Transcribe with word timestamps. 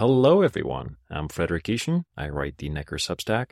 Hello, 0.00 0.40
everyone. 0.40 0.96
I'm 1.10 1.28
Frederick 1.28 1.64
Gieschen. 1.64 2.04
I 2.16 2.30
write 2.30 2.56
the 2.56 2.70
Neckar 2.70 2.96
Substack, 2.96 3.50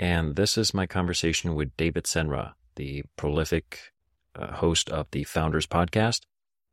and 0.00 0.34
this 0.34 0.58
is 0.58 0.74
my 0.74 0.84
conversation 0.84 1.54
with 1.54 1.76
David 1.76 2.06
Senra, 2.06 2.54
the 2.74 3.04
prolific 3.14 3.92
uh, 4.34 4.54
host 4.54 4.90
of 4.90 5.06
the 5.12 5.22
Founders 5.22 5.64
Podcast, 5.68 6.22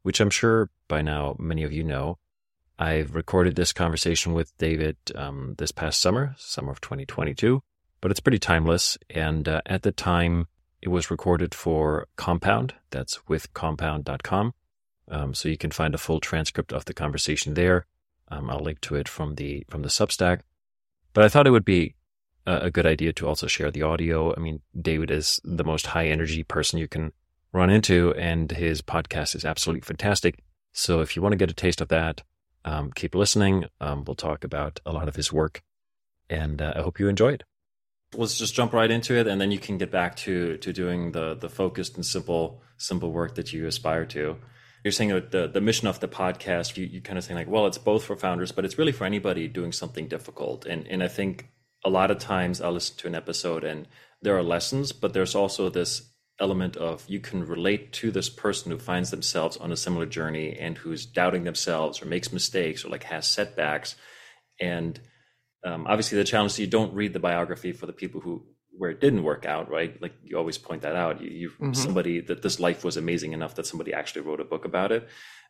which 0.02 0.20
I'm 0.20 0.31
sure 0.31 0.71
by 0.88 1.04
now 1.04 1.36
many 1.38 1.62
of 1.62 1.71
you 1.71 1.84
know. 1.84 2.18
I've 2.79 3.13
recorded 3.13 3.55
this 3.55 3.71
conversation 3.71 4.34
with 4.34 4.57
David 4.57 4.98
um, 5.14 5.54
this 5.59 5.71
past 5.71 6.02
summer, 6.02 6.34
summer 6.39 6.71
of 6.71 6.82
2022, 6.82 7.61
but 8.02 8.09
it's 8.09 8.20
pretty 8.20 8.39
timeless. 8.39 8.98
And 9.11 9.48
uh, 9.48 9.61
at 9.68 9.84
the 9.84 9.91
time, 9.91 10.48
it 10.82 10.89
was 10.89 11.11
recorded 11.11 11.54
for 11.54 12.07
Compound. 12.16 12.73
That's 12.89 13.27
with 13.27 13.54
compound.com. 13.54 14.55
Um, 15.07 15.36
so 15.36 15.50
you 15.50 15.57
can 15.59 15.70
find 15.70 15.93
a 15.93 16.00
full 16.00 16.20
transcript 16.20 16.73
of 16.73 16.86
the 16.86 16.95
conversation 16.95 17.54
there. 17.54 17.86
Um, 18.30 18.50
I'll 18.50 18.60
link 18.60 18.82
to 18.82 18.96
it 18.96 19.08
from 19.08 19.36
the 19.36 19.66
from 19.70 19.82
the 19.82 19.89
Substack. 19.89 20.42
But 21.14 21.24
I 21.24 21.29
thought 21.29 21.47
it 21.47 21.52
would 21.52 21.66
be 21.66 21.96
a, 22.46 22.66
a 22.66 22.71
good 22.71 22.86
idea 22.86 23.14
to 23.14 23.28
also 23.28 23.47
share 23.47 23.71
the 23.71 23.84
audio. 23.84 24.36
I 24.36 24.39
mean, 24.39 24.61
David 24.80 25.11
is 25.11 25.39
the 25.43 25.64
most 25.64 25.88
high 25.88 26.07
energy 26.07 26.44
person 26.44 26.80
you 26.80 26.88
can 26.88 27.11
run 27.52 27.70
into, 27.70 28.14
and 28.16 28.52
his 28.52 28.82
podcast 28.82 29.36
is 29.36 29.46
absolutely 29.46 29.82
fantastic. 29.82 30.39
So 30.71 31.02
if 31.02 31.16
you 31.16 31.21
want 31.21 31.33
to 31.33 31.38
get 31.38 31.52
a 31.52 31.54
taste 31.54 31.82
of 31.82 31.89
that, 31.89 32.23
um, 32.66 32.92
keep 32.92 33.14
listening. 33.14 33.66
Um, 33.80 34.03
we'll 34.06 34.16
talk 34.16 34.44
about 34.44 34.80
a 34.86 34.92
lot 34.92 35.08
of 35.08 35.16
his 35.16 35.31
work, 35.31 35.61
and 36.30 36.61
uh, 36.61 36.73
I 36.75 36.81
hope 36.81 37.00
you 37.00 37.08
enjoy 37.08 37.33
it. 37.33 37.44
Let's 38.16 38.38
just 38.38 38.53
jump 38.53 38.73
right 38.73 38.89
into 38.89 39.16
it, 39.16 39.28
and 39.28 39.39
then 39.39 39.52
you 39.52 39.59
can 39.59 39.78
get 39.78 39.92
back 39.92 40.16
to 40.17 40.58
to 40.58 40.73
doing 40.73 41.11
the 41.11 41.36
the 41.36 41.50
focused 41.50 41.95
and 41.95 42.05
simple 42.05 42.61
simple 42.78 43.11
work 43.11 43.36
that 43.36 43.53
you 43.53 43.67
aspire 43.67 44.05
to. 44.08 44.38
You're 44.83 44.92
saying 44.92 45.09
the 45.31 45.47
the 45.47 45.61
mission 45.61 45.88
of 45.88 46.00
the 46.00 46.08
podcast. 46.08 46.78
You 46.78 46.86
you 46.86 47.02
kind 47.02 47.17
of 47.17 47.23
saying 47.23 47.38
like, 47.38 47.47
well, 47.47 47.67
it's 47.67 47.78
both 47.78 48.03
for 48.03 48.16
founders, 48.16 48.52
but 48.52 48.66
it's 48.66 48.78
really 48.78 48.91
for 48.91 49.05
anybody 49.05 49.47
doing 49.47 49.72
something 49.72 50.08
difficult. 50.08 50.66
And 50.66 50.88
and 50.88 51.02
I 51.02 51.08
think 51.08 51.50
a 51.86 51.89
lot 51.89 52.11
of 52.11 52.17
times 52.19 52.61
I'll 52.61 52.72
listen 52.72 52.97
to 52.97 53.08
an 53.08 53.16
episode 53.16 53.63
and 53.63 53.88
there 54.21 54.38
are 54.38 54.43
lessons, 54.43 54.93
but 54.93 55.13
there's 55.13 55.35
also 55.35 55.69
this 55.69 56.13
element 56.39 56.75
of 56.77 57.05
you 57.08 57.19
can 57.19 57.45
relate 57.45 57.93
to 57.93 58.11
this 58.11 58.30
person 58.30 58.71
who 58.71 58.80
finds 58.80 59.11
themselves 59.11 59.58
on 59.58 59.71
a 59.71 59.77
similar 59.77 60.05
journey 60.05 60.58
and 60.58 60.77
who's 60.77 61.05
doubting 61.05 61.43
themselves 61.43 62.02
or 62.02 62.05
makes 62.05 62.33
mistakes 62.33 62.83
or 62.83 62.89
like 62.89 63.03
has 63.03 63.27
setbacks 63.27 63.95
and 64.59 64.99
um, 65.63 65.86
obviously 65.88 66.17
the 66.17 66.23
challenge 66.23 66.53
is 66.53 66.59
you 66.59 66.67
don't 66.67 66.93
read 66.93 67.13
the 67.13 67.19
biography 67.19 67.71
for 67.71 67.86
the 67.86 67.93
people 67.93 68.19
who 68.19 68.43
where 68.75 68.89
it 68.89 68.99
didn't 68.99 69.23
work 69.23 69.45
out 69.45 69.69
right 69.69 70.02
like 70.02 70.13
you 70.23 70.38
always 70.38 70.57
point 70.57 70.81
that 70.81 70.95
out 70.95 71.21
you, 71.21 71.29
you 71.29 71.49
mm-hmm. 71.49 71.73
somebody 71.73 72.21
that 72.21 72.41
this 72.41 72.59
life 72.59 72.83
was 72.83 72.97
amazing 72.97 73.33
enough 73.33 73.55
that 73.55 73.67
somebody 73.67 73.93
actually 73.93 74.21
wrote 74.21 74.39
a 74.39 74.45
book 74.45 74.65
about 74.65 74.91
it 74.91 75.07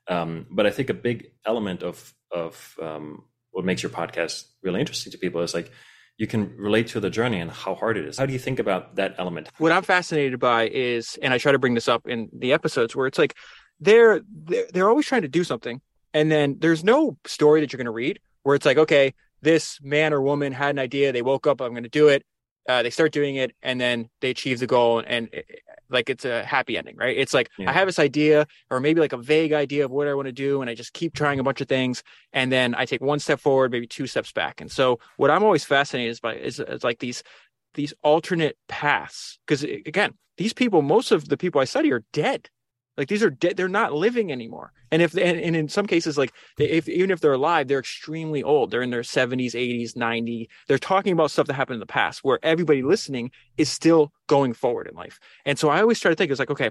um, 0.07 0.45
but 0.51 0.65
i 0.65 0.69
think 0.69 0.89
a 0.89 0.93
big 0.93 1.31
element 1.45 1.83
of 1.83 2.13
of 2.31 2.75
um, 2.81 3.23
what 3.51 3.63
makes 3.63 3.83
your 3.83 3.91
podcast 3.91 4.45
really 4.61 4.79
interesting 4.79 5.11
to 5.11 5.17
people 5.17 5.41
is 5.41 5.53
like 5.53 5.71
you 6.17 6.27
can 6.27 6.55
relate 6.57 6.87
to 6.87 6.99
the 6.99 7.09
journey 7.09 7.39
and 7.39 7.49
how 7.49 7.73
hard 7.75 7.97
it 7.97 8.05
is. 8.05 8.17
How 8.17 8.25
do 8.25 8.33
you 8.33 8.39
think 8.39 8.59
about 8.59 8.95
that 8.95 9.15
element? 9.17 9.49
What 9.57 9.71
I'm 9.71 9.83
fascinated 9.83 10.39
by 10.39 10.69
is, 10.69 11.17
and 11.21 11.33
I 11.33 11.37
try 11.37 11.51
to 11.51 11.59
bring 11.59 11.73
this 11.73 11.87
up 11.87 12.07
in 12.07 12.29
the 12.33 12.53
episodes 12.53 12.95
where 12.95 13.07
it's 13.07 13.17
like 13.17 13.35
they're 13.79 14.21
they're, 14.45 14.65
they're 14.73 14.89
always 14.89 15.07
trying 15.07 15.23
to 15.23 15.27
do 15.27 15.43
something, 15.43 15.81
and 16.13 16.31
then 16.31 16.57
there's 16.59 16.83
no 16.83 17.17
story 17.25 17.61
that 17.61 17.73
you're 17.73 17.77
going 17.77 17.85
to 17.85 17.91
read 17.91 18.19
where 18.43 18.55
it's 18.55 18.65
like, 18.65 18.77
okay, 18.77 19.13
this 19.41 19.79
man 19.81 20.13
or 20.13 20.21
woman 20.21 20.53
had 20.53 20.71
an 20.71 20.79
idea, 20.79 21.11
they 21.11 21.21
woke 21.21 21.47
up, 21.47 21.61
I'm 21.61 21.71
going 21.71 21.83
to 21.83 21.89
do 21.89 22.09
it, 22.09 22.23
uh, 22.67 22.83
they 22.83 22.89
start 22.89 23.11
doing 23.11 23.35
it, 23.35 23.55
and 23.61 23.79
then 23.79 24.09
they 24.21 24.29
achieve 24.29 24.59
the 24.59 24.67
goal, 24.67 25.03
and 25.05 25.29
like 25.93 26.09
it's 26.09 26.25
a 26.25 26.43
happy 26.43 26.77
ending, 26.77 26.97
right? 26.97 27.15
It's 27.15 27.33
like 27.33 27.49
yeah. 27.57 27.69
I 27.69 27.73
have 27.73 27.87
this 27.87 27.99
idea 27.99 28.47
or 28.69 28.79
maybe 28.79 28.99
like 28.99 29.13
a 29.13 29.17
vague 29.17 29.53
idea 29.53 29.85
of 29.85 29.91
what 29.91 30.07
I 30.07 30.13
want 30.13 30.25
to 30.25 30.33
do 30.33 30.61
and 30.61 30.69
I 30.69 30.75
just 30.75 30.93
keep 30.93 31.13
trying 31.13 31.39
a 31.39 31.43
bunch 31.43 31.61
of 31.61 31.69
things 31.69 32.03
and 32.33 32.51
then 32.51 32.75
I 32.75 32.85
take 32.85 33.01
one 33.01 33.19
step 33.19 33.39
forward, 33.39 33.71
maybe 33.71 33.87
two 33.87 34.07
steps 34.07 34.31
back. 34.31 34.59
And 34.59 34.71
so 34.71 34.99
what 35.17 35.29
I'm 35.29 35.43
always 35.43 35.63
fascinated 35.63 36.19
by 36.21 36.35
is, 36.35 36.59
is 36.59 36.83
like 36.83 36.99
these 36.99 37.23
these 37.75 37.93
alternate 38.03 38.57
paths 38.67 39.39
because 39.45 39.63
again, 39.63 40.13
these 40.37 40.53
people 40.53 40.81
most 40.81 41.11
of 41.11 41.29
the 41.29 41.37
people 41.37 41.61
I 41.61 41.65
study 41.65 41.93
are 41.93 42.03
dead. 42.11 42.49
Like 42.97 43.07
these 43.07 43.23
are 43.23 43.29
dead; 43.29 43.57
they're 43.57 43.67
not 43.67 43.93
living 43.93 44.31
anymore. 44.31 44.71
And 44.91 45.01
if 45.01 45.15
and, 45.15 45.39
and 45.39 45.55
in 45.55 45.67
some 45.67 45.87
cases, 45.87 46.17
like 46.17 46.31
they, 46.57 46.69
if 46.69 46.87
even 46.87 47.09
if 47.09 47.21
they're 47.21 47.33
alive, 47.33 47.67
they're 47.67 47.79
extremely 47.79 48.43
old. 48.43 48.69
They're 48.69 48.83
in 48.83 48.91
their 48.91 49.03
seventies, 49.03 49.55
eighties, 49.55 49.95
ninety. 49.95 50.49
They're 50.67 50.77
talking 50.77 51.13
about 51.13 51.31
stuff 51.31 51.47
that 51.47 51.53
happened 51.53 51.75
in 51.75 51.79
the 51.79 51.85
past, 51.87 52.23
where 52.23 52.39
everybody 52.43 52.83
listening 52.83 53.31
is 53.57 53.69
still 53.69 54.13
going 54.27 54.53
forward 54.53 54.87
in 54.87 54.95
life. 54.95 55.19
And 55.45 55.57
so 55.57 55.69
I 55.69 55.81
always 55.81 55.99
try 55.99 56.11
to 56.11 56.15
think, 56.15 56.29
it's 56.29 56.39
like, 56.39 56.51
okay, 56.51 56.69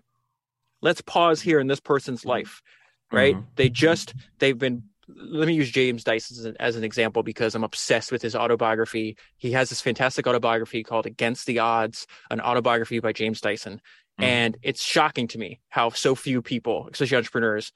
let's 0.81 1.01
pause 1.01 1.43
here 1.43 1.59
in 1.59 1.67
this 1.67 1.81
person's 1.81 2.25
life, 2.25 2.63
right? 3.11 3.35
Mm-hmm. 3.35 3.47
They 3.57 3.69
just 3.69 4.15
they've 4.39 4.59
been. 4.59 4.85
Let 5.15 5.49
me 5.49 5.55
use 5.55 5.71
James 5.71 6.05
Dyson 6.05 6.39
as 6.39 6.45
an, 6.45 6.57
as 6.61 6.77
an 6.77 6.85
example 6.85 7.25
because 7.25 7.55
I'm 7.55 7.65
obsessed 7.65 8.13
with 8.13 8.23
his 8.23 8.37
autobiography. 8.37 9.19
He 9.37 9.51
has 9.53 9.69
this 9.69 9.81
fantastic 9.81 10.27
autobiography 10.27 10.85
called 10.85 11.07
Against 11.07 11.45
the 11.47 11.59
Odds, 11.59 12.07
an 12.31 12.41
autobiography 12.41 13.01
by 13.01 13.13
James 13.13 13.41
Dyson. 13.41 13.83
Mm-hmm. 14.21 14.25
And 14.25 14.57
it's 14.63 14.83
shocking 14.83 15.29
to 15.29 15.39
me 15.39 15.61
how 15.69 15.91
so 15.91 16.15
few 16.15 16.43
people, 16.43 16.89
especially 16.93 17.17
entrepreneurs, 17.17 17.73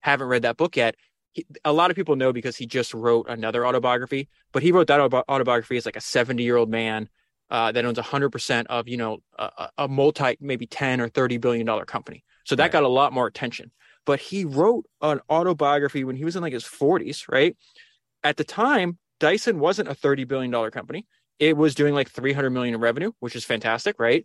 haven't 0.00 0.28
read 0.28 0.42
that 0.42 0.56
book 0.56 0.76
yet. 0.76 0.96
He, 1.32 1.46
a 1.64 1.72
lot 1.72 1.90
of 1.90 1.96
people 1.96 2.16
know 2.16 2.32
because 2.32 2.56
he 2.56 2.66
just 2.66 2.94
wrote 2.94 3.26
another 3.28 3.66
autobiography, 3.66 4.28
but 4.52 4.62
he 4.62 4.72
wrote 4.72 4.86
that 4.88 5.00
autobiography 5.00 5.76
as 5.76 5.86
like 5.86 5.96
a 5.96 6.00
70 6.00 6.42
year 6.42 6.56
old 6.56 6.70
man 6.70 7.08
uh, 7.50 7.72
that 7.72 7.84
owns 7.84 7.98
100% 7.98 8.66
of, 8.66 8.88
you 8.88 8.96
know, 8.96 9.18
a, 9.38 9.70
a, 9.78 9.88
multi, 9.88 10.36
maybe 10.40 10.66
10 10.66 11.00
or 11.00 11.08
30 11.08 11.38
billion 11.38 11.66
dollar 11.66 11.84
company. 11.84 12.24
So 12.44 12.54
that 12.56 12.64
right. 12.64 12.72
got 12.72 12.82
a 12.82 12.88
lot 12.88 13.12
more 13.12 13.26
attention. 13.26 13.70
But 14.04 14.20
he 14.20 14.44
wrote 14.44 14.86
an 15.00 15.20
autobiography 15.30 16.04
when 16.04 16.16
he 16.16 16.24
was 16.24 16.36
in 16.36 16.42
like 16.42 16.52
his 16.52 16.64
40s, 16.64 17.30
right? 17.30 17.56
At 18.22 18.36
the 18.36 18.44
time, 18.44 18.98
Dyson 19.20 19.58
wasn't 19.58 19.88
a 19.88 19.94
30 19.94 20.24
billion 20.24 20.50
dollar 20.50 20.70
company. 20.70 21.06
It 21.38 21.56
was 21.56 21.74
doing 21.74 21.94
like 21.94 22.10
300 22.10 22.50
million 22.50 22.74
in 22.74 22.80
revenue, 22.80 23.12
which 23.20 23.36
is 23.36 23.44
fantastic, 23.44 23.96
right? 23.98 24.24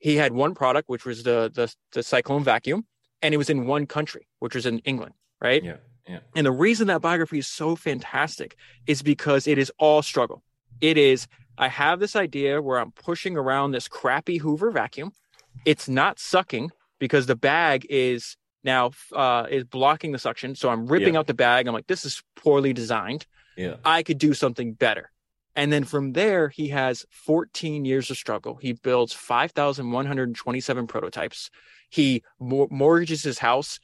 He 0.00 0.16
had 0.16 0.32
one 0.32 0.54
product, 0.54 0.88
which 0.88 1.04
was 1.04 1.22
the, 1.22 1.50
the 1.54 1.72
the 1.92 2.02
cyclone 2.02 2.42
vacuum, 2.42 2.86
and 3.22 3.32
it 3.32 3.36
was 3.36 3.50
in 3.50 3.66
one 3.66 3.86
country, 3.86 4.26
which 4.40 4.54
was 4.54 4.66
in 4.66 4.80
England, 4.80 5.14
right? 5.40 5.62
Yeah. 5.62 5.76
Yeah. 6.08 6.20
And 6.34 6.44
the 6.44 6.52
reason 6.52 6.88
that 6.88 7.00
biography 7.00 7.38
is 7.38 7.46
so 7.46 7.76
fantastic 7.76 8.56
is 8.86 9.00
because 9.00 9.46
it 9.46 9.58
is 9.58 9.70
all 9.78 10.02
struggle. 10.02 10.42
It 10.80 10.98
is, 10.98 11.28
I 11.56 11.68
have 11.68 12.00
this 12.00 12.16
idea 12.16 12.60
where 12.60 12.80
I'm 12.80 12.90
pushing 12.90 13.36
around 13.36 13.70
this 13.70 13.86
crappy 13.86 14.38
Hoover 14.38 14.72
vacuum. 14.72 15.12
It's 15.64 15.88
not 15.88 16.18
sucking 16.18 16.70
because 16.98 17.26
the 17.26 17.36
bag 17.36 17.86
is 17.88 18.36
now 18.64 18.90
uh, 19.12 19.46
is 19.50 19.64
blocking 19.64 20.12
the 20.12 20.18
suction. 20.18 20.56
So 20.56 20.68
I'm 20.68 20.86
ripping 20.86 21.14
yeah. 21.14 21.20
out 21.20 21.26
the 21.26 21.34
bag. 21.34 21.68
I'm 21.68 21.74
like, 21.74 21.86
this 21.86 22.04
is 22.04 22.22
poorly 22.34 22.72
designed. 22.72 23.26
Yeah. 23.56 23.76
I 23.84 24.02
could 24.02 24.18
do 24.18 24.34
something 24.34 24.72
better. 24.72 25.10
And 25.56 25.72
then 25.72 25.84
from 25.84 26.12
there, 26.12 26.48
he 26.48 26.68
has 26.68 27.04
14 27.10 27.84
years 27.84 28.10
of 28.10 28.16
struggle. 28.16 28.56
He 28.56 28.72
builds 28.72 29.12
5,127 29.12 30.86
prototypes. 30.86 31.50
He 31.90 32.22
mor- 32.38 32.68
mortgages 32.70 33.22
his 33.22 33.38
house. 33.38 33.80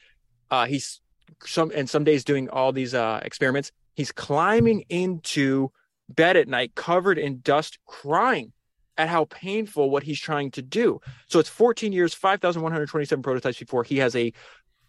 Uh, 0.51 0.67
he's 0.67 1.01
some 1.45 1.73
and 1.75 1.91
some 1.91 2.05
days 2.05 2.25
doing 2.25 2.49
all 2.49 2.73
these 2.73 2.95
uh, 2.95 3.21
experiments. 3.25 3.73
He's 3.95 4.13
climbing 4.13 4.85
into 4.89 5.71
bed 6.09 6.37
at 6.37 6.49
night, 6.49 6.75
covered 6.75 7.19
in 7.19 7.41
dust, 7.41 7.79
crying 7.85 8.53
at 8.97 9.09
how 9.09 9.25
painful 9.27 9.91
what 9.91 10.03
he's 10.03 10.21
trying 10.21 10.51
to 10.53 10.63
do. 10.63 11.01
So 11.29 11.39
it's 11.39 11.49
14 11.49 11.93
years, 11.93 12.15
5,127 12.15 13.23
prototypes 13.23 13.59
before 13.59 13.85
he 13.85 13.99
has 13.99 14.15
a, 14.17 14.33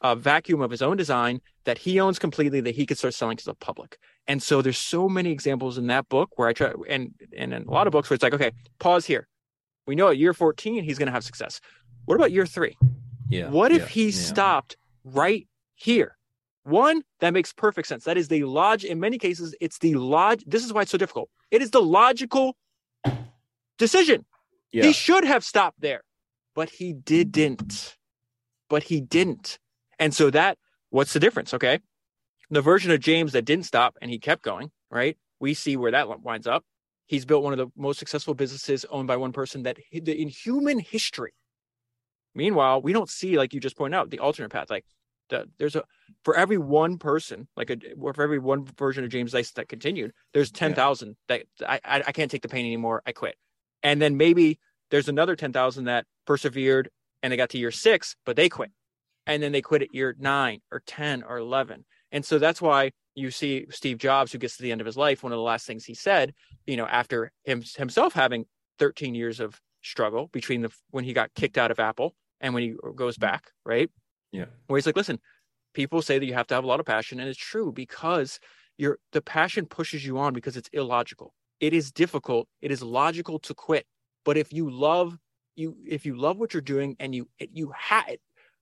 a 0.01 0.15
vacuum 0.15 0.61
of 0.61 0.71
his 0.71 0.81
own 0.81 0.95
design 0.97 1.41
that 1.65 1.77
he 1.79 1.99
owns 1.99 2.19
completely 2.19 2.61
that 2.61 2.75
he 2.75 2.85
could 2.85 2.97
start 2.97 3.13
selling 3.13 3.37
to 3.37 3.45
the 3.45 3.55
public. 3.55 3.97
And 4.27 4.43
so 4.43 4.61
there's 4.61 4.77
so 4.77 5.07
many 5.07 5.31
examples 5.31 5.77
in 5.77 5.87
that 5.87 6.09
book 6.09 6.37
where 6.37 6.47
I 6.47 6.53
try 6.53 6.73
and 6.89 7.13
and 7.35 7.53
in 7.53 7.63
a 7.63 7.71
lot 7.71 7.87
of 7.87 7.91
books 7.91 8.09
where 8.09 8.15
it's 8.15 8.23
like, 8.23 8.33
okay, 8.33 8.51
pause 8.79 9.05
here. 9.05 9.27
We 9.85 9.95
know 9.95 10.09
at 10.09 10.17
year 10.17 10.33
14 10.33 10.83
he's 10.83 10.97
going 10.97 11.07
to 11.07 11.13
have 11.13 11.23
success. 11.23 11.61
What 12.05 12.15
about 12.15 12.31
year 12.31 12.45
3? 12.45 12.77
Yeah. 13.29 13.49
What 13.49 13.71
if 13.71 13.83
yeah, 13.83 13.87
he 13.87 14.05
yeah. 14.05 14.11
stopped 14.11 14.77
right 15.03 15.47
here? 15.75 16.17
One, 16.63 17.03
that 17.21 17.31
makes 17.31 17.53
perfect 17.53 17.87
sense. 17.87 18.03
That 18.03 18.17
is 18.17 18.27
the 18.27 18.43
log 18.43 18.83
in 18.83 18.99
many 18.99 19.17
cases 19.17 19.55
it's 19.61 19.79
the 19.79 19.95
log 19.95 20.41
this 20.45 20.65
is 20.65 20.73
why 20.73 20.81
it's 20.81 20.91
so 20.91 20.97
difficult. 20.97 21.29
It 21.49 21.61
is 21.61 21.71
the 21.71 21.81
logical 21.81 22.57
decision. 23.77 24.25
Yeah. 24.73 24.83
He 24.83 24.91
should 24.91 25.23
have 25.23 25.45
stopped 25.45 25.79
there, 25.79 26.01
but 26.53 26.69
he 26.69 26.91
didn't. 26.91 27.95
But 28.69 28.83
he 28.83 28.99
didn't. 28.99 29.59
And 29.97 30.13
so 30.13 30.29
that 30.31 30.57
what's 30.89 31.13
the 31.13 31.21
difference, 31.21 31.53
okay? 31.53 31.79
The 32.49 32.61
version 32.61 32.91
of 32.91 32.99
James 32.99 33.33
that 33.33 33.45
didn't 33.45 33.65
stop 33.65 33.97
and 34.01 34.09
he 34.09 34.19
kept 34.19 34.41
going, 34.41 34.71
right? 34.89 35.17
We 35.39 35.53
see 35.53 35.77
where 35.77 35.91
that 35.91 36.21
winds 36.21 36.47
up. 36.47 36.63
He's 37.05 37.25
built 37.25 37.43
one 37.43 37.53
of 37.53 37.59
the 37.59 37.67
most 37.75 37.99
successful 37.99 38.33
businesses 38.33 38.85
owned 38.89 39.07
by 39.07 39.15
one 39.15 39.31
person 39.31 39.63
that 39.63 39.77
in 39.91 40.27
human 40.27 40.79
history. 40.79 41.33
Meanwhile, 42.35 42.81
we 42.81 42.93
don't 42.93 43.09
see, 43.09 43.37
like 43.37 43.53
you 43.53 43.59
just 43.59 43.77
pointed 43.77 43.97
out, 43.97 44.09
the 44.09 44.19
alternate 44.19 44.49
path. 44.49 44.69
Like 44.69 44.85
the, 45.29 45.49
there's 45.57 45.75
a 45.75 45.83
for 46.23 46.35
every 46.35 46.57
one 46.57 46.97
person, 46.97 47.47
like 47.55 47.69
a 47.69 47.77
for 47.97 48.21
every 48.21 48.39
one 48.39 48.65
version 48.77 49.03
of 49.03 49.09
James 49.09 49.31
Dyson 49.31 49.53
that 49.55 49.69
continued, 49.69 50.11
there's 50.33 50.51
ten 50.51 50.73
thousand 50.73 51.15
yeah. 51.29 51.39
that 51.59 51.81
I 51.87 52.03
I 52.07 52.11
can't 52.11 52.29
take 52.29 52.41
the 52.41 52.49
pain 52.49 52.65
anymore. 52.65 53.01
I 53.05 53.11
quit. 53.11 53.35
And 53.83 54.01
then 54.01 54.17
maybe 54.17 54.59
there's 54.91 55.09
another 55.09 55.35
ten 55.35 55.53
thousand 55.53 55.85
that 55.85 56.05
persevered 56.25 56.89
and 57.23 57.31
they 57.31 57.37
got 57.37 57.49
to 57.51 57.57
year 57.57 57.71
six, 57.71 58.15
but 58.25 58.35
they 58.35 58.49
quit. 58.49 58.71
And 59.25 59.41
then 59.41 59.51
they 59.51 59.61
quit 59.61 59.81
at 59.81 59.93
year 59.93 60.15
nine 60.19 60.59
or 60.71 60.81
ten 60.85 61.23
or 61.23 61.37
eleven 61.37 61.85
and 62.11 62.23
so 62.23 62.39
that's 62.39 62.61
why 62.61 62.91
you 63.15 63.31
see 63.31 63.65
Steve 63.69 63.97
Jobs, 63.97 64.31
who 64.31 64.37
gets 64.37 64.57
to 64.57 64.63
the 64.63 64.71
end 64.71 64.81
of 64.81 64.85
his 64.85 64.97
life, 64.97 65.23
one 65.23 65.31
of 65.31 65.37
the 65.37 65.43
last 65.43 65.65
things 65.65 65.85
he 65.85 65.93
said, 65.93 66.33
you 66.65 66.77
know, 66.77 66.85
after 66.85 67.31
him 67.43 67.63
himself 67.75 68.13
having 68.13 68.45
13 68.79 69.15
years 69.15 69.39
of 69.39 69.59
struggle 69.81 70.27
between 70.31 70.61
the 70.61 70.71
when 70.91 71.03
he 71.03 71.13
got 71.13 71.33
kicked 71.33 71.57
out 71.57 71.71
of 71.71 71.79
Apple 71.79 72.15
and 72.41 72.53
when 72.53 72.63
he 72.63 72.75
goes 72.95 73.17
back, 73.17 73.51
right? 73.65 73.89
Yeah. 74.31 74.45
Where 74.67 74.77
he's 74.77 74.85
like, 74.85 74.95
listen, 74.95 75.19
people 75.73 76.01
say 76.01 76.19
that 76.19 76.25
you 76.25 76.33
have 76.33 76.47
to 76.47 76.55
have 76.55 76.63
a 76.63 76.67
lot 76.67 76.79
of 76.79 76.85
passion, 76.85 77.19
and 77.19 77.27
it's 77.29 77.39
true 77.39 77.71
because 77.71 78.39
your 78.77 78.99
the 79.11 79.21
passion 79.21 79.65
pushes 79.65 80.05
you 80.05 80.17
on 80.19 80.33
because 80.33 80.57
it's 80.57 80.69
illogical. 80.73 81.33
It 81.59 81.73
is 81.73 81.91
difficult. 81.91 82.47
It 82.61 82.71
is 82.71 82.83
logical 82.83 83.39
to 83.39 83.53
quit. 83.53 83.85
But 84.25 84.37
if 84.37 84.53
you 84.53 84.69
love 84.69 85.17
you, 85.55 85.75
if 85.87 86.05
you 86.05 86.15
love 86.15 86.37
what 86.37 86.53
you're 86.53 86.61
doing 86.61 86.95
and 86.99 87.15
you 87.15 87.27
you 87.39 87.71
have 87.75 88.17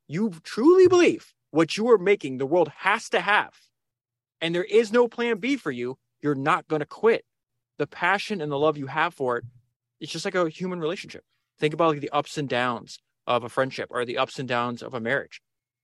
you 0.08 0.34
truly 0.44 0.88
believe 0.88 1.34
what 1.56 1.78
you 1.78 1.90
are 1.90 1.98
making, 1.98 2.38
the 2.38 2.46
world 2.46 2.70
has 2.80 3.08
to 3.10 3.22
have, 3.22 3.54
and 4.42 4.54
there 4.54 4.64
is 4.66 4.92
no 4.92 5.08
plan 5.08 5.38
B 5.38 5.56
for 5.56 5.72
you, 5.72 5.98
you're 6.22 6.36
not 6.36 6.68
going 6.68 6.82
to 6.82 6.86
quit. 6.86 7.24
The 7.78 7.88
passion 7.88 8.42
and 8.42 8.52
the 8.52 8.60
love 8.60 8.78
you 8.78 8.88
have 8.88 9.14
for 9.14 9.38
it, 9.38 9.46
it's 10.00 10.12
just 10.12 10.26
like 10.26 10.36
a 10.36 10.50
human 10.50 10.82
relationship. 10.82 11.24
Think 11.58 11.74
about 11.74 11.94
like 11.94 12.02
the 12.02 12.10
ups 12.10 12.38
and 12.38 12.50
downs 12.50 13.00
of 13.26 13.44
a 13.44 13.50
friendship 13.50 13.88
or 13.90 14.04
the 14.04 14.18
ups 14.18 14.38
and 14.38 14.48
downs 14.48 14.84
of 14.84 14.94
a 14.94 15.00
marriage. 15.00 15.42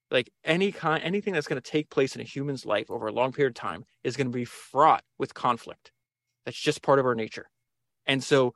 Like 0.10 0.30
any 0.44 0.74
kind 0.74 1.02
anything 1.04 1.34
that's 1.34 1.48
going 1.48 1.62
to 1.62 1.72
take 1.72 1.90
place 1.90 2.16
in 2.16 2.22
a 2.22 2.26
human's 2.26 2.66
life 2.66 2.92
over 2.92 3.08
a 3.08 3.14
long 3.14 3.32
period 3.32 3.52
of 3.52 3.56
time 3.56 3.86
is 4.04 4.18
going 4.18 4.28
to 4.28 4.38
be 4.38 4.46
fraught 4.46 5.04
with 5.18 5.34
conflict. 5.34 5.92
That's 6.46 6.60
just 6.60 6.82
part 6.82 7.00
of 7.00 7.06
our 7.06 7.16
nature. 7.16 7.50
And 8.06 8.22
so 8.22 8.54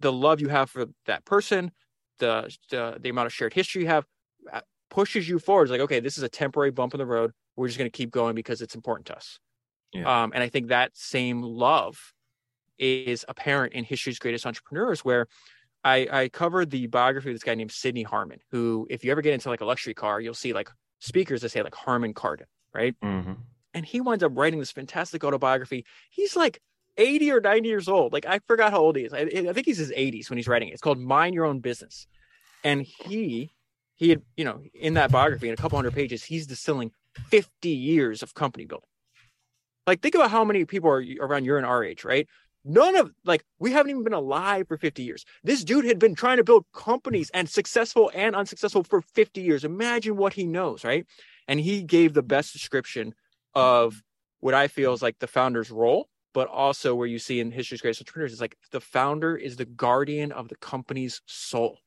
the 0.00 0.12
love 0.12 0.40
you 0.40 0.48
have 0.48 0.68
for 0.70 0.86
that 1.06 1.24
person 1.24 1.70
the 2.18 2.52
the, 2.70 2.96
the 3.00 3.08
amount 3.08 3.26
of 3.26 3.32
shared 3.32 3.54
history 3.54 3.82
you 3.82 3.88
have 3.88 4.04
uh, 4.52 4.60
pushes 4.90 5.28
you 5.28 5.38
forward 5.38 5.64
it's 5.64 5.70
like 5.70 5.80
okay 5.80 6.00
this 6.00 6.16
is 6.16 6.24
a 6.24 6.28
temporary 6.28 6.70
bump 6.70 6.94
in 6.94 6.98
the 6.98 7.06
road 7.06 7.32
we're 7.56 7.66
just 7.66 7.78
going 7.78 7.90
to 7.90 7.96
keep 7.96 8.10
going 8.10 8.34
because 8.34 8.62
it's 8.62 8.74
important 8.74 9.06
to 9.06 9.16
us 9.16 9.38
yeah. 9.92 10.22
um, 10.22 10.32
and 10.34 10.42
i 10.42 10.48
think 10.48 10.68
that 10.68 10.90
same 10.94 11.42
love 11.42 12.12
is 12.78 13.24
apparent 13.28 13.72
in 13.72 13.84
history's 13.84 14.18
greatest 14.18 14.46
entrepreneurs 14.46 15.04
where 15.04 15.26
I, 15.86 16.08
I 16.10 16.28
covered 16.30 16.70
the 16.70 16.88
biography 16.88 17.30
of 17.30 17.36
this 17.36 17.44
guy 17.44 17.54
named 17.54 17.70
Sidney 17.70 18.02
Harman, 18.02 18.40
who, 18.50 18.88
if 18.90 19.04
you 19.04 19.12
ever 19.12 19.22
get 19.22 19.34
into 19.34 19.48
like 19.48 19.60
a 19.60 19.64
luxury 19.64 19.94
car, 19.94 20.20
you'll 20.20 20.34
see 20.34 20.52
like 20.52 20.68
speakers 20.98 21.42
that 21.42 21.50
say 21.50 21.62
like 21.62 21.76
Harman 21.76 22.12
Kardon, 22.12 22.46
right? 22.74 22.96
Mm-hmm. 23.04 23.34
And 23.72 23.86
he 23.86 24.00
winds 24.00 24.24
up 24.24 24.32
writing 24.34 24.58
this 24.58 24.72
fantastic 24.72 25.22
autobiography. 25.22 25.86
He's 26.10 26.34
like 26.34 26.60
80 26.96 27.30
or 27.30 27.40
90 27.40 27.68
years 27.68 27.88
old. 27.88 28.12
Like 28.12 28.26
I 28.26 28.40
forgot 28.48 28.72
how 28.72 28.80
old 28.80 28.96
he 28.96 29.04
is. 29.04 29.12
I, 29.12 29.20
I 29.20 29.52
think 29.52 29.66
he's 29.66 29.78
his 29.78 29.92
80s 29.92 30.28
when 30.28 30.38
he's 30.38 30.48
writing 30.48 30.68
it. 30.68 30.72
It's 30.72 30.80
called 30.80 30.98
Mind 30.98 31.34
Your 31.34 31.44
Own 31.44 31.60
Business. 31.60 32.08
And 32.64 32.82
he 32.82 33.52
he 33.96 34.10
had, 34.10 34.22
you 34.36 34.44
know, 34.44 34.62
in 34.74 34.94
that 34.94 35.10
biography, 35.10 35.48
in 35.48 35.54
a 35.54 35.56
couple 35.56 35.76
hundred 35.76 35.94
pages, 35.94 36.24
he's 36.24 36.46
distilling 36.46 36.92
50 37.30 37.68
years 37.68 38.22
of 38.22 38.34
company 38.34 38.66
building. 38.66 38.88
Like, 39.86 40.00
think 40.00 40.14
about 40.14 40.30
how 40.30 40.44
many 40.44 40.64
people 40.64 40.90
are 40.90 41.04
around 41.20 41.44
your 41.44 41.56
and 41.56 41.66
our 41.66 41.82
age, 41.82 42.04
right? 42.04 42.28
None 42.64 42.96
of 42.96 43.12
like 43.24 43.44
we 43.60 43.70
haven't 43.70 43.90
even 43.90 44.02
been 44.02 44.12
alive 44.12 44.66
for 44.66 44.76
50 44.76 45.02
years. 45.02 45.24
This 45.44 45.62
dude 45.62 45.84
had 45.84 46.00
been 46.00 46.16
trying 46.16 46.38
to 46.38 46.44
build 46.44 46.66
companies 46.74 47.30
and 47.32 47.48
successful 47.48 48.10
and 48.12 48.34
unsuccessful 48.34 48.82
for 48.82 49.02
50 49.02 49.40
years. 49.40 49.64
Imagine 49.64 50.16
what 50.16 50.32
he 50.32 50.44
knows, 50.44 50.82
right? 50.82 51.06
And 51.46 51.60
he 51.60 51.82
gave 51.82 52.12
the 52.12 52.24
best 52.24 52.52
description 52.52 53.14
of 53.54 54.02
what 54.40 54.52
I 54.52 54.66
feel 54.66 54.92
is 54.92 55.00
like 55.00 55.20
the 55.20 55.28
founder's 55.28 55.70
role, 55.70 56.08
but 56.34 56.48
also 56.48 56.96
where 56.96 57.06
you 57.06 57.20
see 57.20 57.38
in 57.38 57.52
history's 57.52 57.80
greatest 57.80 58.02
entrepreneurs 58.02 58.32
is 58.32 58.40
like 58.40 58.56
the 58.72 58.80
founder 58.80 59.36
is 59.36 59.56
the 59.56 59.64
guardian 59.64 60.32
of 60.32 60.48
the 60.48 60.56
company's 60.56 61.22
soul. 61.24 61.78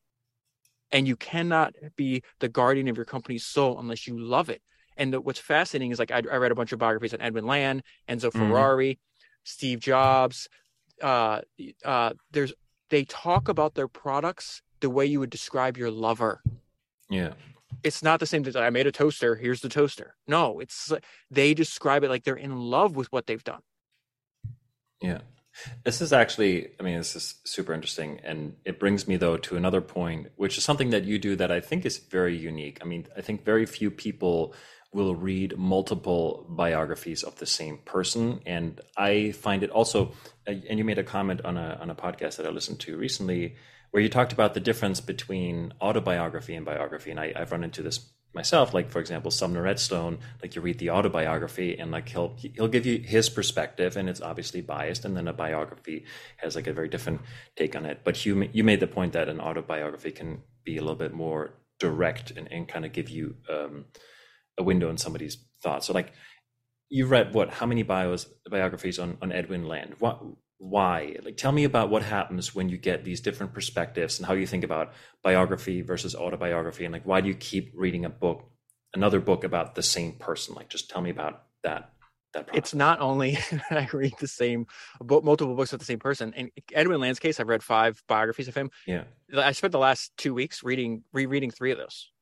And 0.92 1.06
you 1.06 1.16
cannot 1.16 1.74
be 1.96 2.22
the 2.40 2.48
guardian 2.48 2.88
of 2.88 2.96
your 2.96 3.06
company's 3.06 3.44
soul 3.44 3.78
unless 3.78 4.06
you 4.06 4.18
love 4.18 4.50
it. 4.50 4.60
And 4.96 5.12
the, 5.12 5.20
what's 5.20 5.38
fascinating 5.38 5.92
is 5.92 5.98
like 5.98 6.10
I, 6.10 6.22
I, 6.30 6.36
read 6.36 6.52
a 6.52 6.54
bunch 6.54 6.72
of 6.72 6.78
biographies 6.78 7.14
on 7.14 7.20
Edwin 7.20 7.46
Land, 7.46 7.82
Enzo 8.08 8.30
mm-hmm. 8.30 8.38
Ferrari, 8.38 8.92
mm-hmm. 8.94 9.40
Steve 9.44 9.80
Jobs, 9.80 10.48
uh, 11.02 11.40
uh, 11.84 12.10
there's 12.30 12.52
they 12.90 13.04
talk 13.04 13.48
about 13.48 13.74
their 13.74 13.88
products 13.88 14.62
the 14.80 14.90
way 14.90 15.06
you 15.06 15.20
would 15.20 15.30
describe 15.30 15.76
your 15.76 15.90
lover. 15.90 16.42
Yeah. 17.08 17.34
It's 17.82 18.02
not 18.02 18.20
the 18.20 18.26
same 18.26 18.44
as 18.46 18.56
I 18.56 18.68
made 18.70 18.86
a 18.86 18.92
toaster. 18.92 19.36
Here's 19.36 19.60
the 19.60 19.68
toaster. 19.68 20.16
No, 20.26 20.58
it's 20.58 20.92
they 21.30 21.54
describe 21.54 22.04
it 22.04 22.08
like 22.08 22.24
they're 22.24 22.34
in 22.34 22.56
love 22.56 22.96
with 22.96 23.10
what 23.12 23.26
they've 23.26 23.42
done. 23.42 23.60
Yeah. 25.00 25.20
This 25.84 26.00
is 26.00 26.12
actually, 26.12 26.70
I 26.78 26.82
mean, 26.82 26.98
this 26.98 27.16
is 27.16 27.36
super 27.44 27.72
interesting. 27.72 28.20
And 28.22 28.56
it 28.64 28.78
brings 28.78 29.06
me, 29.06 29.16
though, 29.16 29.36
to 29.38 29.56
another 29.56 29.80
point, 29.80 30.28
which 30.36 30.58
is 30.58 30.64
something 30.64 30.90
that 30.90 31.04
you 31.04 31.18
do 31.18 31.36
that 31.36 31.50
I 31.50 31.60
think 31.60 31.84
is 31.84 31.98
very 31.98 32.36
unique. 32.36 32.78
I 32.82 32.84
mean, 32.84 33.06
I 33.16 33.20
think 33.20 33.44
very 33.44 33.66
few 33.66 33.90
people 33.90 34.54
will 34.92 35.14
read 35.14 35.56
multiple 35.56 36.46
biographies 36.48 37.22
of 37.22 37.36
the 37.36 37.46
same 37.46 37.78
person. 37.78 38.40
And 38.44 38.80
I 38.96 39.32
find 39.32 39.62
it 39.62 39.70
also, 39.70 40.12
and 40.46 40.78
you 40.78 40.84
made 40.84 40.98
a 40.98 41.04
comment 41.04 41.44
on 41.44 41.56
a, 41.56 41.78
on 41.80 41.90
a 41.90 41.94
podcast 41.94 42.36
that 42.36 42.46
I 42.46 42.50
listened 42.50 42.80
to 42.80 42.96
recently 42.96 43.56
where 43.90 44.02
you 44.02 44.08
talked 44.08 44.32
about 44.32 44.54
the 44.54 44.60
difference 44.60 45.00
between 45.00 45.72
autobiography 45.80 46.54
and 46.54 46.64
biography. 46.64 47.10
And 47.10 47.20
I, 47.20 47.32
I've 47.36 47.52
run 47.52 47.64
into 47.64 47.82
this 47.82 47.98
myself 48.32 48.72
like 48.72 48.90
for 48.90 49.00
example 49.00 49.30
sumner 49.30 49.62
redstone 49.62 50.18
like 50.40 50.54
you 50.54 50.62
read 50.62 50.78
the 50.78 50.90
autobiography 50.90 51.76
and 51.78 51.90
like 51.90 52.08
he'll 52.08 52.36
he'll 52.36 52.68
give 52.68 52.86
you 52.86 52.98
his 52.98 53.28
perspective 53.28 53.96
and 53.96 54.08
it's 54.08 54.20
obviously 54.20 54.60
biased 54.60 55.04
and 55.04 55.16
then 55.16 55.26
a 55.26 55.32
biography 55.32 56.04
has 56.36 56.54
like 56.54 56.68
a 56.68 56.72
very 56.72 56.88
different 56.88 57.20
take 57.56 57.74
on 57.74 57.84
it 57.84 58.00
but 58.04 58.24
you 58.24 58.48
you 58.52 58.62
made 58.62 58.78
the 58.78 58.86
point 58.86 59.12
that 59.12 59.28
an 59.28 59.40
autobiography 59.40 60.12
can 60.12 60.40
be 60.64 60.76
a 60.76 60.80
little 60.80 60.94
bit 60.96 61.12
more 61.12 61.54
direct 61.80 62.30
and, 62.30 62.46
and 62.52 62.68
kind 62.68 62.84
of 62.84 62.92
give 62.92 63.08
you 63.08 63.34
um, 63.48 63.86
a 64.56 64.62
window 64.62 64.88
in 64.88 64.98
somebody's 64.98 65.38
thoughts. 65.60 65.86
So 65.86 65.92
like 65.92 66.12
you 66.88 67.06
read 67.06 67.34
what 67.34 67.50
how 67.50 67.66
many 67.66 67.82
bios 67.82 68.26
biographies 68.48 69.00
on 69.00 69.18
on 69.20 69.32
Edwin 69.32 69.66
Land? 69.66 69.96
What 69.98 70.22
why? 70.60 71.16
Like 71.24 71.38
tell 71.38 71.52
me 71.52 71.64
about 71.64 71.88
what 71.88 72.02
happens 72.02 72.54
when 72.54 72.68
you 72.68 72.76
get 72.76 73.02
these 73.02 73.22
different 73.22 73.54
perspectives 73.54 74.18
and 74.18 74.26
how 74.26 74.34
you 74.34 74.46
think 74.46 74.62
about 74.62 74.92
biography 75.22 75.80
versus 75.80 76.14
autobiography 76.14 76.84
and 76.84 76.92
like 76.92 77.06
why 77.06 77.22
do 77.22 77.28
you 77.28 77.34
keep 77.34 77.72
reading 77.74 78.04
a 78.04 78.10
book 78.10 78.44
another 78.92 79.20
book 79.20 79.42
about 79.42 79.74
the 79.74 79.82
same 79.82 80.12
person? 80.12 80.54
Like 80.54 80.68
just 80.68 80.90
tell 80.90 81.00
me 81.00 81.08
about 81.08 81.44
that. 81.62 81.92
That 82.34 82.50
it's 82.52 82.74
not 82.74 83.00
only 83.00 83.38
that 83.50 83.72
I 83.72 83.88
read 83.90 84.12
the 84.20 84.28
same 84.28 84.66
book, 85.00 85.24
multiple 85.24 85.56
books 85.56 85.72
with 85.72 85.80
the 85.80 85.86
same 85.86 85.98
person. 85.98 86.34
In 86.34 86.50
Edwin 86.74 87.00
Land's 87.00 87.18
case, 87.18 87.40
I've 87.40 87.48
read 87.48 87.62
five 87.62 88.02
biographies 88.06 88.46
of 88.46 88.54
him. 88.54 88.70
Yeah, 88.86 89.04
I 89.34 89.52
spent 89.52 89.72
the 89.72 89.78
last 89.78 90.12
two 90.18 90.34
weeks 90.34 90.62
reading, 90.62 91.04
rereading 91.12 91.50
three 91.50 91.72
of 91.72 91.78
those. 91.78 92.12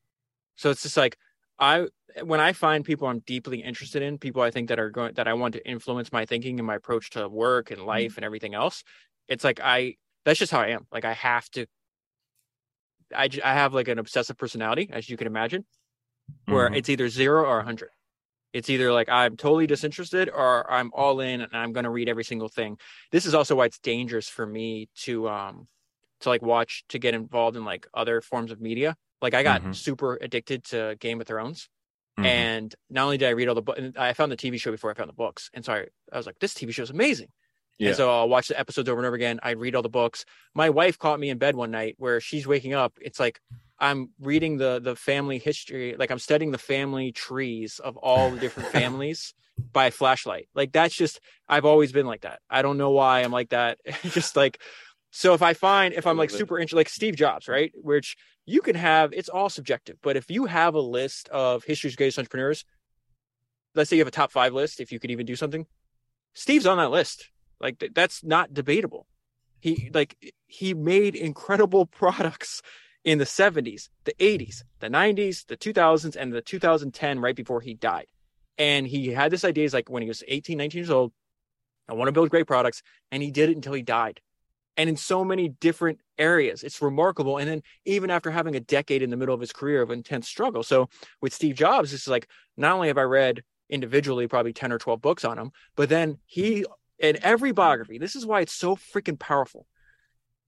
So 0.57 0.71
it's 0.71 0.83
just 0.83 0.97
like 0.97 1.19
I 1.59 1.89
when 2.23 2.41
I 2.41 2.53
find 2.53 2.85
people 2.85 3.09
I'm 3.09 3.21
deeply 3.21 3.63
interested 3.63 4.03
in, 4.03 4.19
people 4.19 4.43
I 4.43 4.51
think 4.51 4.69
that 4.69 4.79
are 4.79 4.91
going 4.91 5.15
that 5.15 5.29
I 5.29 5.35
want 5.35 5.55
to 5.55 5.69
influence 5.69 6.13
my 6.13 6.25
thinking 6.25 6.59
and 6.59 6.67
my 6.67 6.77
approach 6.77 7.11
to 7.11 7.29
work 7.29 7.71
and 7.71 7.83
life 7.83 8.13
mm-hmm. 8.13 8.19
and 8.19 8.25
everything 8.25 8.55
else, 8.55 8.85
it's 9.29 9.45
like 9.45 9.61
I 9.63 9.97
that's 10.25 10.39
just 10.39 10.53
how 10.53 10.61
I 10.61 10.69
am. 10.69 10.87
Like 10.93 11.05
I 11.05 11.15
have 11.15 11.49
to 11.51 11.67
I 13.15 13.29
I 13.45 13.55
have 13.55 13.75
like 13.75 13.89
an 13.89 13.99
obsessive 13.99 14.37
personality 14.37 14.89
as 14.93 15.09
you 15.09 15.17
can 15.17 15.27
imagine 15.27 15.65
where 16.47 16.67
mm-hmm. 16.67 16.75
it's 16.75 16.89
either 16.89 17.09
0 17.09 17.45
or 17.45 17.57
100. 17.57 17.91
It's 18.53 18.71
either 18.71 18.93
like 18.93 19.09
I'm 19.09 19.37
totally 19.37 19.67
disinterested 19.67 20.31
or 20.31 20.71
I'm 20.71 20.91
all 20.95 21.21
in 21.21 21.43
and 21.43 21.55
I'm 21.55 21.73
going 21.73 21.85
to 21.85 21.91
read 21.91 22.09
every 22.09 22.25
single 22.25 22.49
thing. 22.49 22.79
This 23.13 23.27
is 23.27 23.35
also 23.35 23.57
why 23.57 23.67
it's 23.67 23.79
dangerous 23.79 24.29
for 24.29 24.47
me 24.47 24.89
to 25.03 25.29
um 25.29 25.67
to 26.21 26.29
like 26.29 26.43
watch 26.43 26.85
to 26.89 26.99
get 26.99 27.15
involved 27.15 27.57
in 27.57 27.65
like 27.65 27.87
other 27.95 28.21
forms 28.21 28.51
of 28.51 28.61
media 28.61 28.97
like 29.21 29.35
I 29.35 29.43
got 29.43 29.63
mm-hmm. 29.63 29.73
super 29.73 30.19
addicted 30.21 30.65
to 30.65 30.97
Game 31.01 31.21
of 31.21 31.27
Thrones. 31.27 31.69
Mm-hmm. 32.19 32.27
And 32.27 32.75
not 32.91 33.05
only 33.05 33.19
did 33.19 33.29
I 33.29 33.33
read 33.33 33.49
all 33.49 33.55
the 33.55 33.63
books, 33.63 33.81
I 33.97 34.13
found 34.13 34.33
the 34.33 34.37
TV 34.37 34.61
show 34.61 34.73
before 34.73 34.91
I 34.91 34.95
found 34.95 35.09
the 35.09 35.15
books. 35.15 35.51
And 35.55 35.65
so 35.65 35.73
I, 35.73 35.87
I 36.13 36.17
was 36.17 36.27
like, 36.27 36.39
this 36.41 36.55
TV 36.55 36.73
show 36.73 36.83
is 36.83 36.91
amazing. 36.91 37.29
Yeah. 37.79 37.89
And 37.89 37.97
so 37.97 38.11
I'll 38.11 38.29
watch 38.29 38.49
the 38.49 38.59
episodes 38.59 38.89
over 38.89 38.99
and 38.99 39.07
over 39.07 39.15
again. 39.15 39.39
I'd 39.43 39.59
read 39.59 39.77
all 39.77 39.83
the 39.83 39.89
books. 39.89 40.25
My 40.53 40.71
wife 40.71 40.99
caught 40.99 41.21
me 41.21 41.31
in 41.31 41.39
bed 41.39 41.55
one 41.55 41.71
night 41.71 41.95
where 41.99 42.21
she's 42.21 42.47
waking 42.47 42.75
up. 42.75 42.95
It's 43.01 43.21
like 43.21 43.41
I'm 43.79 44.11
reading 44.21 44.57
the 44.57 44.81
the 44.83 44.97
family 44.97 45.39
history, 45.39 45.95
like 45.97 46.11
I'm 46.11 46.19
studying 46.19 46.51
the 46.51 46.59
family 46.59 47.13
trees 47.13 47.79
of 47.79 47.97
all 47.97 48.31
the 48.31 48.41
different 48.41 48.69
families 48.73 49.33
by 49.73 49.91
flashlight. 49.91 50.49
Like 50.55 50.73
that's 50.73 50.95
just 50.95 51.21
I've 51.49 51.65
always 51.65 51.93
been 51.93 52.07
like 52.07 52.23
that. 52.23 52.41
I 52.51 52.63
don't 52.63 52.79
know 52.79 52.91
why 52.91 53.21
I'm 53.21 53.33
like 53.33 53.51
that. 53.51 53.79
just 54.03 54.35
like 54.35 54.61
so 55.11 55.35
if 55.35 55.43
I 55.43 55.55
find 55.55 55.95
if 55.95 56.07
I'm 56.07 56.17
like 56.17 56.31
super 56.31 56.59
interested, 56.59 56.77
like 56.77 56.89
Steve 56.89 57.17
Jobs, 57.17 57.49
right? 57.49 57.73
Which 57.75 58.17
you 58.45 58.61
can 58.61 58.77
have 58.77 59.13
it's 59.13 59.29
all 59.29 59.51
subjective 59.51 59.97
but 60.03 60.17
if 60.17 60.31
you 60.31 60.47
have 60.47 60.75
a 60.75 60.81
list 60.81 61.29
of 61.29 61.65
history's 61.65 61.97
greatest 61.97 62.19
entrepreneurs 62.19 62.65
let's 63.75 63.91
say 63.91 63.97
you 63.97 64.01
have 64.01 64.09
a 64.09 64.11
top 64.11 64.33
five 64.33 64.55
list 64.55 64.81
if 64.81 64.91
you 64.91 64.99
could 64.99 65.11
even 65.11 65.27
do 65.27 65.37
something 65.37 65.67
steve's 66.39 66.67
on 66.67 66.79
that 66.79 66.91
list. 66.91 67.31
Like 67.61 67.79
th- 67.79 67.93
that's 67.95 68.25
not 68.25 68.55
debatable. 68.55 69.07
He 69.61 69.91
like 69.93 70.17
he 70.47 70.75
made 70.75 71.15
incredible 71.15 71.87
products 72.01 72.63
in 73.05 73.19
the 73.19 73.25
70s 73.25 73.89
the 74.05 74.15
80s 74.19 74.63
the 74.81 74.89
90s 74.89 75.47
the 75.47 75.57
2000s 75.57 76.17
and 76.17 76.33
the 76.33 76.43
2010 76.43 77.21
right 77.21 77.37
before 77.37 77.61
he 77.61 77.75
died. 77.75 78.07
And 78.57 78.87
he 78.87 79.09
had 79.09 79.31
this 79.31 79.45
idea 79.45 79.65
is 79.65 79.75
like 79.75 79.91
when 79.91 80.03
he 80.03 80.09
was 80.09 80.23
18 80.27 80.59
19 80.59 80.79
years 80.79 80.91
old 80.91 81.13
i 81.89 81.95
want 81.95 82.09
to 82.09 82.13
build 82.13 82.29
great 82.29 82.47
products 82.47 82.83
and 83.13 83.23
he 83.23 83.31
did 83.31 83.51
it 83.51 83.57
until 83.57 83.73
he 83.73 83.83
died 83.83 84.21
and 84.79 84.89
in 84.89 84.97
so 84.97 85.25
many 85.25 85.49
different 85.49 86.01
areas. 86.19 86.63
It's 86.63 86.81
remarkable. 86.81 87.37
And 87.37 87.51
then 87.51 87.63
even 87.85 88.11
after 88.11 88.31
having 88.31 88.55
a 88.55 88.61
decade 88.61 89.03
in 89.03 89.11
the 89.11 89.17
middle 89.17 89.35
of 89.35 89.41
his 89.41 89.53
career 89.53 89.83
of 89.83 89.91
intense 89.91 90.29
struggle. 90.29 90.63
So 90.63 90.89
with 91.21 91.35
Steve 91.35 91.57
Jobs, 91.57 91.93
it's 91.93 92.07
like 92.07 92.29
not 92.57 92.77
only 92.77 92.89
have 92.89 92.97
I 92.97 93.03
read 93.03 93.43
individually 93.69 94.29
probably 94.29 94.53
10 94.53 94.73
or 94.73 94.79
12 94.79 95.03
books 95.03 95.25
on 95.25 95.37
him. 95.37 95.51
But 95.77 95.89
then 95.89 96.19
he, 96.27 96.65
in 96.99 97.19
every 97.23 97.53
biography, 97.53 97.99
this 97.99 98.15
is 98.15 98.25
why 98.25 98.41
it's 98.41 98.55
so 98.55 98.77
freaking 98.77 99.19
powerful. 99.19 99.67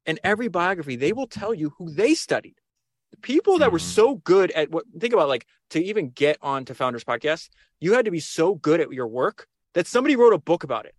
In 0.07 0.19
every 0.25 0.49
biography, 0.49 0.97
they 0.97 1.13
will 1.13 1.27
tell 1.27 1.53
you 1.53 1.73
who 1.77 1.93
they 1.93 2.15
studied. 2.15 2.55
The 3.11 3.19
people 3.19 3.59
that 3.59 3.67
mm-hmm. 3.67 3.73
were 3.73 3.79
so 3.81 4.15
good 4.15 4.53
at 4.53 4.71
what, 4.71 4.85
think 4.99 5.13
about 5.13 5.29
like 5.29 5.47
to 5.71 5.83
even 5.83 6.11
get 6.11 6.39
onto 6.41 6.73
Founders 6.75 7.05
Podcast, 7.05 7.49
you 7.81 7.95
had 7.95 8.05
to 8.05 8.11
be 8.13 8.21
so 8.21 8.55
good 8.55 8.81
at 8.81 8.93
your 8.93 9.09
work 9.09 9.49
that 9.75 9.89
somebody 9.89 10.15
wrote 10.15 10.33
a 10.33 10.39
book 10.39 10.63
about 10.63 10.87
it. 10.87 10.95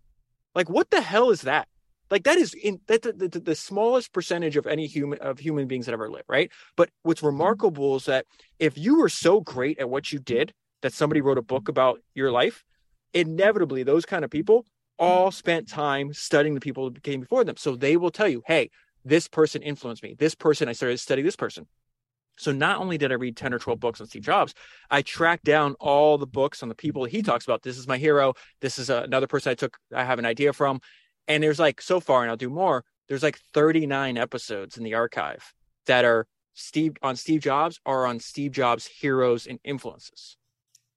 Like, 0.53 0.69
what 0.69 0.89
the 0.89 1.01
hell 1.01 1.31
is 1.31 1.41
that? 1.43 1.69
Like 2.12 2.24
that 2.25 2.38
is 2.38 2.53
in 2.53 2.82
that 2.88 3.01
the, 3.01 3.13
the, 3.13 3.39
the, 3.39 3.56
smallest 3.56 4.12
percentage 4.12 4.58
of 4.58 4.68
any 4.68 4.86
human 4.86 5.18
of 5.20 5.39
human 5.39 5.68
beings 5.68 5.86
that 5.86 5.94
ever 5.94 6.10
live, 6.10 6.25
right? 6.27 6.51
But 6.75 6.89
what's 7.03 7.22
mm-hmm. 7.22 7.27
remarkable 7.27 7.96
is 7.96 8.06
that 8.06 8.25
if 8.60 8.77
you 8.77 9.00
were 9.00 9.10
so 9.10 9.39
great 9.39 9.80
at 9.80 9.89
what 9.89 10.12
you 10.12 10.20
did 10.20 10.53
that 10.82 10.94
somebody 10.94 11.22
wrote 11.22 11.38
a 11.38 11.41
book 11.41 11.70
about 11.70 12.01
your 12.13 12.32
life, 12.32 12.63
inevitably 13.13 13.84
those 13.84 14.06
kind 14.06 14.25
of 14.25 14.30
people 14.30 14.65
all 15.00 15.30
mm-hmm. 15.30 15.36
spent 15.36 15.70
time 15.70 16.13
studying 16.13 16.53
the 16.53 16.60
people 16.60 16.89
who 16.89 16.91
came 17.00 17.22
before 17.22 17.46
them. 17.46 17.56
So 17.58 17.75
they 17.75 17.96
will 17.96 18.12
tell 18.12 18.27
you, 18.27 18.44
hey, 18.46 18.70
this 19.06 19.27
person 19.27 19.62
influenced 19.62 20.03
me. 20.03 20.15
This 20.20 20.36
person, 20.36 20.68
I 20.68 20.74
started 20.74 20.98
to 20.98 21.01
study 21.01 21.22
this 21.22 21.36
person. 21.36 21.65
So 22.38 22.51
not 22.51 22.80
only 22.80 22.98
did 22.98 23.12
I 23.12 23.15
read 23.15 23.38
10 23.38 23.53
or 23.53 23.60
12 23.60 23.80
books 23.80 24.01
on 24.01 24.08
Steve 24.08 24.24
Jobs, 24.24 24.53
I 24.89 25.01
tracked 25.01 25.44
down 25.44 25.75
all 25.80 26.18
the 26.18 26.27
books 26.27 26.63
on 26.63 26.70
the 26.70 26.75
people 26.75 27.06
he 27.06 27.22
talks 27.22 27.46
about. 27.46 27.62
This 27.62 27.77
is 27.77 27.88
my 27.88 27.98
hero. 27.98 28.34
This 28.62 28.80
is 28.80 28.89
another 28.89 29.27
person 29.27 29.51
I 29.51 29.56
took, 29.56 29.77
I 29.94 30.03
have 30.03 30.20
an 30.20 30.25
idea 30.25 30.53
from. 30.53 30.82
And 31.27 31.43
there's 31.43 31.59
like 31.59 31.81
so 31.81 31.99
far, 31.99 32.21
and 32.21 32.29
I'll 32.29 32.37
do 32.37 32.49
more. 32.49 32.83
There's 33.07 33.23
like 33.23 33.39
39 33.53 34.17
episodes 34.17 34.77
in 34.77 34.83
the 34.83 34.93
archive 34.93 35.53
that 35.85 36.05
are 36.05 36.27
Steve 36.53 36.93
on 37.01 37.15
Steve 37.15 37.41
Jobs 37.41 37.79
or 37.85 38.05
on 38.05 38.19
Steve 38.19 38.51
Jobs 38.51 38.87
heroes 38.87 39.47
and 39.47 39.59
influences. 39.63 40.37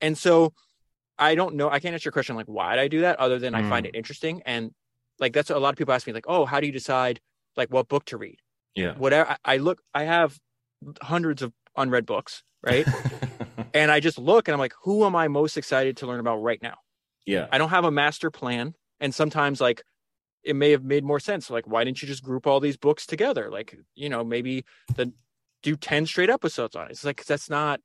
And 0.00 0.16
so 0.18 0.52
I 1.18 1.34
don't 1.34 1.54
know. 1.54 1.70
I 1.70 1.78
can't 1.78 1.92
answer 1.92 2.08
your 2.08 2.12
question 2.12 2.36
like 2.36 2.46
why 2.46 2.76
did 2.76 2.82
I 2.82 2.88
do 2.88 3.00
that 3.02 3.18
other 3.18 3.38
than 3.38 3.54
mm. 3.54 3.64
I 3.64 3.68
find 3.68 3.86
mm. 3.86 3.90
it 3.90 3.96
interesting. 3.96 4.42
And 4.44 4.72
like 5.18 5.32
that's 5.32 5.50
a 5.50 5.58
lot 5.58 5.70
of 5.70 5.76
people 5.76 5.94
ask 5.94 6.06
me 6.06 6.12
like, 6.12 6.26
oh, 6.28 6.44
how 6.44 6.60
do 6.60 6.66
you 6.66 6.72
decide 6.72 7.20
like 7.56 7.72
what 7.72 7.88
book 7.88 8.04
to 8.06 8.16
read? 8.16 8.38
Yeah. 8.74 8.94
Whatever 8.94 9.36
I 9.44 9.58
look, 9.58 9.80
I 9.94 10.04
have 10.04 10.38
hundreds 11.00 11.42
of 11.42 11.52
unread 11.76 12.06
books, 12.06 12.42
right? 12.62 12.86
and 13.74 13.90
I 13.90 14.00
just 14.00 14.18
look 14.18 14.48
and 14.48 14.52
I'm 14.52 14.58
like, 14.58 14.74
who 14.82 15.04
am 15.04 15.14
I 15.14 15.28
most 15.28 15.56
excited 15.56 15.98
to 15.98 16.06
learn 16.06 16.20
about 16.20 16.42
right 16.42 16.60
now? 16.60 16.76
Yeah. 17.26 17.46
I 17.52 17.58
don't 17.58 17.70
have 17.70 17.84
a 17.84 17.90
master 17.90 18.30
plan. 18.30 18.74
And 19.00 19.14
sometimes 19.14 19.60
like 19.60 19.82
it 20.44 20.56
may 20.56 20.70
have 20.70 20.84
made 20.84 21.04
more 21.04 21.20
sense. 21.20 21.50
Like, 21.50 21.66
why 21.66 21.84
didn't 21.84 22.02
you 22.02 22.08
just 22.08 22.22
group 22.22 22.46
all 22.46 22.60
these 22.60 22.76
books 22.76 23.06
together? 23.06 23.50
Like, 23.50 23.76
you 23.94 24.08
know, 24.08 24.22
maybe 24.24 24.64
the 24.94 25.12
do 25.62 25.76
10 25.76 26.06
straight 26.06 26.30
episodes 26.30 26.76
on 26.76 26.86
it. 26.86 26.90
It's 26.90 27.04
like 27.04 27.24
that's 27.24 27.48
not 27.48 27.80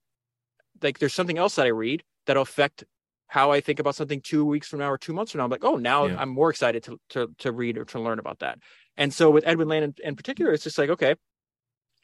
like 0.81 0.99
there's 0.99 1.13
something 1.13 1.37
else 1.37 1.55
that 1.55 1.65
I 1.65 1.69
read 1.69 2.03
that'll 2.25 2.43
affect 2.43 2.83
how 3.27 3.51
I 3.51 3.61
think 3.61 3.79
about 3.79 3.95
something 3.95 4.21
two 4.21 4.43
weeks 4.43 4.67
from 4.67 4.79
now 4.79 4.91
or 4.91 4.97
two 4.97 5.13
months 5.13 5.31
from 5.31 5.39
now. 5.39 5.45
I'm 5.45 5.51
like, 5.51 5.63
oh, 5.63 5.77
now 5.77 6.05
yeah. 6.05 6.17
I'm 6.19 6.29
more 6.29 6.49
excited 6.49 6.83
to, 6.83 6.99
to 7.11 7.27
to 7.39 7.51
read 7.51 7.77
or 7.77 7.85
to 7.85 7.99
learn 7.99 8.19
about 8.19 8.39
that. 8.39 8.59
And 8.97 9.13
so 9.13 9.29
with 9.31 9.47
Edwin 9.47 9.69
Land 9.69 9.85
in, 9.85 10.09
in 10.09 10.15
particular, 10.15 10.51
it's 10.51 10.63
just 10.63 10.77
like, 10.77 10.89
okay, 10.89 11.15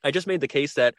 I 0.03 0.11
just 0.11 0.27
made 0.27 0.39
the 0.39 0.47
case 0.47 0.75
that 0.75 0.95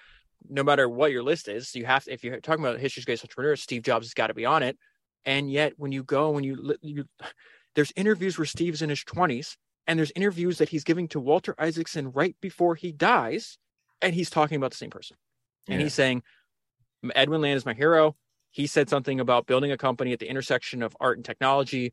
no 0.49 0.63
matter 0.63 0.89
what 0.89 1.13
your 1.13 1.23
list 1.23 1.49
is, 1.49 1.75
you 1.75 1.87
have 1.87 2.05
to, 2.05 2.13
if 2.13 2.23
you're 2.23 2.41
talking 2.41 2.65
about 2.65 2.79
history's 2.79 3.05
greatest 3.07 3.25
entrepreneurs, 3.25 3.63
Steve 3.63 3.83
Jobs 3.83 4.07
has 4.07 4.15
got 4.15 4.27
to 4.27 4.35
be 4.35 4.45
on 4.45 4.63
it. 4.63 4.77
And 5.25 5.51
yet, 5.51 5.73
when 5.77 5.93
you 5.93 6.03
go, 6.03 6.31
when 6.31 6.45
you 6.45 6.77
you 6.83 7.05
there's 7.77 7.93
interviews 7.95 8.37
where 8.39 8.47
Steve's 8.47 8.83
in 8.83 8.89
his 8.89 9.05
20s, 9.05 9.57
and 9.87 9.99
there's 9.99 10.11
interviews 10.17 10.59
that 10.59 10.71
he's 10.71 10.83
giving 10.83 11.07
to 11.09 11.21
Walter 11.21 11.55
Isaacson 11.59 12.11
right 12.11 12.35
before 12.41 12.75
he 12.75 12.91
dies, 12.91 13.59
and 14.03 14.15
he's 14.15 14.31
talking 14.31 14.57
about 14.57 14.73
the 14.73 14.77
same 14.77 14.91
person. 14.91 15.17
And 15.69 15.79
yeah. 15.79 15.85
he's 15.85 15.95
saying, 15.95 16.23
Edwin 17.15 17.43
Land 17.43 17.57
is 17.57 17.67
my 17.67 17.75
hero. 17.75 18.17
He 18.51 18.67
said 18.67 18.89
something 18.89 19.21
about 19.21 19.47
building 19.47 19.71
a 19.71 19.77
company 19.77 20.13
at 20.13 20.19
the 20.19 20.29
intersection 20.29 20.83
of 20.83 20.97
art 20.99 21.19
and 21.19 21.25
technology. 21.25 21.93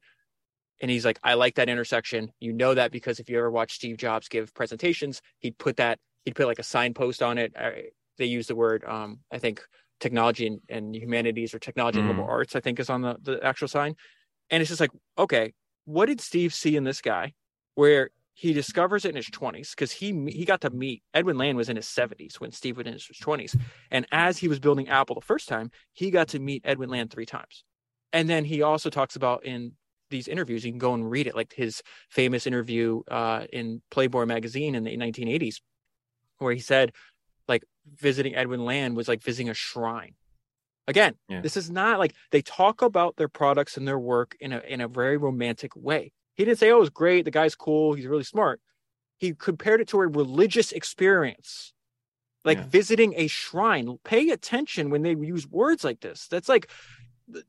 And 0.81 0.89
he's 0.89 1.05
like, 1.05 1.19
I 1.23 1.33
like 1.33 1.55
that 1.55 1.69
intersection. 1.69 2.31
You 2.39 2.53
know 2.53 2.73
that 2.73 2.91
because 2.91 3.19
if 3.19 3.29
you 3.29 3.37
ever 3.37 3.51
watch 3.51 3.73
Steve 3.73 3.97
Jobs 3.97 4.29
give 4.29 4.53
presentations, 4.53 5.21
he'd 5.39 5.57
put 5.57 5.77
that, 5.77 5.99
he'd 6.23 6.35
put 6.35 6.47
like 6.47 6.59
a 6.59 6.63
signpost 6.63 7.21
on 7.21 7.37
it. 7.37 7.53
They 8.17 8.25
use 8.25 8.47
the 8.47 8.55
word, 8.55 8.85
um, 8.85 9.19
I 9.31 9.39
think, 9.39 9.61
technology 9.99 10.47
and, 10.47 10.61
and 10.69 10.95
humanities 10.95 11.53
or 11.53 11.59
technology 11.59 11.97
mm. 11.97 12.01
and 12.01 12.09
liberal 12.09 12.27
arts, 12.27 12.55
I 12.55 12.61
think 12.61 12.79
is 12.79 12.89
on 12.89 13.01
the, 13.01 13.17
the 13.21 13.43
actual 13.43 13.67
sign. 13.67 13.95
And 14.49 14.61
it's 14.61 14.69
just 14.69 14.81
like, 14.81 14.91
okay, 15.17 15.53
what 15.85 16.07
did 16.07 16.21
Steve 16.21 16.53
see 16.53 16.75
in 16.75 16.83
this 16.83 17.01
guy 17.01 17.33
where 17.75 18.09
he 18.33 18.53
discovers 18.53 19.05
it 19.05 19.09
in 19.09 19.15
his 19.15 19.29
20s 19.29 19.71
because 19.71 19.91
he 19.91 20.11
he 20.29 20.45
got 20.45 20.61
to 20.61 20.69
meet 20.69 21.03
Edwin 21.13 21.37
Land 21.37 21.57
was 21.57 21.69
in 21.69 21.75
his 21.75 21.85
70s 21.85 22.39
when 22.39 22.51
Steve 22.51 22.77
was 22.77 22.87
in 22.87 22.93
his 22.93 23.03
20s, 23.03 23.59
and 23.91 24.07
as 24.11 24.37
he 24.37 24.47
was 24.47 24.59
building 24.59 24.89
Apple 24.89 25.15
the 25.15 25.21
first 25.21 25.47
time, 25.47 25.71
he 25.93 26.09
got 26.09 26.29
to 26.29 26.39
meet 26.39 26.63
Edwin 26.65 26.89
Land 26.89 27.11
three 27.11 27.25
times, 27.25 27.63
and 28.11 28.29
then 28.29 28.45
he 28.45 28.61
also 28.61 28.89
talks 28.89 29.15
about 29.15 29.45
in 29.45 29.73
these 30.09 30.27
interviews 30.27 30.65
you 30.65 30.71
can 30.71 30.79
go 30.79 30.93
and 30.93 31.09
read 31.09 31.27
it 31.27 31.35
like 31.35 31.53
his 31.53 31.81
famous 32.09 32.45
interview 32.45 33.01
uh, 33.09 33.45
in 33.51 33.81
Playboy 33.89 34.25
magazine 34.25 34.75
in 34.75 34.83
the 34.83 34.97
1980s, 34.97 35.61
where 36.39 36.53
he 36.53 36.59
said 36.59 36.91
like 37.47 37.63
visiting 37.97 38.35
Edwin 38.35 38.65
Land 38.65 38.95
was 38.95 39.07
like 39.07 39.21
visiting 39.21 39.49
a 39.49 39.53
shrine 39.53 40.15
Again, 40.87 41.15
yeah. 41.29 41.41
this 41.41 41.55
is 41.55 41.69
not 41.69 41.99
like 41.99 42.13
they 42.31 42.41
talk 42.41 42.81
about 42.81 43.15
their 43.15 43.29
products 43.29 43.77
and 43.77 43.87
their 43.87 43.99
work 43.99 44.35
in 44.39 44.51
a 44.51 44.59
in 44.59 44.81
a 44.81 44.87
very 44.87 45.17
romantic 45.17 45.75
way. 45.75 46.11
He 46.35 46.43
didn't 46.43 46.59
say, 46.59 46.71
"Oh, 46.71 46.81
it's 46.81 46.89
great. 46.89 47.23
The 47.25 47.31
guy's 47.31 47.55
cool. 47.55 47.93
He's 47.93 48.05
really 48.05 48.23
smart." 48.23 48.59
He 49.17 49.33
compared 49.33 49.79
it 49.79 49.87
to 49.89 50.01
a 50.01 50.07
religious 50.07 50.73
experience, 50.73 51.73
like 52.43 52.57
yeah. 52.57 52.65
visiting 52.67 53.13
a 53.15 53.27
shrine. 53.27 53.97
Pay 54.03 54.29
attention 54.31 54.89
when 54.89 55.03
they 55.03 55.15
use 55.15 55.47
words 55.47 55.85
like 55.85 56.01
this. 56.01 56.27
That's 56.27 56.49
like 56.49 56.69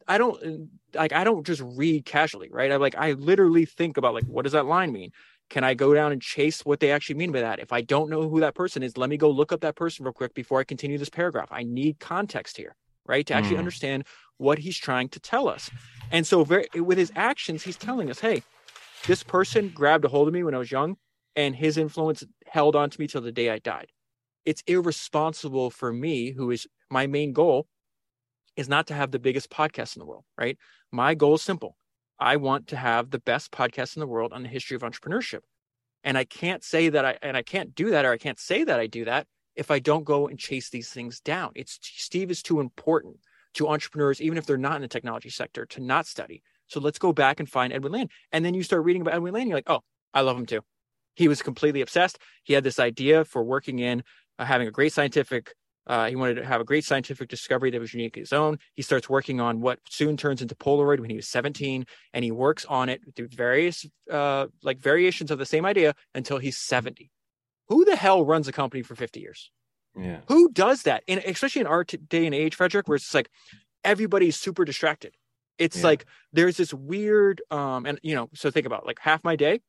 I 0.07 0.17
don't 0.17 0.71
like 0.95 1.13
I 1.13 1.25
don't 1.25 1.45
just 1.45 1.63
read 1.65 2.05
casually, 2.05 2.51
right? 2.53 2.71
I 2.71 2.77
like 2.77 2.95
I 2.97 3.13
literally 3.13 3.65
think 3.65 3.97
about 3.97 4.15
like 4.15 4.27
what 4.27 4.43
does 4.43 4.53
that 4.53 4.67
line 4.67 4.93
mean? 4.93 5.11
Can 5.51 5.65
I 5.65 5.75
go 5.75 5.93
down 5.93 6.13
and 6.13 6.23
chase 6.23 6.65
what 6.65 6.79
they 6.79 6.93
actually 6.93 7.17
mean 7.17 7.33
by 7.33 7.41
that? 7.41 7.59
If 7.59 7.73
I 7.73 7.81
don't 7.81 8.11
know 8.11 8.29
who 8.29 8.39
that 8.41 8.55
person 8.55 8.85
is, 8.85 8.97
let 8.97 9.11
me 9.11 9.17
go 9.17 9.29
look 9.29 9.51
up 9.51 9.61
that 9.63 9.75
person 9.75 10.05
real 10.05 10.13
quick 10.13 10.35
before 10.35 10.61
I 10.61 10.65
continue 10.65 10.99
this 10.99 11.11
paragraph. 11.11 11.49
I 11.51 11.65
need 11.65 11.99
context 11.99 12.57
here 12.57 12.77
right? 13.07 13.27
To 13.27 13.35
actually 13.35 13.57
mm. 13.57 13.61
understand 13.61 14.05
what 14.39 14.59
he's 14.59 14.77
trying 14.77 15.09
to 15.11 15.21
tell 15.21 15.49
us. 15.49 15.71
And 16.11 16.27
so, 16.27 16.45
very 16.45 16.67
with 16.75 16.99
his 16.99 17.13
actions, 17.17 17.63
he's 17.63 17.77
telling 17.77 18.11
us, 18.11 18.21
hey, 18.21 18.43
this 19.07 19.23
person 19.23 19.69
grabbed 19.69 20.05
a 20.05 20.09
hold 20.09 20.29
of 20.29 20.35
me 20.35 20.43
when 20.43 20.55
I 20.55 20.59
was 20.59 20.71
young, 20.71 20.97
and 21.37 21.55
his 21.55 21.77
influence 21.77 22.25
held 22.47 22.77
on 22.77 22.91
to 22.91 23.01
me 23.01 23.07
till 23.07 23.21
the 23.21 23.33
day 23.33 23.51
I 23.51 23.59
died. 23.59 23.89
It's 24.45 24.63
irresponsible 24.67 25.71
for 25.71 25.93
me, 25.93 26.33
who 26.33 26.51
is 26.51 26.67
my 26.91 27.07
main 27.07 27.33
goal, 27.33 27.67
is 28.57 28.69
not 28.69 28.87
to 28.89 28.95
have 28.95 29.11
the 29.11 29.19
biggest 29.19 29.51
podcast 29.51 29.97
in 29.97 30.01
the 30.01 30.07
world, 30.07 30.25
right? 30.39 30.59
My 30.93 31.15
goal 31.15 31.35
is 31.35 31.43
simple. 31.43 31.77
I 32.19 32.37
want 32.37 32.69
to 32.69 32.77
have 32.77 33.11
the 33.11 33.19
best 33.19 33.51
podcast 33.51 33.97
in 33.97 34.01
the 34.01 34.07
world 34.07 34.33
on 34.33 34.43
the 34.43 34.49
history 34.49 34.77
of 34.77 34.83
entrepreneurship. 34.83 35.41
And 36.05 36.17
I 36.17 36.25
can't 36.25 36.63
say 36.63 36.91
that 36.91 37.05
I 37.05 37.19
and 37.23 37.37
I 37.37 37.43
can't 37.43 37.75
do 37.75 37.91
that 37.91 38.05
or 38.05 38.13
I 38.13 38.19
can't 38.19 38.39
say 38.39 38.63
that 38.65 38.79
I 38.79 38.87
do 38.87 39.07
that 39.07 39.27
if 39.57 39.71
I 39.71 39.79
don't 39.79 40.05
go 40.05 40.29
and 40.29 40.39
chase 40.39 40.71
these 40.71 40.91
things 40.91 41.21
down. 41.21 41.53
It's 41.55 41.79
Steve 41.83 42.31
is 42.31 42.43
too 42.43 42.61
important 42.61 43.17
to 43.55 43.69
entrepreneurs, 43.69 44.21
even 44.21 44.37
if 44.37 44.47
they're 44.47 44.57
not 44.57 44.77
in 44.77 44.83
the 44.83 44.89
technology 44.89 45.31
sector, 45.31 45.65
to 45.67 45.81
not 45.81 46.07
study. 46.07 46.43
So 46.67 46.81
let's 46.81 46.99
go 46.99 47.13
back 47.13 47.41
and 47.41 47.49
find 47.49 47.73
Edwin 47.73 47.93
Land. 47.93 48.11
And 48.33 48.45
then 48.45 48.55
you 48.55 48.63
start 48.63 48.85
reading 48.85 49.03
about 49.03 49.15
Edwin 49.15 49.35
Land, 49.35 49.49
you're 49.49 49.59
like, 49.59 49.71
oh, 49.71 49.81
I 50.13 50.23
love 50.23 50.37
him 50.37 50.47
too. 50.47 50.61
He 51.15 51.29
was 51.29 51.43
completely 51.43 51.81
obsessed. 51.81 52.19
He 52.43 52.55
had 52.55 52.65
this 52.65 52.81
idea 52.81 53.25
for 53.25 53.45
working 53.45 53.79
in 53.79 54.03
uh, 54.39 54.45
having 54.45 54.67
a 54.67 54.73
great 54.73 54.93
scientific. 54.93 55.55
Uh, 55.87 56.09
he 56.09 56.17
wanted 56.17 56.35
to 56.35 56.45
have 56.45 56.61
a 56.61 56.65
great 56.65 56.85
scientific 56.85 57.29
discovery 57.29 57.71
that 57.71 57.81
was 57.81 57.93
unique 57.93 58.15
to 58.15 58.21
his 58.21 58.33
own. 58.33 58.59
He 58.73 58.83
starts 58.83 59.09
working 59.09 59.41
on 59.41 59.61
what 59.61 59.79
soon 59.89 60.17
turns 60.17 60.41
into 60.41 60.55
Polaroid 60.55 60.99
when 60.99 61.11
he 61.11 61.17
was 61.17 61.29
17, 61.29 61.85
and 62.15 62.25
he 62.25 62.33
works 62.33 62.65
on 62.65 62.89
it 62.89 63.03
through 63.15 63.29
various 63.29 63.87
uh, 64.11 64.47
like 64.63 64.79
variations 64.79 65.31
of 65.31 65.39
the 65.39 65.47
same 65.47 65.67
idea 65.67 65.95
until 66.15 66.39
he's 66.39 66.57
70 66.57 67.11
who 67.69 67.85
the 67.85 67.97
hell 67.97 68.25
runs 68.25 68.49
a 68.49 68.53
company 68.53 68.83
for 68.83 68.95
50 68.95 69.21
years? 69.21 69.51
Yeah. 69.97 70.21
Who 70.29 70.51
does 70.51 70.83
that? 70.83 71.05
And 71.07 71.21
especially 71.21 71.61
in 71.61 71.67
our 71.67 71.85
day 71.85 72.27
and 72.27 72.35
age, 72.35 72.55
Frederick, 72.55 72.89
where 72.89 72.97
it's 72.97 73.15
like 73.15 73.31
everybody's 73.85 74.37
super 74.37 74.65
distracted. 74.65 75.15
It's 75.59 75.79
yeah. 75.79 75.85
like 75.85 76.07
there's 76.33 76.57
this 76.57 76.75
weird, 76.75 77.43
um, 77.51 77.87
and 77.87 78.01
you 78.03 78.15
know, 78.15 78.29
so 78.35 78.51
think 78.51 78.67
about 78.67 78.83
it, 78.83 78.87
like 78.87 78.99
half 78.99 79.23
my 79.23 79.37
day 79.37 79.61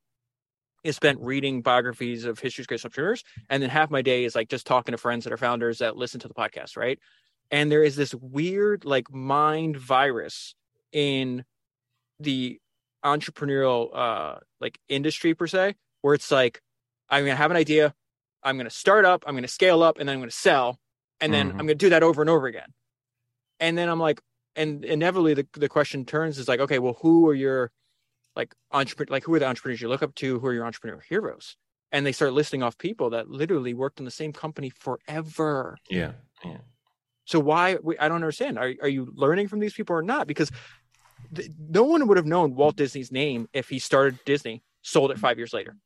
is 0.82 0.96
spent 0.96 1.20
reading 1.20 1.62
biographies 1.62 2.24
of 2.24 2.38
history's 2.38 2.66
greatest 2.66 2.86
entrepreneurs, 2.86 3.24
and 3.50 3.62
then 3.62 3.70
half 3.70 3.90
my 3.90 4.02
day 4.02 4.24
is 4.24 4.34
like 4.34 4.48
just 4.48 4.66
talking 4.66 4.92
to 4.92 4.98
friends 4.98 5.24
that 5.24 5.32
are 5.32 5.36
founders 5.36 5.78
that 5.78 5.96
listen 5.96 6.20
to 6.20 6.28
the 6.28 6.34
podcast, 6.34 6.76
right? 6.76 6.98
And 7.50 7.70
there 7.70 7.84
is 7.84 7.94
this 7.96 8.14
weird 8.14 8.84
like 8.84 9.12
mind 9.12 9.76
virus 9.76 10.54
in 10.92 11.44
the 12.18 12.58
entrepreneurial 13.04 13.90
uh 13.94 14.38
like 14.60 14.78
industry 14.88 15.34
per 15.34 15.46
se, 15.46 15.74
where 16.02 16.14
it's 16.14 16.30
like 16.32 16.60
I'm 17.08 17.24
going 17.24 17.32
to 17.32 17.36
have 17.36 17.50
an 17.50 17.56
idea. 17.56 17.94
I'm 18.42 18.56
going 18.56 18.68
to 18.68 18.74
start 18.74 19.04
up. 19.04 19.24
I'm 19.26 19.34
going 19.34 19.42
to 19.42 19.48
scale 19.48 19.82
up, 19.82 19.98
and 19.98 20.08
then 20.08 20.14
I'm 20.14 20.20
going 20.20 20.30
to 20.30 20.36
sell, 20.36 20.78
and 21.20 21.32
then 21.32 21.48
mm-hmm. 21.48 21.60
I'm 21.60 21.66
going 21.66 21.78
to 21.78 21.84
do 21.86 21.90
that 21.90 22.02
over 22.02 22.20
and 22.22 22.30
over 22.30 22.46
again. 22.46 22.72
And 23.58 23.76
then 23.76 23.88
I'm 23.88 24.00
like, 24.00 24.20
and 24.54 24.84
inevitably 24.84 25.34
the, 25.34 25.46
the 25.54 25.68
question 25.68 26.04
turns 26.04 26.38
is 26.38 26.48
like, 26.48 26.60
okay, 26.60 26.78
well, 26.78 26.96
who 27.02 27.28
are 27.28 27.34
your 27.34 27.70
like 28.34 28.54
entrepreneur, 28.72 29.12
like 29.12 29.24
who 29.24 29.34
are 29.34 29.38
the 29.38 29.46
entrepreneurs 29.46 29.80
you 29.80 29.88
look 29.88 30.02
up 30.02 30.14
to? 30.16 30.38
Who 30.38 30.46
are 30.46 30.52
your 30.52 30.66
entrepreneur 30.66 31.00
heroes? 31.00 31.56
And 31.92 32.04
they 32.04 32.12
start 32.12 32.32
listing 32.32 32.62
off 32.62 32.76
people 32.78 33.10
that 33.10 33.30
literally 33.30 33.74
worked 33.74 33.98
in 33.98 34.04
the 34.04 34.10
same 34.10 34.32
company 34.32 34.70
forever. 34.70 35.78
Yeah. 35.88 36.12
Yeah. 36.44 36.58
So 37.24 37.40
why 37.40 37.78
I 37.98 38.08
don't 38.08 38.16
understand. 38.16 38.58
Are 38.58 38.72
are 38.82 38.88
you 38.88 39.12
learning 39.14 39.48
from 39.48 39.58
these 39.60 39.74
people 39.74 39.96
or 39.96 40.02
not? 40.02 40.26
Because 40.26 40.50
th- 41.34 41.50
no 41.58 41.84
one 41.84 42.06
would 42.06 42.16
have 42.16 42.26
known 42.26 42.54
Walt 42.54 42.76
Disney's 42.76 43.10
name 43.10 43.48
if 43.52 43.68
he 43.68 43.78
started 43.78 44.18
Disney, 44.24 44.62
sold 44.82 45.10
it 45.10 45.18
five 45.18 45.38
years 45.38 45.52
later. 45.52 45.76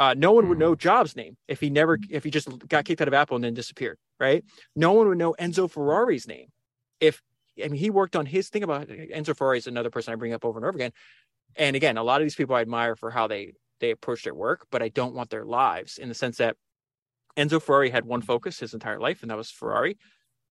Uh, 0.00 0.14
no 0.16 0.32
one 0.32 0.48
would 0.48 0.58
know 0.58 0.74
Jobs' 0.74 1.14
name 1.14 1.36
if 1.46 1.60
he 1.60 1.68
never, 1.68 1.98
if 2.08 2.24
he 2.24 2.30
just 2.30 2.48
got 2.66 2.86
kicked 2.86 3.02
out 3.02 3.08
of 3.08 3.12
Apple 3.12 3.36
and 3.36 3.44
then 3.44 3.52
disappeared, 3.52 3.98
right? 4.18 4.42
No 4.74 4.92
one 4.94 5.08
would 5.08 5.18
know 5.18 5.34
Enzo 5.38 5.70
Ferrari's 5.70 6.26
name 6.26 6.46
if, 7.00 7.20
I 7.62 7.68
mean, 7.68 7.78
he 7.78 7.90
worked 7.90 8.16
on 8.16 8.24
his 8.24 8.48
thing 8.48 8.62
about 8.62 8.88
Enzo 8.88 9.36
Ferrari 9.36 9.58
is 9.58 9.66
another 9.66 9.90
person 9.90 10.14
I 10.14 10.16
bring 10.16 10.32
up 10.32 10.42
over 10.42 10.58
and 10.58 10.64
over 10.64 10.74
again. 10.74 10.92
And 11.54 11.76
again, 11.76 11.98
a 11.98 12.02
lot 12.02 12.22
of 12.22 12.24
these 12.24 12.34
people 12.34 12.56
I 12.56 12.62
admire 12.62 12.96
for 12.96 13.10
how 13.10 13.26
they 13.26 13.52
they 13.80 13.90
approach 13.90 14.24
their 14.24 14.34
work, 14.34 14.66
but 14.70 14.82
I 14.82 14.88
don't 14.88 15.14
want 15.14 15.28
their 15.28 15.44
lives 15.44 15.98
in 15.98 16.08
the 16.08 16.14
sense 16.14 16.38
that 16.38 16.56
Enzo 17.36 17.60
Ferrari 17.60 17.90
had 17.90 18.06
one 18.06 18.22
focus 18.22 18.58
his 18.58 18.72
entire 18.72 19.00
life, 19.00 19.20
and 19.20 19.30
that 19.30 19.36
was 19.36 19.50
Ferrari. 19.50 19.98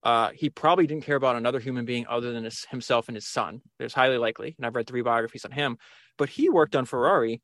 Uh, 0.03 0.29
he 0.33 0.49
probably 0.49 0.85
didn't 0.85 1.03
care 1.03 1.15
about 1.15 1.35
another 1.35 1.59
human 1.59 1.85
being 1.85 2.05
other 2.07 2.31
than 2.31 2.43
his, 2.43 2.65
himself 2.69 3.07
and 3.07 3.15
his 3.15 3.27
son. 3.27 3.61
There's 3.79 3.93
highly 3.93 4.17
likely, 4.17 4.55
and 4.57 4.65
I've 4.65 4.75
read 4.75 4.87
three 4.87 5.01
biographies 5.01 5.45
on 5.45 5.51
him. 5.51 5.77
But 6.17 6.29
he 6.29 6.49
worked 6.49 6.75
on 6.75 6.85
Ferrari 6.85 7.41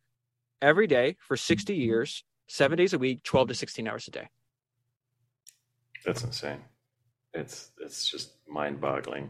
every 0.65 0.87
day 0.87 1.15
for 1.19 1.37
60 1.37 1.71
mm-hmm. 1.71 1.81
years, 1.81 2.23
seven 2.47 2.77
days 2.77 2.93
a 2.93 2.97
week, 2.97 3.23
12 3.23 3.49
to 3.49 3.53
16 3.53 3.87
hours 3.87 4.07
a 4.07 4.11
day. 4.11 4.27
That's 6.03 6.23
insane. 6.23 6.61
It's 7.33 7.71
it's 7.79 8.09
just 8.09 8.31
mind-boggling. 8.47 9.29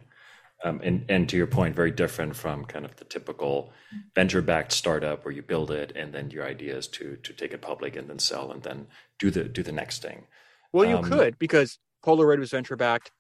Um, 0.64 0.80
and 0.84 1.06
and 1.10 1.28
to 1.30 1.38
your 1.38 1.48
point, 1.48 1.76
very 1.76 1.92
different 1.92 2.36
from 2.36 2.66
kind 2.66 2.86
of 2.86 2.96
the 2.98 3.06
typical 3.06 3.72
venture-backed 4.14 4.72
startup 4.72 5.26
where 5.26 5.34
you 5.34 5.42
build 5.42 5.72
it 5.72 5.94
and 5.96 6.14
then 6.14 6.32
your 6.32 6.46
idea 6.46 6.78
is 6.78 6.88
to 6.90 7.18
to 7.18 7.34
take 7.34 7.54
it 7.54 7.62
public 7.62 7.96
and 7.96 8.10
then 8.10 8.20
sell 8.20 8.52
and 8.52 8.64
then 8.64 8.88
do 9.20 9.32
the 9.32 9.46
do 9.46 9.64
the 9.64 9.72
next 9.72 10.02
thing. 10.02 10.28
Well, 10.72 10.86
you 10.86 10.98
um, 10.98 11.04
could 11.04 11.40
because 11.40 11.80
Polaroid 12.06 12.40
was 12.40 12.52
venture-backed, 12.52 13.12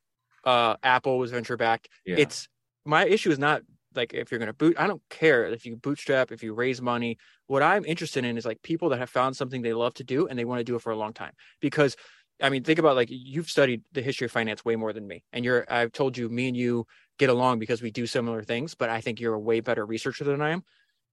uh, 0.43 0.75
Apple 0.83 1.17
was 1.17 1.31
venture-backed. 1.31 1.89
Yeah. 2.05 2.17
It's 2.19 2.47
my 2.85 3.05
issue 3.05 3.31
is 3.31 3.39
not 3.39 3.61
like 3.95 4.13
if 4.13 4.31
you're 4.31 4.39
going 4.39 4.47
to 4.47 4.53
boot 4.53 4.75
i 4.79 4.87
don't 4.87 5.01
care 5.09 5.45
if 5.45 5.65
you 5.65 5.75
bootstrap 5.75 6.31
if 6.31 6.43
you 6.43 6.53
raise 6.53 6.81
money. 6.81 7.17
What 7.47 7.61
i'm 7.61 7.85
interested 7.85 8.25
in 8.25 8.37
is 8.37 8.45
like 8.45 8.61
people 8.61 8.89
that 8.89 8.99
have 8.99 9.09
found 9.09 9.35
something 9.35 9.61
they 9.61 9.73
love 9.73 9.93
to 9.95 10.03
do 10.03 10.27
and 10.27 10.37
they 10.37 10.45
want 10.45 10.59
to 10.59 10.63
do 10.63 10.75
it 10.75 10.81
for 10.81 10.91
a 10.91 10.97
long 10.97 11.13
time. 11.13 11.33
Because 11.61 11.95
i 12.41 12.49
mean 12.49 12.63
think 12.63 12.79
about 12.79 12.95
like 12.95 13.07
you've 13.09 13.49
studied 13.49 13.81
the 13.93 14.01
history 14.01 14.25
of 14.25 14.31
finance 14.31 14.65
way 14.65 14.75
more 14.75 14.91
than 14.91 15.07
me 15.07 15.23
and 15.31 15.45
you're 15.45 15.65
i've 15.69 15.93
told 15.93 16.17
you 16.17 16.27
me 16.27 16.49
and 16.49 16.57
you 16.57 16.85
get 17.17 17.29
along 17.29 17.59
because 17.59 17.81
we 17.81 17.89
do 17.91 18.05
similar 18.05 18.43
things 18.43 18.75
but 18.75 18.89
i 18.89 18.99
think 18.99 19.21
you're 19.21 19.35
a 19.35 19.39
way 19.39 19.61
better 19.61 19.85
researcher 19.85 20.25
than 20.25 20.41
i 20.41 20.49
am. 20.49 20.63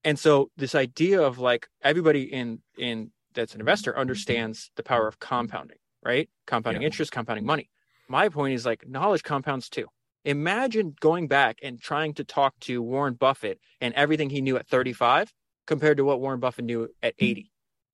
And 0.05 0.19
so 0.19 0.51
this 0.57 0.75
idea 0.75 1.21
of 1.21 1.39
like 1.39 1.67
everybody 1.81 2.23
in 2.23 2.59
in 2.77 3.11
that's 3.33 3.53
an 3.53 3.61
investor 3.61 3.97
understands 3.97 4.69
the 4.75 4.83
power 4.83 5.07
of 5.07 5.17
compounding 5.19 5.77
right? 6.03 6.29
Compounding 6.45 6.81
yeah. 6.81 6.87
interest 6.87 7.11
compounding 7.11 7.45
money. 7.45 7.69
My 8.07 8.29
point 8.29 8.53
is 8.53 8.65
like 8.65 8.87
knowledge 8.87 9.23
compounds 9.23 9.69
too 9.69 9.87
Imagine 10.25 10.95
going 10.99 11.27
back 11.27 11.59
and 11.61 11.81
trying 11.81 12.13
to 12.15 12.23
talk 12.23 12.57
to 12.61 12.81
Warren 12.81 13.13
Buffett 13.13 13.59
and 13.81 13.93
everything 13.93 14.29
he 14.29 14.41
knew 14.41 14.55
at 14.57 14.67
35 14.67 15.33
compared 15.67 15.97
to 15.97 16.05
what 16.05 16.21
Warren 16.21 16.39
Buffett 16.39 16.65
knew 16.65 16.89
at 17.01 17.13
80. 17.19 17.51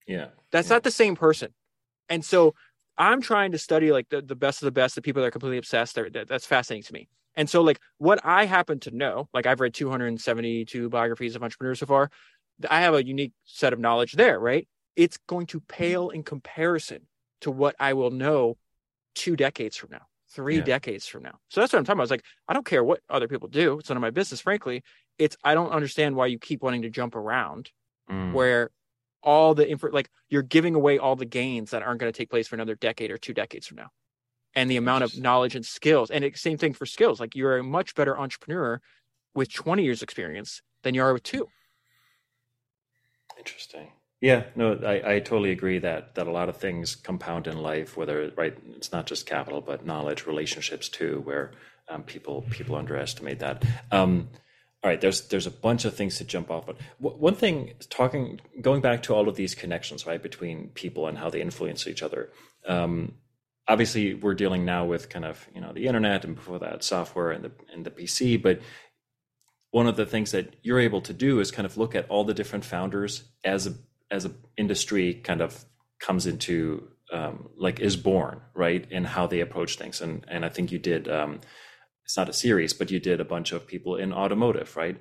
Yeah. 0.07 0.27
That's 0.51 0.69
yeah. 0.69 0.75
not 0.75 0.83
the 0.83 0.91
same 0.91 1.15
person. 1.15 1.53
And 2.07 2.23
so 2.23 2.53
I'm 2.97 3.21
trying 3.21 3.53
to 3.53 3.57
study 3.57 3.91
like 3.91 4.09
the, 4.09 4.21
the 4.21 4.35
best 4.35 4.61
of 4.61 4.65
the 4.65 4.71
best, 4.71 4.95
the 4.95 5.01
people 5.01 5.21
that 5.21 5.27
are 5.27 5.31
completely 5.31 5.57
obsessed. 5.57 5.95
That, 5.95 6.27
that's 6.27 6.45
fascinating 6.45 6.83
to 6.83 6.93
me. 6.93 7.09
And 7.35 7.49
so, 7.49 7.61
like, 7.61 7.79
what 7.99 8.19
I 8.25 8.45
happen 8.45 8.79
to 8.81 8.91
know, 8.91 9.29
like, 9.33 9.45
I've 9.45 9.61
read 9.61 9.73
272 9.73 10.89
biographies 10.89 11.35
of 11.35 11.43
entrepreneurs 11.43 11.79
so 11.79 11.85
far. 11.85 12.09
I 12.69 12.81
have 12.81 12.95
a 12.95 13.05
unique 13.05 13.31
set 13.45 13.71
of 13.71 13.79
knowledge 13.79 14.13
there, 14.13 14.39
right? 14.39 14.67
It's 14.95 15.17
going 15.27 15.45
to 15.47 15.61
pale 15.61 16.09
in 16.09 16.23
comparison 16.23 17.07
to 17.41 17.51
what 17.51 17.75
I 17.79 17.93
will 17.93 18.11
know 18.11 18.57
two 19.15 19.35
decades 19.35 19.77
from 19.77 19.91
now 19.91 20.08
three 20.31 20.57
yeah. 20.57 20.63
decades 20.63 21.07
from 21.07 21.23
now. 21.23 21.39
So 21.49 21.61
that's 21.61 21.73
what 21.73 21.79
I'm 21.79 21.85
talking 21.85 21.97
about. 21.97 22.03
I 22.03 22.05
was 22.05 22.11
like, 22.11 22.25
I 22.47 22.53
don't 22.53 22.65
care 22.65 22.83
what 22.83 23.01
other 23.09 23.27
people 23.27 23.47
do. 23.47 23.79
It's 23.79 23.89
none 23.89 23.97
of 23.97 24.01
my 24.01 24.11
business, 24.11 24.41
frankly. 24.41 24.83
It's 25.17 25.35
I 25.43 25.53
don't 25.53 25.71
understand 25.71 26.15
why 26.15 26.27
you 26.27 26.39
keep 26.39 26.61
wanting 26.61 26.83
to 26.83 26.89
jump 26.89 27.15
around 27.15 27.71
mm. 28.09 28.33
where 28.33 28.71
all 29.21 29.53
the 29.53 29.69
info 29.69 29.89
like 29.91 30.09
you're 30.29 30.41
giving 30.41 30.75
away 30.75 30.97
all 30.97 31.15
the 31.15 31.25
gains 31.25 31.71
that 31.71 31.83
aren't 31.83 31.99
going 31.99 32.11
to 32.11 32.17
take 32.17 32.29
place 32.29 32.47
for 32.47 32.55
another 32.55 32.75
decade 32.75 33.11
or 33.11 33.17
two 33.17 33.33
decades 33.33 33.67
from 33.67 33.77
now. 33.77 33.89
And 34.55 34.69
the 34.69 34.77
amount 34.77 35.03
of 35.03 35.17
knowledge 35.17 35.55
and 35.55 35.65
skills. 35.65 36.09
And 36.09 36.23
it, 36.23 36.37
same 36.37 36.57
thing 36.57 36.73
for 36.73 36.85
skills. 36.85 37.19
Like 37.19 37.35
you're 37.35 37.57
a 37.57 37.63
much 37.63 37.93
better 37.93 38.17
entrepreneur 38.17 38.81
with 39.35 39.53
20 39.53 39.83
years 39.83 40.01
experience 40.01 40.61
than 40.83 40.95
you 40.95 41.03
are 41.03 41.13
with 41.13 41.23
two. 41.23 41.47
Interesting. 43.37 43.91
Yeah, 44.21 44.43
no, 44.55 44.73
I, 44.73 45.15
I 45.15 45.19
totally 45.19 45.51
agree 45.51 45.79
that 45.79 46.15
that 46.15 46.27
a 46.27 46.31
lot 46.31 46.49
of 46.49 46.57
things 46.57 46.95
compound 46.95 47.47
in 47.47 47.57
life. 47.57 47.95
Whether 47.95 48.31
right, 48.35 48.57
it's 48.75 48.91
not 48.91 49.05
just 49.05 49.25
capital, 49.25 49.61
but 49.61 49.85
knowledge, 49.85 50.25
relationships 50.25 50.89
too, 50.89 51.21
where 51.23 51.51
um, 51.87 52.03
people 52.03 52.45
people 52.49 52.75
underestimate 52.75 53.39
that. 53.39 53.63
Um, 53.91 54.29
all 54.83 54.89
right, 54.89 54.99
there's 54.99 55.27
there's 55.27 55.47
a 55.47 55.51
bunch 55.51 55.85
of 55.85 55.95
things 55.95 56.17
to 56.17 56.25
jump 56.25 56.51
off. 56.51 56.65
But 56.65 56.77
one 56.99 57.35
thing, 57.35 57.73
talking 57.89 58.41
going 58.61 58.81
back 58.81 59.03
to 59.03 59.15
all 59.15 59.29
of 59.29 59.35
these 59.35 59.55
connections, 59.55 60.05
right, 60.05 60.21
between 60.21 60.69
people 60.69 61.07
and 61.07 61.17
how 61.17 61.29
they 61.29 61.41
influence 61.41 61.87
each 61.87 62.03
other. 62.03 62.29
Um, 62.67 63.15
obviously, 63.69 64.15
we're 64.15 64.35
dealing 64.35 64.65
now 64.65 64.85
with 64.85 65.09
kind 65.09 65.25
of 65.25 65.47
you 65.55 65.61
know 65.61 65.71
the 65.71 65.87
internet, 65.87 66.25
and 66.25 66.35
before 66.35 66.59
that, 66.59 66.83
software 66.83 67.31
and 67.31 67.45
the 67.45 67.51
and 67.73 67.85
the 67.85 67.91
PC. 67.91 68.41
But 68.41 68.59
one 69.71 69.87
of 69.87 69.95
the 69.95 70.05
things 70.05 70.31
that 70.31 70.55
you're 70.61 70.79
able 70.79 71.01
to 71.01 71.13
do 71.13 71.39
is 71.39 71.51
kind 71.51 71.65
of 71.65 71.77
look 71.77 71.95
at 71.95 72.09
all 72.09 72.23
the 72.23 72.33
different 72.33 72.65
founders 72.65 73.23
as 73.43 73.67
a 73.67 73.75
as 74.11 74.25
an 74.25 74.35
industry 74.57 75.13
kind 75.13 75.41
of 75.41 75.65
comes 75.99 76.25
into 76.25 76.87
um, 77.11 77.49
like 77.57 77.79
is 77.79 77.95
born 77.95 78.41
right 78.53 78.87
and 78.91 79.05
how 79.05 79.27
they 79.27 79.39
approach 79.39 79.77
things. 79.77 80.01
And 80.01 80.25
and 80.27 80.45
I 80.45 80.49
think 80.49 80.71
you 80.71 80.79
did 80.79 81.07
um, 81.07 81.41
it's 82.05 82.17
not 82.17 82.29
a 82.29 82.33
series 82.33 82.73
but 82.73 82.91
you 82.91 82.99
did 82.99 83.19
a 83.19 83.25
bunch 83.25 83.51
of 83.51 83.67
people 83.67 83.95
in 83.95 84.13
automotive 84.13 84.75
right? 84.75 84.97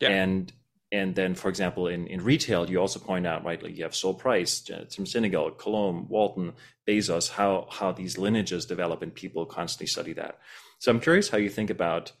Yeah. 0.00 0.10
and 0.10 0.52
and 0.92 1.14
then 1.16 1.34
for 1.34 1.48
example 1.48 1.88
in 1.88 2.06
in 2.06 2.22
retail 2.22 2.70
you 2.70 2.78
also 2.78 3.00
point 3.00 3.26
out 3.26 3.44
right 3.44 3.62
like 3.62 3.76
you 3.76 3.82
have 3.82 3.94
Sol 3.94 4.14
Price 4.14 4.60
from 4.94 5.04
Sinegal 5.04 5.58
Coulombe 5.58 6.06
Walton 6.08 6.52
Bezos 6.86 7.30
how 7.30 7.66
how 7.70 7.92
these 7.92 8.16
lineages 8.18 8.64
develop 8.66 9.02
and 9.02 9.14
people 9.14 9.44
constantly 9.46 9.86
study 9.86 10.12
that. 10.14 10.38
So 10.78 10.92
I'm 10.92 11.00
curious 11.00 11.28
how 11.28 11.38
you 11.38 11.50
think 11.50 11.70
about 11.70 12.12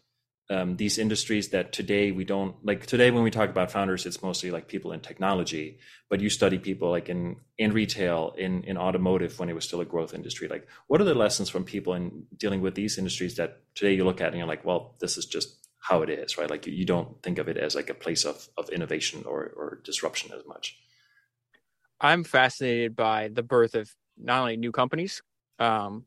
um, 0.50 0.76
these 0.76 0.98
industries 0.98 1.48
that 1.50 1.72
today 1.72 2.10
we 2.10 2.24
don't 2.24 2.54
like 2.64 2.86
today 2.86 3.10
when 3.10 3.22
we 3.22 3.30
talk 3.30 3.50
about 3.50 3.70
founders 3.70 4.06
it's 4.06 4.22
mostly 4.22 4.50
like 4.50 4.66
people 4.66 4.92
in 4.92 5.00
technology 5.00 5.78
but 6.08 6.20
you 6.20 6.30
study 6.30 6.58
people 6.58 6.90
like 6.90 7.08
in 7.08 7.36
in 7.58 7.72
retail 7.72 8.34
in 8.38 8.64
in 8.64 8.78
automotive 8.78 9.38
when 9.38 9.48
it 9.48 9.54
was 9.54 9.64
still 9.64 9.80
a 9.80 9.84
growth 9.84 10.14
industry. 10.14 10.48
Like 10.48 10.66
what 10.86 11.00
are 11.00 11.04
the 11.04 11.14
lessons 11.14 11.48
from 11.50 11.64
people 11.64 11.94
in 11.94 12.26
dealing 12.36 12.60
with 12.60 12.74
these 12.74 12.98
industries 12.98 13.36
that 13.36 13.62
today 13.74 13.94
you 13.94 14.04
look 14.04 14.20
at 14.20 14.28
and 14.28 14.38
you're 14.38 14.46
like 14.46 14.64
well 14.64 14.94
this 15.00 15.18
is 15.18 15.26
just 15.26 15.68
how 15.80 16.02
it 16.02 16.10
is 16.10 16.38
right? 16.38 16.50
Like 16.50 16.66
you, 16.66 16.72
you 16.72 16.84
don't 16.84 17.22
think 17.22 17.38
of 17.38 17.48
it 17.48 17.56
as 17.56 17.74
like 17.74 17.90
a 17.90 17.94
place 17.94 18.24
of 18.24 18.48
of 18.56 18.68
innovation 18.70 19.24
or 19.26 19.52
or 19.56 19.80
disruption 19.84 20.32
as 20.32 20.46
much. 20.46 20.78
I'm 22.00 22.24
fascinated 22.24 22.96
by 22.96 23.28
the 23.28 23.42
birth 23.42 23.74
of 23.74 23.94
not 24.16 24.40
only 24.40 24.56
new 24.56 24.72
companies 24.72 25.20
um, 25.58 26.04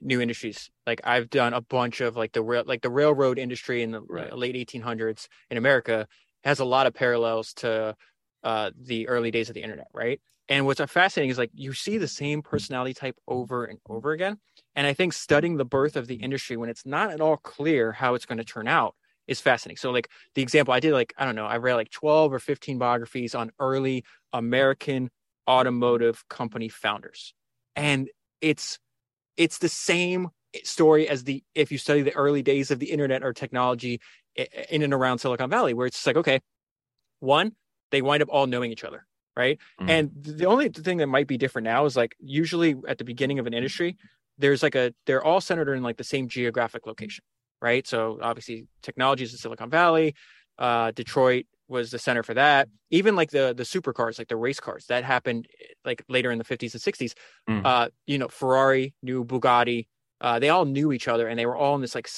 new 0.00 0.20
industries. 0.20 0.70
Like 0.86 1.00
I've 1.04 1.30
done 1.30 1.54
a 1.54 1.60
bunch 1.60 2.00
of 2.00 2.16
like 2.16 2.32
the 2.32 2.42
rail, 2.42 2.64
like 2.66 2.82
the 2.82 2.90
railroad 2.90 3.38
industry 3.38 3.82
in 3.82 3.90
the 3.90 4.00
right. 4.02 4.36
late 4.36 4.54
1800s 4.54 5.28
in 5.50 5.56
America 5.56 6.06
has 6.44 6.58
a 6.58 6.64
lot 6.64 6.86
of 6.86 6.94
parallels 6.94 7.52
to 7.54 7.94
uh, 8.42 8.70
the 8.80 9.08
early 9.08 9.30
days 9.30 9.48
of 9.48 9.54
the 9.54 9.62
internet, 9.62 9.88
right? 9.92 10.20
And 10.48 10.66
what's 10.66 10.80
fascinating 10.80 11.30
is 11.30 11.38
like 11.38 11.50
you 11.54 11.72
see 11.72 11.98
the 11.98 12.08
same 12.08 12.42
personality 12.42 12.94
type 12.94 13.16
over 13.28 13.64
and 13.64 13.78
over 13.88 14.12
again. 14.12 14.38
And 14.74 14.86
I 14.86 14.94
think 14.94 15.12
studying 15.12 15.56
the 15.56 15.64
birth 15.64 15.96
of 15.96 16.06
the 16.08 16.16
industry 16.16 16.56
when 16.56 16.68
it's 16.68 16.84
not 16.84 17.10
at 17.10 17.20
all 17.20 17.36
clear 17.36 17.92
how 17.92 18.14
it's 18.14 18.26
going 18.26 18.38
to 18.38 18.44
turn 18.44 18.66
out 18.66 18.96
is 19.28 19.40
fascinating. 19.40 19.76
So 19.76 19.92
like 19.92 20.08
the 20.34 20.42
example 20.42 20.74
I 20.74 20.80
did, 20.80 20.92
like 20.92 21.14
I 21.16 21.24
don't 21.24 21.36
know, 21.36 21.46
I 21.46 21.58
read 21.58 21.76
like 21.76 21.90
12 21.90 22.32
or 22.32 22.38
15 22.40 22.78
biographies 22.78 23.34
on 23.34 23.52
early 23.60 24.04
American 24.32 25.10
automotive 25.48 26.24
company 26.28 26.68
founders, 26.68 27.32
and 27.76 28.10
it's 28.40 28.78
it's 29.36 29.58
the 29.58 29.68
same 29.68 30.28
story 30.64 31.08
as 31.08 31.24
the 31.24 31.42
if 31.54 31.70
you 31.70 31.78
study 31.78 32.02
the 32.02 32.14
early 32.14 32.42
days 32.42 32.70
of 32.70 32.78
the 32.78 32.90
internet 32.90 33.22
or 33.22 33.32
technology 33.32 34.00
in 34.36 34.82
and 34.82 34.94
around 34.94 35.18
Silicon 35.18 35.50
Valley, 35.50 35.74
where 35.74 35.86
it's 35.86 36.06
like, 36.06 36.16
okay, 36.16 36.40
one, 37.20 37.52
they 37.90 38.02
wind 38.02 38.22
up 38.22 38.28
all 38.30 38.46
knowing 38.46 38.70
each 38.72 38.84
other, 38.84 39.06
right? 39.36 39.58
Mm-hmm. 39.80 39.90
And 39.90 40.10
the 40.14 40.46
only 40.46 40.68
thing 40.68 40.98
that 40.98 41.06
might 41.06 41.26
be 41.26 41.36
different 41.36 41.64
now 41.64 41.84
is 41.84 41.96
like 41.96 42.14
usually 42.18 42.76
at 42.88 42.98
the 42.98 43.04
beginning 43.04 43.38
of 43.38 43.46
an 43.46 43.54
industry, 43.54 43.96
there's 44.38 44.62
like 44.62 44.74
a 44.74 44.94
they're 45.06 45.24
all 45.24 45.40
centered 45.40 45.74
in 45.74 45.82
like 45.82 45.96
the 45.96 46.04
same 46.04 46.28
geographic 46.28 46.86
location, 46.86 47.24
right? 47.60 47.86
So 47.86 48.18
obviously 48.22 48.66
technology 48.82 49.24
is 49.24 49.32
in 49.32 49.38
Silicon 49.38 49.70
Valley, 49.70 50.14
uh, 50.58 50.92
Detroit 50.92 51.46
was 51.70 51.90
the 51.90 51.98
center 51.98 52.22
for 52.22 52.34
that. 52.34 52.68
Even 52.90 53.16
like 53.16 53.30
the 53.30 53.54
the 53.56 53.62
supercars, 53.62 54.18
like 54.18 54.28
the 54.28 54.36
race 54.36 54.60
cars, 54.60 54.86
that 54.86 55.04
happened 55.04 55.46
like 55.84 56.04
later 56.08 56.30
in 56.30 56.38
the 56.38 56.44
50s 56.44 56.74
and 56.74 56.82
60s. 56.82 57.14
Mm. 57.48 57.64
Uh, 57.64 57.88
you 58.06 58.18
know, 58.18 58.28
Ferrari 58.28 58.94
knew 59.02 59.24
Bugatti. 59.24 59.86
Uh, 60.20 60.38
they 60.38 60.50
all 60.50 60.66
knew 60.66 60.92
each 60.92 61.08
other, 61.08 61.28
and 61.28 61.38
they 61.38 61.46
were 61.46 61.56
all 61.56 61.74
in 61.74 61.80
this 61.80 61.94
like 61.94 62.08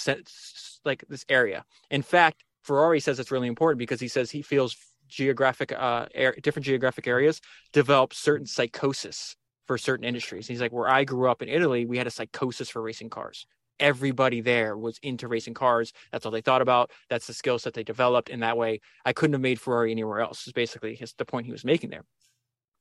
like 0.84 1.04
this 1.08 1.24
area. 1.28 1.64
In 1.90 2.02
fact, 2.02 2.42
Ferrari 2.62 2.98
says 2.98 3.20
it's 3.20 3.30
really 3.30 3.48
important 3.48 3.78
because 3.78 4.00
he 4.00 4.08
says 4.08 4.30
he 4.30 4.42
feels 4.42 4.76
geographic 5.08 5.72
uh 5.72 6.06
air, 6.14 6.34
different 6.42 6.64
geographic 6.64 7.06
areas 7.06 7.40
develop 7.72 8.14
certain 8.14 8.46
psychosis 8.46 9.36
for 9.66 9.76
certain 9.76 10.04
industries. 10.04 10.48
He's 10.48 10.60
like, 10.60 10.72
where 10.72 10.88
I 10.88 11.04
grew 11.04 11.30
up 11.30 11.42
in 11.42 11.48
Italy, 11.48 11.84
we 11.84 11.98
had 11.98 12.06
a 12.06 12.10
psychosis 12.10 12.70
for 12.70 12.80
racing 12.80 13.10
cars 13.10 13.46
everybody 13.82 14.40
there 14.40 14.78
was 14.78 14.98
into 15.02 15.28
racing 15.28 15.54
cars. 15.54 15.92
That's 16.10 16.24
all 16.24 16.32
they 16.32 16.40
thought 16.40 16.62
about. 16.62 16.90
That's 17.10 17.26
the 17.26 17.34
skills 17.34 17.64
that 17.64 17.74
they 17.74 17.82
developed. 17.82 18.30
In 18.30 18.40
that 18.40 18.56
way, 18.56 18.80
I 19.04 19.12
couldn't 19.12 19.34
have 19.34 19.42
made 19.42 19.60
Ferrari 19.60 19.90
anywhere 19.90 20.20
else. 20.20 20.46
Is 20.46 20.54
basically 20.54 20.94
his, 20.94 21.12
the 21.14 21.26
point 21.26 21.46
he 21.46 21.52
was 21.52 21.64
making 21.64 21.90
there. 21.90 22.04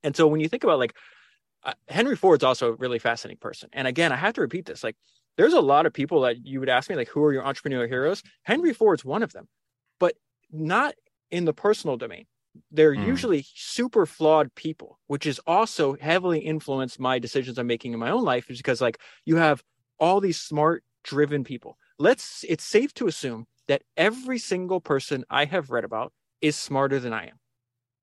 And 0.03 0.15
so 0.15 0.27
when 0.27 0.39
you 0.39 0.47
think 0.47 0.63
about 0.63 0.79
like 0.79 0.95
uh, 1.63 1.73
Henry 1.87 2.15
Ford's 2.15 2.43
also 2.43 2.69
a 2.69 2.75
really 2.75 2.99
fascinating 2.99 3.39
person. 3.39 3.69
And 3.73 3.87
again, 3.87 4.11
I 4.11 4.15
have 4.15 4.33
to 4.33 4.41
repeat 4.41 4.65
this. 4.65 4.83
Like, 4.83 4.95
there's 5.37 5.53
a 5.53 5.61
lot 5.61 5.85
of 5.85 5.93
people 5.93 6.21
that 6.21 6.45
you 6.45 6.59
would 6.59 6.69
ask 6.69 6.89
me, 6.89 6.95
like, 6.95 7.07
who 7.07 7.23
are 7.23 7.33
your 7.33 7.43
entrepreneurial 7.43 7.87
heroes? 7.87 8.23
Henry 8.43 8.73
Ford's 8.73 9.05
one 9.05 9.23
of 9.23 9.31
them, 9.31 9.47
but 9.99 10.15
not 10.51 10.95
in 11.29 11.45
the 11.45 11.53
personal 11.53 11.97
domain. 11.97 12.25
They're 12.71 12.95
mm. 12.95 13.05
usually 13.05 13.45
super 13.55 14.05
flawed 14.05 14.53
people, 14.55 14.99
which 15.07 15.25
is 15.25 15.39
also 15.47 15.95
heavily 15.95 16.39
influenced 16.39 16.99
my 16.99 17.19
decisions 17.19 17.57
I'm 17.57 17.67
making 17.67 17.93
in 17.93 17.99
my 17.99 18.09
own 18.09 18.23
life, 18.23 18.49
is 18.49 18.57
because 18.57 18.81
like 18.81 18.99
you 19.25 19.37
have 19.37 19.63
all 19.99 20.19
these 20.19 20.39
smart, 20.39 20.83
driven 21.03 21.43
people. 21.43 21.77
Let's 21.99 22.45
it's 22.47 22.63
safe 22.63 22.93
to 22.95 23.07
assume 23.07 23.45
that 23.67 23.83
every 23.95 24.39
single 24.39 24.81
person 24.81 25.23
I 25.29 25.45
have 25.45 25.69
read 25.69 25.83
about 25.83 26.13
is 26.41 26.55
smarter 26.55 26.99
than 26.99 27.13
I 27.13 27.27
am. 27.27 27.39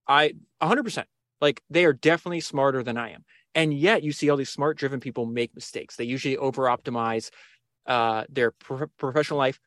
I 0.06 0.32
100%. 0.62 1.04
Like 1.40 1.62
they 1.70 1.84
are 1.84 1.92
definitely 1.92 2.40
smarter 2.40 2.82
than 2.82 2.96
I 2.96 3.10
am. 3.10 3.24
And 3.54 3.72
yet 3.74 4.02
you 4.02 4.12
see 4.12 4.30
all 4.30 4.36
these 4.36 4.50
smart 4.50 4.78
driven 4.78 5.00
people 5.00 5.26
make 5.26 5.54
mistakes. 5.54 5.96
They 5.96 6.04
usually 6.04 6.36
over 6.36 6.62
optimize 6.64 7.30
uh, 7.86 8.24
their 8.28 8.50
pro- 8.52 8.88
professional 8.98 9.38
life 9.38 9.58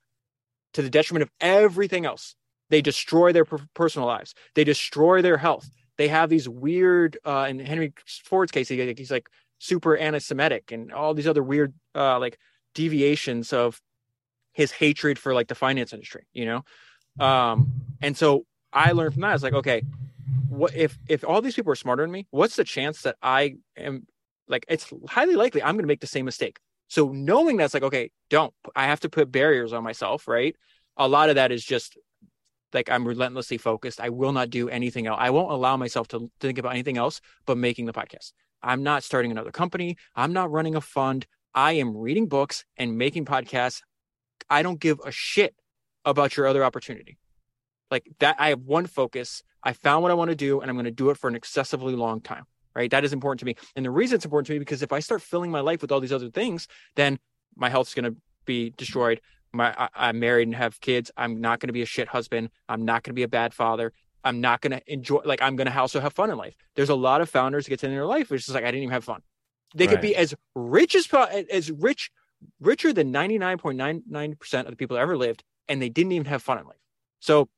to 0.73 0.81
the 0.81 0.89
detriment 0.89 1.23
of 1.23 1.29
everything 1.39 2.05
else. 2.05 2.35
They 2.69 2.81
destroy 2.81 3.33
their 3.33 3.45
personal 3.45 4.07
lives. 4.07 4.33
They 4.55 4.63
destroy 4.63 5.21
their 5.21 5.37
health. 5.37 5.69
They 5.97 6.07
have 6.07 6.29
these 6.29 6.47
weird, 6.47 7.17
uh, 7.25 7.47
in 7.49 7.59
Henry 7.59 7.93
Ford's 8.23 8.51
case, 8.51 8.69
he, 8.69 8.93
he's 8.97 9.11
like 9.11 9.29
super 9.59 9.97
anti-Semitic 9.97 10.71
and 10.71 10.91
all 10.93 11.13
these 11.13 11.27
other 11.27 11.43
weird, 11.43 11.73
uh, 11.93 12.17
like 12.19 12.37
deviations 12.73 13.53
of 13.53 13.81
his 14.53 14.71
hatred 14.71 15.17
for 15.17 15.33
like 15.33 15.47
the 15.47 15.55
finance 15.55 15.93
industry, 15.93 16.25
you 16.33 16.45
know? 16.45 17.25
Um, 17.25 17.71
and 18.01 18.15
so 18.17 18.45
I 18.71 18.91
learned 18.91 19.13
from 19.13 19.21
that. 19.21 19.33
It's 19.33 19.43
like, 19.43 19.53
okay, 19.53 19.83
what 20.51 20.75
if 20.75 20.99
if 21.07 21.23
all 21.23 21.41
these 21.41 21.55
people 21.55 21.71
are 21.71 21.75
smarter 21.75 22.03
than 22.03 22.11
me 22.11 22.27
what's 22.31 22.57
the 22.57 22.63
chance 22.65 23.03
that 23.03 23.15
i 23.23 23.55
am 23.77 24.05
like 24.49 24.65
it's 24.67 24.91
highly 25.07 25.35
likely 25.35 25.63
i'm 25.63 25.77
to 25.77 25.87
make 25.87 26.01
the 26.01 26.07
same 26.07 26.25
mistake. 26.25 26.59
So 26.89 27.09
knowing 27.09 27.55
that's 27.55 27.73
like 27.73 27.83
okay 27.83 28.11
don't 28.29 28.53
i 28.75 28.85
have 28.85 28.99
to 28.99 29.09
put 29.09 29.31
barriers 29.31 29.71
on 29.71 29.83
myself 29.83 30.27
right? 30.27 30.55
A 30.97 31.07
lot 31.07 31.29
of 31.29 31.35
that 31.35 31.53
is 31.53 31.63
just 31.63 31.97
like 32.73 32.91
i'm 32.91 33.07
relentlessly 33.07 33.57
focused. 33.57 34.01
I 34.01 34.09
will 34.09 34.33
not 34.33 34.49
do 34.49 34.67
anything 34.67 35.07
else 35.07 35.17
i 35.21 35.29
won't 35.29 35.51
allow 35.51 35.77
myself 35.77 36.09
to 36.09 36.29
think 36.41 36.57
about 36.57 36.73
anything 36.73 36.97
else 36.97 37.21
but 37.45 37.57
making 37.57 37.85
the 37.85 37.93
podcast. 37.93 38.33
I'm 38.61 38.83
not 38.83 39.03
starting 39.03 39.31
another 39.31 39.51
company. 39.51 39.95
I'm 40.15 40.33
not 40.33 40.51
running 40.51 40.75
a 40.75 40.81
fund 40.81 41.25
i 41.53 41.73
am 41.73 41.95
reading 41.95 42.27
books 42.27 42.65
and 42.77 42.97
making 42.97 43.25
podcasts 43.25 43.81
i 44.49 44.61
don't 44.61 44.79
give 44.79 44.99
a 45.05 45.11
shit 45.11 45.55
about 46.05 46.35
your 46.35 46.47
other 46.47 46.63
opportunity 46.63 47.17
like 47.89 48.09
that 48.19 48.35
i 48.39 48.49
have 48.49 48.61
one 48.61 48.85
focus 48.85 49.43
I 49.63 49.73
found 49.73 50.01
what 50.01 50.11
I 50.11 50.15
want 50.15 50.29
to 50.29 50.35
do 50.35 50.61
and 50.61 50.69
I'm 50.69 50.75
going 50.75 50.85
to 50.85 50.91
do 50.91 51.09
it 51.09 51.17
for 51.17 51.27
an 51.27 51.35
excessively 51.35 51.95
long 51.95 52.21
time. 52.21 52.45
Right. 52.73 52.89
That 52.89 53.03
is 53.03 53.11
important 53.11 53.39
to 53.41 53.45
me. 53.45 53.55
And 53.75 53.85
the 53.85 53.91
reason 53.91 54.15
it's 54.15 54.25
important 54.25 54.47
to 54.47 54.53
me 54.53 54.59
because 54.59 54.81
if 54.81 54.93
I 54.93 55.01
start 55.01 55.21
filling 55.21 55.51
my 55.51 55.59
life 55.59 55.81
with 55.81 55.91
all 55.91 55.99
these 55.99 56.13
other 56.13 56.29
things, 56.29 56.69
then 56.95 57.19
my 57.55 57.69
health 57.69 57.89
is 57.89 57.93
going 57.93 58.13
to 58.13 58.15
be 58.45 58.69
destroyed. 58.69 59.19
My 59.51 59.75
I, 59.93 60.09
am 60.09 60.19
married 60.19 60.47
and 60.47 60.55
have 60.55 60.79
kids. 60.79 61.11
I'm 61.17 61.41
not 61.41 61.59
going 61.59 61.67
to 61.67 61.73
be 61.73 61.81
a 61.81 61.85
shit 61.85 62.07
husband. 62.07 62.49
I'm 62.69 62.85
not 62.85 63.03
going 63.03 63.11
to 63.11 63.15
be 63.15 63.23
a 63.23 63.27
bad 63.27 63.53
father. 63.53 63.91
I'm 64.23 64.39
not 64.39 64.61
going 64.61 64.71
to 64.71 64.81
enjoy 64.87 65.19
like 65.25 65.41
I'm 65.41 65.57
going 65.57 65.69
to 65.69 65.77
also 65.77 65.99
have 65.99 66.13
fun 66.13 66.29
in 66.29 66.37
life. 66.37 66.55
There's 66.75 66.87
a 66.87 66.95
lot 66.95 67.19
of 67.19 67.29
founders 67.29 67.67
get 67.67 67.81
to 67.81 67.87
in 67.87 67.91
their 67.91 68.05
life 68.05 68.29
which 68.29 68.47
is 68.47 68.55
like 68.55 68.63
I 68.63 68.67
didn't 68.67 68.83
even 68.83 68.93
have 68.93 69.03
fun. 69.03 69.21
They 69.73 69.85
right. 69.85 69.93
could 69.93 70.01
be 70.01 70.15
as 70.15 70.33
rich 70.55 70.95
as 70.95 71.07
as 71.49 71.71
rich 71.71 72.11
richer 72.59 72.91
than 72.91 73.13
99.99% 73.13 74.59
of 74.61 74.65
the 74.67 74.75
people 74.75 74.95
that 74.95 75.01
ever 75.01 75.17
lived 75.17 75.43
and 75.69 75.81
they 75.81 75.89
didn't 75.89 76.11
even 76.11 76.25
have 76.25 76.41
fun 76.43 76.59
in 76.59 76.65
life. 76.65 76.81
So 77.19 77.49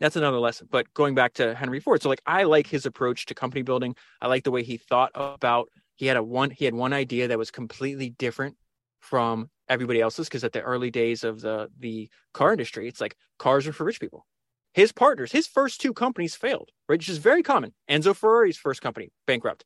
that's 0.00 0.16
another 0.16 0.38
lesson. 0.38 0.68
But 0.70 0.92
going 0.94 1.14
back 1.14 1.34
to 1.34 1.54
Henry 1.54 1.80
Ford, 1.80 2.02
so 2.02 2.08
like 2.08 2.22
I 2.26 2.44
like 2.44 2.66
his 2.66 2.86
approach 2.86 3.26
to 3.26 3.34
company 3.34 3.62
building. 3.62 3.94
I 4.20 4.28
like 4.28 4.44
the 4.44 4.50
way 4.50 4.62
he 4.62 4.76
thought 4.76 5.10
about. 5.14 5.68
He 5.96 6.06
had 6.06 6.16
a 6.16 6.22
one. 6.22 6.50
He 6.50 6.64
had 6.64 6.74
one 6.74 6.92
idea 6.92 7.28
that 7.28 7.38
was 7.38 7.50
completely 7.50 8.10
different 8.10 8.56
from 9.00 9.50
everybody 9.68 10.00
else's 10.00 10.28
because 10.28 10.44
at 10.44 10.52
the 10.52 10.62
early 10.62 10.90
days 10.90 11.22
of 11.24 11.40
the 11.40 11.70
the 11.78 12.08
car 12.32 12.52
industry, 12.52 12.88
it's 12.88 13.00
like 13.00 13.16
cars 13.38 13.66
are 13.66 13.72
for 13.72 13.84
rich 13.84 14.00
people. 14.00 14.26
His 14.72 14.90
partners, 14.90 15.30
his 15.30 15.46
first 15.46 15.80
two 15.80 15.92
companies 15.92 16.34
failed, 16.34 16.70
right? 16.88 16.98
Which 16.98 17.08
is 17.08 17.18
very 17.18 17.44
common. 17.44 17.74
Enzo 17.88 18.16
Ferrari's 18.16 18.56
first 18.56 18.82
company 18.82 19.12
bankrupt. 19.26 19.64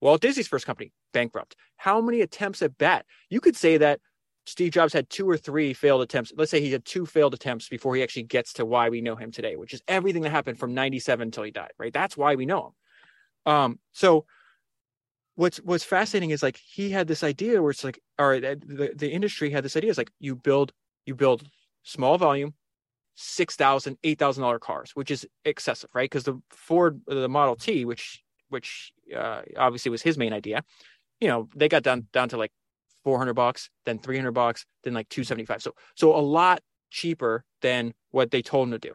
Walt 0.00 0.20
Disney's 0.20 0.48
first 0.48 0.66
company 0.66 0.92
bankrupt. 1.12 1.56
How 1.76 2.00
many 2.00 2.20
attempts 2.20 2.62
at 2.62 2.78
bat? 2.78 3.06
You 3.30 3.40
could 3.40 3.56
say 3.56 3.78
that 3.78 4.00
Steve 4.46 4.72
Jobs 4.72 4.92
had 4.92 5.10
two 5.10 5.28
or 5.28 5.36
three 5.36 5.74
failed 5.74 6.00
attempts. 6.00 6.32
Let's 6.36 6.50
say 6.50 6.60
he 6.60 6.72
had 6.72 6.84
two 6.84 7.04
failed 7.04 7.34
attempts 7.34 7.68
before 7.68 7.94
he 7.94 8.02
actually 8.02 8.22
gets 8.22 8.54
to 8.54 8.64
why 8.64 8.88
we 8.88 9.00
know 9.00 9.16
him 9.16 9.30
today, 9.30 9.56
which 9.56 9.74
is 9.74 9.82
everything 9.86 10.22
that 10.22 10.30
happened 10.30 10.58
from 10.58 10.74
97 10.74 11.28
until 11.28 11.42
he 11.42 11.50
died, 11.50 11.72
right? 11.78 11.92
That's 11.92 12.16
why 12.16 12.34
we 12.34 12.46
know 12.46 12.68
him. 13.46 13.52
Um, 13.52 13.78
so 13.92 14.24
what's 15.34 15.58
what's 15.58 15.84
fascinating 15.84 16.30
is 16.30 16.42
like 16.42 16.56
he 16.56 16.90
had 16.90 17.06
this 17.06 17.22
idea 17.22 17.60
where 17.60 17.70
it's 17.70 17.84
like, 17.84 18.00
all 18.18 18.28
right, 18.28 18.42
the, 18.42 18.92
the 18.94 19.10
industry 19.10 19.50
had 19.50 19.64
this 19.64 19.76
idea. 19.76 19.90
It's 19.90 19.98
like 19.98 20.12
you 20.18 20.34
build 20.34 20.72
you 21.04 21.14
build 21.14 21.46
small 21.82 22.18
volume, 22.18 22.54
six 23.14 23.54
thousand, 23.54 23.98
eight 24.02 24.18
thousand 24.18 24.42
dollar 24.42 24.58
cars, 24.58 24.92
which 24.94 25.10
is 25.10 25.26
excessive, 25.44 25.90
right? 25.94 26.10
Because 26.10 26.24
the 26.24 26.40
Ford, 26.50 27.02
the 27.06 27.28
Model 27.28 27.54
T, 27.54 27.84
which 27.84 28.22
which 28.48 28.92
uh, 29.16 29.42
obviously 29.56 29.90
was 29.90 30.02
his 30.02 30.18
main 30.18 30.32
idea, 30.32 30.62
you 31.20 31.28
know, 31.28 31.48
they 31.54 31.68
got 31.68 31.82
down 31.82 32.06
down 32.12 32.28
to 32.30 32.36
like 32.36 32.52
400 33.04 33.34
bucks, 33.34 33.70
then 33.86 33.98
300 33.98 34.32
bucks, 34.32 34.66
then 34.84 34.94
like 34.94 35.08
275. 35.08 35.62
So, 35.62 35.74
so 35.94 36.14
a 36.16 36.20
lot 36.20 36.60
cheaper 36.90 37.44
than 37.62 37.94
what 38.10 38.30
they 38.30 38.42
told 38.42 38.68
him 38.68 38.72
to 38.72 38.78
do. 38.78 38.92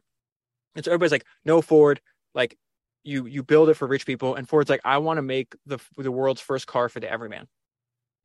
And 0.76 0.84
so 0.84 0.92
everybody's 0.92 1.12
like, 1.12 1.26
no 1.46 1.62
Ford, 1.62 2.02
like 2.34 2.58
you, 3.04 3.26
you 3.26 3.44
build 3.44 3.70
it 3.70 3.76
for 3.76 3.88
rich 3.88 4.06
people. 4.06 4.36
And 4.36 4.48
Ford's 4.48 4.70
like, 4.70 4.82
I 4.84 4.98
want 5.00 5.18
to 5.18 5.22
make 5.22 5.56
the, 5.66 5.80
the 5.98 6.12
world's 6.12 6.42
first 6.42 6.68
car 6.68 6.90
for 6.90 7.00
the 7.00 7.12
everyman. 7.12 7.48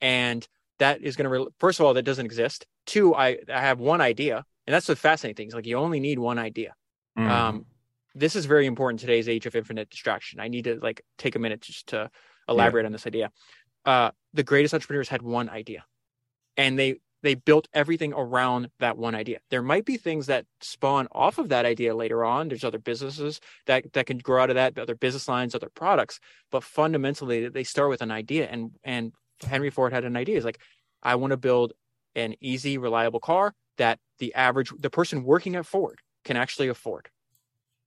And 0.01 0.47
that 0.79 1.03
is 1.03 1.17
going 1.17 1.25
to, 1.25 1.31
re- 1.31 1.49
first 1.59 1.81
of 1.81 1.87
all, 1.87 1.95
that 1.95 2.03
doesn't 2.03 2.25
exist. 2.25 2.67
Two, 2.87 3.15
I, 3.15 3.39
I 3.53 3.61
have 3.61 3.81
one 3.81 4.01
idea 4.01 4.45
and 4.67 4.75
that's 4.75 4.87
the 4.87 4.97
fascinating 4.97 5.37
thing. 5.37 5.49
Is 5.49 5.55
like, 5.55 5.67
you 5.67 5.79
only 5.79 6.01
need 6.01 6.19
one 6.19 6.39
idea. 6.39 6.75
Mm. 7.19 7.31
Um, 7.31 7.67
this 8.15 8.37
is 8.37 8.47
very 8.47 8.67
important 8.67 9.01
today's 9.01 9.29
age 9.29 9.47
of 9.47 9.55
infinite 9.55 9.91
distraction. 9.91 10.41
I 10.41 10.49
need 10.49 10.65
to 10.65 10.79
like 10.81 11.03
take 11.19 11.37
a 11.37 11.39
minute 11.39 11.61
just 11.61 11.89
to 11.89 12.11
elaborate 12.49 12.83
yeah. 12.83 12.87
on 12.87 12.93
this 12.93 13.07
idea 13.07 13.31
uh, 13.89 14.11
the 14.35 14.43
greatest 14.43 14.75
entrepreneurs 14.75 15.09
had 15.09 15.23
one 15.23 15.49
idea 15.49 15.85
and 16.57 16.79
they 16.79 16.97
they 17.23 17.35
built 17.35 17.67
everything 17.73 18.13
around 18.13 18.69
that 18.79 18.97
one 18.97 19.17
idea. 19.17 19.41
There 19.51 19.63
might 19.63 19.85
be 19.85 19.97
things 19.97 20.27
that 20.27 20.47
spawn 20.61 21.09
off 21.11 21.39
of 21.39 21.49
that 21.49 21.65
idea 21.65 21.97
later 21.97 22.25
on. 22.25 22.47
There's 22.47 22.63
other 22.63 22.79
businesses 22.79 23.41
that 23.67 23.93
that 23.95 24.07
can 24.07 24.19
grow 24.19 24.43
out 24.43 24.51
of 24.51 24.57
that, 24.57 24.79
other 24.79 24.95
business 24.95 25.27
lines, 25.27 25.55
other 25.55 25.71
products. 25.75 26.21
But 26.53 26.63
fundamentally, 26.63 27.49
they 27.49 27.65
start 27.65 27.89
with 27.89 28.03
an 28.03 28.11
idea. 28.11 28.47
And 28.47 28.73
and 28.85 29.13
Henry 29.43 29.71
Ford 29.71 29.93
had 29.93 30.05
an 30.05 30.17
idea. 30.17 30.37
It's 30.37 30.45
like, 30.45 30.61
I 31.03 31.17
want 31.17 31.33
to 31.33 31.37
build 31.37 31.73
an 32.15 32.35
easy, 32.41 32.79
reliable 32.79 33.21
car 33.21 33.55
that 33.79 33.99
the 34.19 34.35
average 34.35 34.71
the 34.79 34.91
person 34.91 35.25
working 35.25 35.57
at 35.57 35.67
Ford 35.67 35.99
can 36.25 36.37
actually 36.37 36.69
afford. 36.69 37.09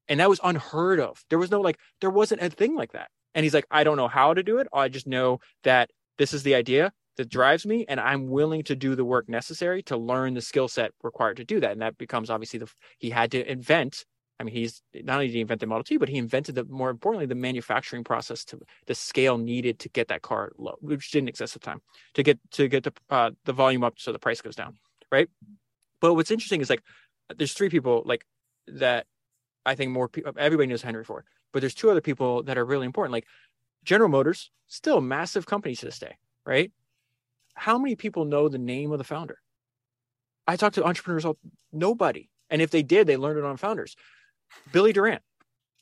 And 0.07 0.19
that 0.19 0.29
was 0.29 0.39
unheard 0.43 0.99
of. 0.99 1.23
There 1.29 1.39
was 1.39 1.51
no 1.51 1.61
like, 1.61 1.77
there 2.01 2.09
wasn't 2.09 2.41
a 2.41 2.49
thing 2.49 2.75
like 2.75 2.91
that. 2.93 3.09
And 3.33 3.43
he's 3.43 3.53
like, 3.53 3.67
I 3.71 3.83
don't 3.83 3.97
know 3.97 4.07
how 4.07 4.33
to 4.33 4.43
do 4.43 4.57
it. 4.57 4.67
I 4.73 4.89
just 4.89 5.07
know 5.07 5.39
that 5.63 5.89
this 6.17 6.33
is 6.33 6.43
the 6.43 6.55
idea 6.55 6.91
that 7.17 7.29
drives 7.29 7.65
me, 7.65 7.85
and 7.87 7.99
I'm 7.99 8.29
willing 8.29 8.63
to 8.63 8.75
do 8.75 8.95
the 8.95 9.05
work 9.05 9.29
necessary 9.29 9.83
to 9.83 9.97
learn 9.97 10.33
the 10.33 10.41
skill 10.41 10.67
set 10.67 10.91
required 11.03 11.37
to 11.37 11.43
do 11.43 11.59
that. 11.59 11.71
And 11.71 11.81
that 11.81 11.97
becomes 11.97 12.29
obviously 12.29 12.59
the 12.59 12.71
he 12.99 13.09
had 13.09 13.31
to 13.31 13.51
invent. 13.51 14.05
I 14.39 14.43
mean, 14.43 14.55
he's 14.55 14.81
not 14.93 15.15
only 15.15 15.27
did 15.27 15.35
he 15.35 15.41
invent 15.41 15.61
the 15.61 15.67
Model 15.67 15.83
T, 15.83 15.97
but 15.97 16.09
he 16.09 16.17
invented 16.17 16.55
the 16.55 16.63
more 16.63 16.89
importantly 16.89 17.27
the 17.27 17.35
manufacturing 17.35 18.03
process 18.03 18.43
to 18.45 18.59
the 18.87 18.95
scale 18.95 19.37
needed 19.37 19.77
to 19.79 19.89
get 19.89 20.07
that 20.07 20.23
car 20.23 20.51
low, 20.57 20.75
which 20.81 21.11
didn't 21.11 21.29
exist 21.29 21.55
at 21.55 21.61
the 21.61 21.65
time, 21.65 21.81
to 22.15 22.23
get 22.23 22.39
to 22.51 22.67
get 22.67 22.83
the 22.83 22.93
uh, 23.09 23.31
the 23.45 23.53
volume 23.53 23.83
up 23.83 23.95
so 23.97 24.11
the 24.11 24.19
price 24.19 24.41
goes 24.41 24.55
down, 24.55 24.77
right? 25.11 25.29
But 25.99 26.15
what's 26.15 26.31
interesting 26.31 26.61
is 26.61 26.69
like 26.69 26.81
there's 27.37 27.53
three 27.53 27.69
people 27.69 28.03
like 28.05 28.25
that 28.67 29.05
I 29.65 29.75
think 29.75 29.91
more 29.91 30.07
people 30.07 30.33
everybody 30.37 30.67
knows 30.67 30.81
Henry 30.81 31.03
Ford. 31.03 31.25
But 31.51 31.61
there's 31.61 31.75
two 31.75 31.89
other 31.89 32.01
people 32.01 32.43
that 32.43 32.57
are 32.57 32.65
really 32.65 32.85
important, 32.85 33.11
like 33.11 33.27
General 33.83 34.09
Motors, 34.09 34.51
still 34.67 34.97
a 34.97 35.01
massive 35.01 35.45
company 35.45 35.75
to 35.75 35.85
this 35.85 35.99
day, 35.99 36.17
right? 36.45 36.71
How 37.55 37.77
many 37.77 37.95
people 37.95 38.25
know 38.25 38.47
the 38.47 38.57
name 38.57 38.91
of 38.91 38.97
the 38.97 39.03
founder? 39.03 39.37
I 40.47 40.55
talk 40.55 40.73
to 40.73 40.85
entrepreneurs, 40.85 41.25
all, 41.25 41.37
nobody. 41.71 42.29
And 42.49 42.61
if 42.61 42.71
they 42.71 42.83
did, 42.83 43.07
they 43.07 43.17
learned 43.17 43.39
it 43.39 43.45
on 43.45 43.57
founders. 43.57 43.95
Billy 44.71 44.93
Durant. 44.93 45.21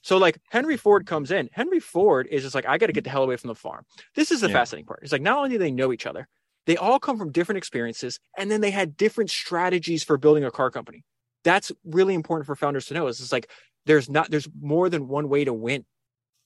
So 0.01 0.17
like 0.17 0.39
Henry 0.49 0.77
Ford 0.77 1.05
comes 1.05 1.31
in. 1.31 1.49
Henry 1.51 1.79
Ford 1.79 2.27
is 2.29 2.43
just 2.43 2.55
like, 2.55 2.65
I 2.65 2.77
got 2.77 2.87
to 2.87 2.93
get 2.93 3.03
the 3.03 3.09
hell 3.09 3.23
away 3.23 3.35
from 3.35 3.49
the 3.49 3.55
farm. 3.55 3.85
This 4.15 4.31
is 4.31 4.41
the 4.41 4.47
yeah. 4.47 4.53
fascinating 4.53 4.85
part. 4.85 5.01
It's 5.03 5.11
like 5.11 5.21
not 5.21 5.37
only 5.37 5.49
do 5.49 5.57
they 5.57 5.71
know 5.71 5.91
each 5.91 6.05
other, 6.05 6.27
they 6.65 6.77
all 6.77 6.99
come 6.99 7.17
from 7.17 7.31
different 7.31 7.57
experiences, 7.57 8.19
and 8.37 8.51
then 8.51 8.61
they 8.61 8.71
had 8.71 8.95
different 8.95 9.29
strategies 9.29 10.03
for 10.03 10.17
building 10.17 10.43
a 10.43 10.51
car 10.51 10.69
company. 10.69 11.03
That's 11.43 11.71
really 11.83 12.13
important 12.13 12.45
for 12.45 12.55
founders 12.55 12.87
to 12.87 12.93
know. 12.93 13.07
Is 13.07 13.19
it's 13.19 13.31
like 13.31 13.49
there's 13.85 14.09
not 14.09 14.29
there's 14.29 14.47
more 14.59 14.89
than 14.89 15.07
one 15.07 15.29
way 15.29 15.45
to 15.45 15.53
win, 15.53 15.85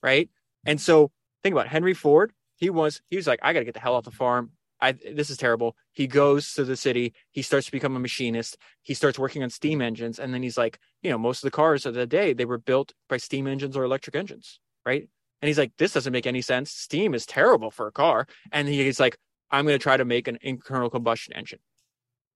right? 0.01 0.29
And 0.65 0.79
so 0.79 1.11
think 1.41 1.53
about 1.53 1.67
it. 1.67 1.69
Henry 1.69 1.93
Ford. 1.93 2.31
He 2.57 2.69
was 2.69 3.01
he 3.09 3.17
was 3.17 3.27
like, 3.27 3.39
I 3.41 3.53
got 3.53 3.59
to 3.59 3.65
get 3.65 3.73
the 3.73 3.79
hell 3.79 3.95
off 3.95 4.05
the 4.05 4.11
farm. 4.11 4.51
I, 4.79 4.91
this 4.91 5.29
is 5.29 5.37
terrible. 5.37 5.77
He 5.93 6.07
goes 6.07 6.53
to 6.53 6.65
the 6.65 6.75
city. 6.75 7.13
He 7.31 7.41
starts 7.41 7.67
to 7.67 7.71
become 7.71 7.95
a 7.95 7.99
machinist. 7.99 8.57
He 8.81 8.93
starts 8.93 9.17
working 9.17 9.41
on 9.41 9.49
steam 9.49 9.81
engines, 9.81 10.19
and 10.19 10.33
then 10.33 10.43
he's 10.43 10.57
like, 10.57 10.77
you 11.01 11.09
know, 11.09 11.17
most 11.17 11.37
of 11.37 11.47
the 11.47 11.55
cars 11.55 11.85
of 11.85 11.93
the 11.93 12.05
day 12.05 12.33
they 12.33 12.43
were 12.43 12.57
built 12.57 12.91
by 13.07 13.15
steam 13.15 13.47
engines 13.47 13.77
or 13.77 13.85
electric 13.85 14.15
engines, 14.15 14.59
right? 14.85 15.07
And 15.41 15.47
he's 15.47 15.57
like, 15.57 15.71
this 15.77 15.93
doesn't 15.93 16.11
make 16.11 16.27
any 16.27 16.41
sense. 16.41 16.71
Steam 16.71 17.13
is 17.13 17.25
terrible 17.25 17.71
for 17.71 17.87
a 17.87 17.91
car. 17.91 18.27
And 18.51 18.67
he's 18.67 18.99
like, 18.99 19.17
I'm 19.51 19.65
going 19.65 19.77
to 19.77 19.83
try 19.83 19.97
to 19.97 20.05
make 20.05 20.27
an 20.27 20.37
internal 20.41 20.89
combustion 20.89 21.33
engine, 21.33 21.59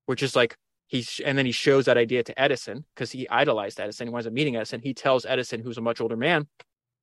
which 0.05 0.23
is 0.23 0.35
like 0.35 0.57
he's 0.87 1.21
and 1.23 1.37
then 1.37 1.45
he 1.45 1.51
shows 1.51 1.85
that 1.85 1.97
idea 1.97 2.23
to 2.23 2.39
Edison 2.39 2.85
because 2.95 3.11
he 3.11 3.27
idolized 3.29 3.79
Edison. 3.79 4.07
He 4.07 4.13
winds 4.13 4.27
up 4.27 4.33
meeting 4.33 4.55
Edison. 4.55 4.81
He 4.81 4.93
tells 4.93 5.25
Edison, 5.25 5.61
who's 5.61 5.77
a 5.77 5.81
much 5.81 6.01
older 6.01 6.17
man, 6.17 6.47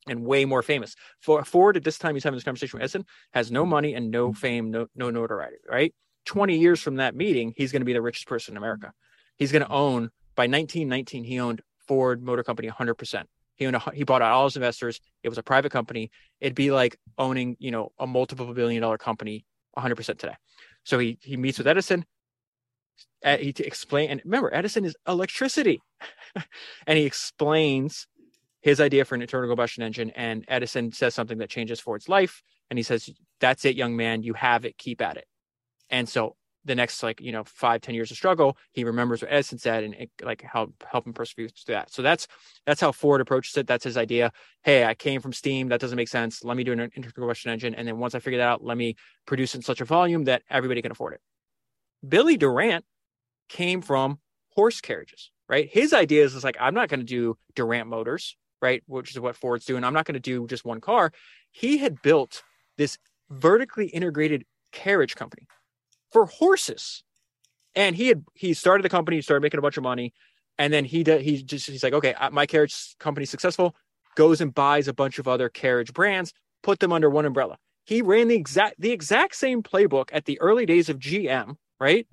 and 0.09 0.25
way 0.25 0.45
more 0.45 0.63
famous. 0.63 0.95
For 1.21 1.45
Ford 1.45 1.77
at 1.77 1.85
this 1.85 1.99
time 1.99 2.15
he's 2.15 2.25
having 2.25 2.37
this 2.37 2.45
conversation 2.45 2.79
with 2.79 2.85
Edison 2.85 3.05
has 3.33 3.51
no 3.51 3.65
money 3.65 3.95
and 3.95 4.11
no 4.11 4.29
mm-hmm. 4.29 4.39
fame, 4.39 4.71
no 4.71 4.87
no 4.95 5.11
notoriety, 5.11 5.59
right? 5.69 5.95
20 6.27 6.57
years 6.59 6.81
from 6.81 6.97
that 6.97 7.15
meeting, 7.15 7.53
he's 7.57 7.71
going 7.71 7.83
to 7.83 7.87
be 7.87 7.93
the 7.93 8.01
richest 8.03 8.27
person 8.27 8.55
in 8.55 8.57
America. 8.57 8.93
He's 9.37 9.53
going 9.53 9.65
to 9.65 9.71
own 9.71 10.11
by 10.35 10.45
1919 10.45 11.25
he 11.25 11.39
owned 11.39 11.61
Ford 11.87 12.23
Motor 12.23 12.43
Company 12.43 12.69
100%. 12.69 13.25
He 13.57 13.67
owned 13.67 13.77
a, 13.77 13.91
he 13.93 14.05
bought 14.05 14.23
out 14.23 14.33
all 14.33 14.45
his 14.45 14.57
investors. 14.57 15.01
It 15.23 15.29
was 15.29 15.39
a 15.39 15.43
private 15.43 15.71
company. 15.71 16.11
It'd 16.41 16.55
be 16.55 16.71
like 16.71 16.99
owning, 17.19 17.57
you 17.61 17.71
know, 17.71 17.93
a 17.99 18.07
multiple 18.07 18.53
billion 18.53 18.83
dollar 18.83 18.99
company 18.99 19.45
100% 19.77 20.19
today. 20.19 20.35
So 20.85 20.99
he 20.99 21.19
he 21.23 21.37
meets 21.37 21.59
with 21.59 21.67
Edison. 21.67 22.05
Uh, 23.25 23.39
he 23.39 23.53
to 23.55 23.67
explain 23.67 24.11
and 24.11 24.21
remember 24.25 24.55
Edison 24.55 24.85
is 24.85 24.95
electricity. 25.09 25.81
and 26.87 26.99
he 26.99 27.05
explains 27.05 28.07
his 28.61 28.81
idea 28.81 29.05
for 29.05 29.15
an 29.15 29.23
internal 29.23 29.49
combustion 29.49 29.83
engine. 29.83 30.11
And 30.11 30.45
Edison 30.49 30.93
says 30.93 31.15
something 31.15 31.39
that 31.39 31.51
changes 31.51 31.81
Ford's 31.81 32.09
life. 32.09 32.43
And 32.71 32.79
he 32.79 32.83
says, 32.83 33.11
That's 33.41 33.65
it, 33.65 33.77
young 33.77 33.97
man. 33.97 34.23
You 34.23 34.35
have 34.35 34.65
it. 34.65 34.79
Keep 34.79 35.01
at 35.01 35.17
it. 35.17 35.27
And 35.91 36.09
so 36.09 36.37
the 36.65 36.75
next 36.75 37.03
like 37.03 37.21
you 37.21 37.33
know 37.33 37.45
five 37.45 37.81
ten 37.81 37.95
years 37.95 38.11
of 38.11 38.17
struggle 38.17 38.57
he 38.73 38.85
remembers 38.85 39.23
what 39.23 39.31
edison 39.31 39.59
said 39.59 39.85
and 39.85 39.95
it 39.95 40.11
like 40.23 40.43
help 40.43 40.73
help 40.91 41.07
him 41.07 41.13
persevere 41.13 41.49
through 41.49 41.75
that 41.75 41.91
so 41.93 42.03
that's 42.03 42.27
that's 42.67 42.81
how 42.81 42.91
ford 42.91 43.21
approaches 43.21 43.57
it 43.57 43.67
that's 43.67 43.85
his 43.85 43.97
idea 43.97 44.33
hey 44.63 44.85
i 44.85 44.95
came 44.95 45.21
from 45.21 45.33
steam 45.33 45.69
that 45.69 45.81
doesn't 45.81 45.97
make 45.97 46.09
sense 46.09 46.43
let 46.45 46.57
me 46.57 46.65
do 46.65 46.73
an 46.73 46.81
internal 46.81 47.13
combustion 47.13 47.51
engine 47.51 47.75
and 47.75 47.87
then 47.87 47.99
once 47.99 48.15
i 48.15 48.19
figure 48.19 48.39
that 48.39 48.49
out 48.49 48.65
let 48.65 48.77
me 48.77 48.97
produce 49.27 49.55
in 49.55 49.63
such 49.63 49.81
a 49.81 49.85
volume 49.85 50.25
that 50.25 50.43
everybody 50.49 50.81
can 50.81 50.91
afford 50.91 51.13
it 51.13 51.21
billy 52.09 52.37
durant 52.37 52.85
came 53.49 53.83
from 53.83 54.19
horse 54.55 54.81
carriages 54.81 55.31
right 55.49 55.69
his 55.71 55.93
idea 55.93 56.25
is 56.25 56.45
like 56.45 56.57
i'm 56.61 56.75
not 56.75 56.89
going 56.89 57.01
to 57.01 57.07
do 57.07 57.37
durant 57.55 57.89
motors 57.89 58.37
right? 58.65 58.83
Which 58.87 59.11
is 59.11 59.21
what 59.21 59.37
Ford's 59.37 59.67
doing. 59.67 59.85
I'm 59.85 59.93
not 59.93 60.07
going 60.07 60.15
to 60.15 60.21
do 60.21 60.47
just 60.47 60.65
one 60.65 60.81
car. 60.81 61.13
He 61.53 61.77
had 61.77 62.01
built 62.01 62.43
this 62.79 62.97
vertically 63.29 63.89
integrated 63.89 64.45
carriage 64.73 65.15
company 65.17 65.47
for 66.11 66.25
horses. 66.25 67.05
And 67.75 67.95
he 67.95 68.09
had 68.09 68.25
he 68.33 68.55
started 68.55 68.83
the 68.83 68.89
company, 68.89 69.21
started 69.21 69.43
making 69.43 69.59
a 69.59 69.63
bunch 69.63 69.77
of 69.77 69.83
money, 69.83 70.15
and 70.57 70.73
then 70.73 70.87
he 70.87 71.05
did, 71.05 71.21
he 71.21 71.43
just 71.43 71.69
he's 71.69 71.83
like, 71.83 71.93
okay, 71.93 72.15
my 72.33 72.47
carriage 72.47 72.97
company's 72.99 73.31
successful. 73.31 73.77
Goes 74.17 74.41
and 74.41 74.55
buys 74.55 74.89
a 74.89 74.95
bunch 74.95 75.19
of 75.19 75.29
other 75.29 75.51
carriage 75.51 75.93
brands, 75.93 76.33
put 76.63 76.79
them 76.79 76.93
under 76.93 77.11
one 77.11 77.27
umbrella. 77.27 77.59
He 77.85 78.01
ran 78.01 78.29
the 78.29 78.37
exact 78.37 78.81
the 78.81 78.93
exact 78.93 79.35
same 79.35 79.63
playbook 79.63 80.09
at 80.13 80.25
the 80.25 80.41
early 80.41 80.65
days 80.65 80.89
of 80.89 80.99
GM, 80.99 81.57
right? 81.81 82.07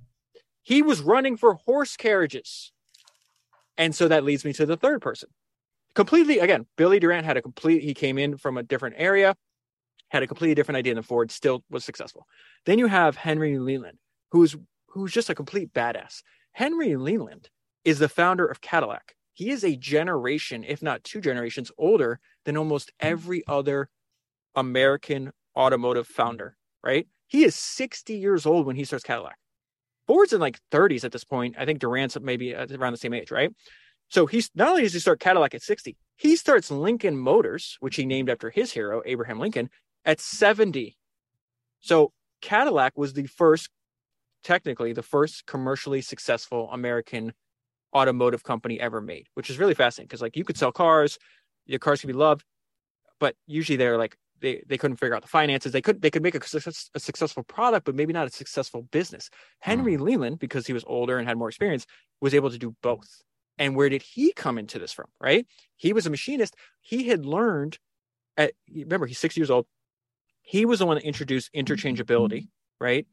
He 0.64 0.82
was 0.82 1.02
running 1.02 1.38
for 1.38 1.56
horse 1.56 1.96
carriages. 1.98 2.72
And 3.78 3.96
so 3.96 4.08
that 4.08 4.24
leads 4.24 4.46
me 4.46 4.54
to 4.54 4.66
the 4.66 4.78
third 4.78 5.02
person. 5.02 5.30
Completely 5.94 6.40
again 6.40 6.68
billy 6.78 7.00
durant 7.00 7.26
had 7.26 7.36
a 7.36 7.42
complete 7.42 7.84
he 7.84 7.94
came 7.94 8.18
in 8.18 8.38
from 8.38 8.58
a 8.58 8.64
different 8.64 8.96
area 8.98 9.36
had 10.10 10.24
a 10.24 10.28
completely 10.28 10.56
different 10.56 10.78
idea 10.78 10.94
than 10.94 11.04
ford 11.04 11.32
still 11.32 11.64
was 11.70 11.84
successful. 11.84 12.28
Then 12.66 12.80
you 12.80 12.88
have 12.88 13.18
henry 13.18 13.60
leland 13.60 13.98
who's 14.32 14.56
who's 14.88 15.12
just 15.12 15.30
a 15.30 15.36
complete 15.36 15.74
badass. 15.74 16.22
Henry 16.54 16.96
leland 16.96 17.50
is 17.84 18.00
the 18.00 18.08
founder 18.08 18.46
of 18.46 18.62
cadillac. 18.62 19.16
He 19.34 19.50
is 19.50 19.66
a 19.66 19.76
generation 19.76 20.64
if 20.64 20.82
not 20.82 21.04
two 21.04 21.20
generations 21.20 21.72
older 21.78 22.20
than 22.46 22.56
almost 22.56 22.94
every 23.02 23.44
other 23.48 23.90
american 24.56 25.32
automotive 25.58 26.08
founder 26.08 26.56
right? 26.84 27.08
He 27.28 27.44
is 27.44 27.56
60 27.56 28.16
years 28.16 28.46
old 28.46 28.66
when 28.66 28.76
he 28.76 28.86
starts 28.86 29.04
cadillac 29.04 29.38
ford's 30.08 30.34
in 30.34 30.40
like 30.40 30.60
30s 30.72 31.04
at 31.04 31.12
this 31.12 31.24
point 31.24 31.56
i 31.58 31.66
think 31.66 31.80
durant's 31.80 32.18
maybe 32.20 32.54
around 32.54 32.94
the 32.94 32.98
same 32.98 33.14
age 33.14 33.32
right 33.32 33.52
so 34.12 34.26
he's 34.26 34.52
not 34.54 34.68
only 34.68 34.82
does 34.82 34.92
he 34.94 35.00
start 35.00 35.22
Cadillac 35.22 35.56
at 35.56 35.62
60, 35.62 35.96
he 36.18 36.36
starts 36.36 36.70
Lincoln 36.70 37.18
Motors, 37.18 37.78
which 37.80 37.96
he 37.96 38.06
named 38.06 38.30
after 38.30 38.50
his 38.50 38.74
hero, 38.74 39.02
Abraham 39.06 39.40
Lincoln, 39.40 39.70
at 40.04 40.20
70. 40.20 40.98
So 41.80 42.12
Cadillac 42.42 42.98
was 42.98 43.14
the 43.14 43.26
first, 43.28 43.70
technically, 44.44 44.92
the 44.92 45.02
first 45.02 45.46
commercially 45.46 46.02
successful 46.02 46.70
American 46.74 47.32
automotive 47.96 48.44
company 48.44 48.82
ever 48.82 49.00
made, 49.00 49.28
which 49.36 49.50
is 49.50 49.58
really 49.58 49.74
fascinating 49.74 50.08
because 50.08 50.22
like 50.22 50.36
you 50.36 50.44
could 50.44 50.58
sell 50.58 50.74
cars, 50.74 51.18
your 51.66 51.80
cars 51.80 52.02
could 52.02 52.08
be 52.08 52.14
loved, 52.14 52.44
but 53.18 53.36
usually 53.48 53.78
they're 53.78 53.98
like 53.98 54.18
they, 54.42 54.64
they 54.68 54.78
couldn't 54.78 54.98
figure 54.98 55.16
out 55.16 55.22
the 55.22 55.28
finances. 55.28 55.72
They 55.72 55.82
could 55.82 56.02
they 56.02 56.10
could 56.10 56.24
make 56.24 56.36
a, 56.36 56.46
success, 56.46 56.90
a 56.94 57.00
successful 57.00 57.44
product, 57.44 57.86
but 57.86 57.96
maybe 57.96 58.14
not 58.14 58.28
a 58.28 58.32
successful 58.32 58.84
business. 58.92 59.30
Henry 59.60 59.96
mm. 59.96 60.02
Leland, 60.02 60.40
because 60.40 60.68
he 60.68 60.74
was 60.74 60.84
older 60.88 61.18
and 61.18 61.28
had 61.28 61.38
more 61.38 61.50
experience, 61.50 61.86
was 62.20 62.34
able 62.34 62.50
to 62.50 62.58
do 62.58 62.76
both. 62.82 63.22
And 63.58 63.76
where 63.76 63.90
did 63.90 64.02
he 64.02 64.34
come 64.34 64.58
into 64.58 64.80
this 64.80 64.92
from? 64.92 65.08
Right? 65.20 65.46
He 65.78 65.94
was 65.94 66.06
a 66.06 66.10
machinist. 66.10 66.56
He 66.82 67.08
had 67.08 67.26
learned 67.26 67.78
at 68.38 68.54
remember, 68.74 69.06
he's 69.06 69.20
six 69.20 69.38
years 69.38 69.52
old. 69.52 69.66
He 70.42 70.66
was 70.66 70.80
the 70.80 70.86
one 70.86 70.96
that 70.96 71.04
introduced 71.04 71.54
interchangeability, 71.54 72.48
right? 72.80 73.06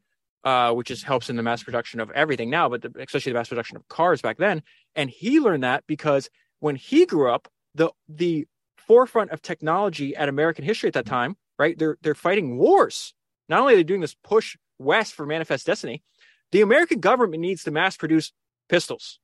Uh, 0.43 0.73
which 0.73 0.87
just 0.87 1.03
helps 1.03 1.29
in 1.29 1.35
the 1.35 1.43
mass 1.43 1.63
production 1.63 1.99
of 1.99 2.09
everything 2.11 2.49
now, 2.49 2.69
but 2.69 2.81
the, 2.81 2.91
especially 2.99 3.31
the 3.31 3.37
mass 3.37 3.49
production 3.49 3.77
of 3.77 3.87
cars 3.87 4.21
back 4.21 4.37
then. 4.37 4.63
And 4.95 5.09
he 5.09 5.39
learned 5.39 5.63
that 5.63 5.83
because 5.85 6.29
when 6.59 6.75
he 6.75 7.05
grew 7.05 7.31
up, 7.31 7.47
the 7.75 7.91
the 8.07 8.47
forefront 8.89 9.29
of 9.29 9.41
technology 9.41 10.15
at 10.15 10.27
American 10.27 10.65
history 10.65 10.87
at 10.87 10.95
that 10.95 11.05
mm-hmm. 11.05 11.13
time, 11.13 11.37
right? 11.57 11.77
They're 11.77 11.97
they're 12.01 12.15
fighting 12.15 12.57
wars. 12.57 13.13
Not 13.47 13.61
only 13.61 13.73
are 13.75 13.77
they 13.77 13.83
doing 13.83 14.01
this 14.01 14.15
push 14.23 14.57
west 14.79 15.13
for 15.13 15.25
manifest 15.25 15.65
destiny, 15.65 16.03
the 16.51 16.61
American 16.61 16.99
government 16.99 17.39
needs 17.39 17.63
to 17.63 17.71
mass 17.71 17.95
produce 17.95 18.33
pistols, 18.67 19.19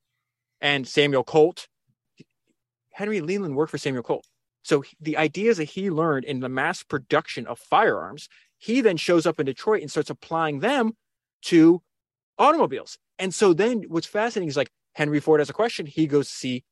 and 0.61 0.87
Samuel 0.87 1.23
Colt. 1.23 1.67
Henry 2.91 3.19
Leland 3.19 3.57
worked 3.57 3.71
for 3.71 3.77
Samuel 3.77 4.03
Colt. 4.03 4.25
So 4.63 4.83
the 5.01 5.17
ideas 5.17 5.57
that 5.57 5.65
he 5.65 5.91
learned 5.91 6.23
in 6.25 6.39
the 6.39 6.47
mass 6.47 6.81
production 6.81 7.45
of 7.45 7.59
firearms, 7.59 8.29
he 8.57 8.79
then 8.79 8.95
shows 8.97 9.25
up 9.25 9.39
in 9.39 9.45
Detroit 9.45 9.81
and 9.81 9.91
starts 9.91 10.09
applying 10.09 10.59
them 10.59 10.93
to 11.43 11.81
automobiles. 12.37 12.97
And 13.19 13.33
so 13.33 13.53
then 13.53 13.83
what's 13.89 14.07
fascinating 14.07 14.47
is 14.47 14.57
like 14.57 14.71
Henry 14.93 15.19
Ford 15.19 15.41
has 15.41 15.49
a 15.49 15.53
question, 15.53 15.85
he 15.85 16.07
goes 16.07 16.29
to 16.29 16.33
see 16.33 16.63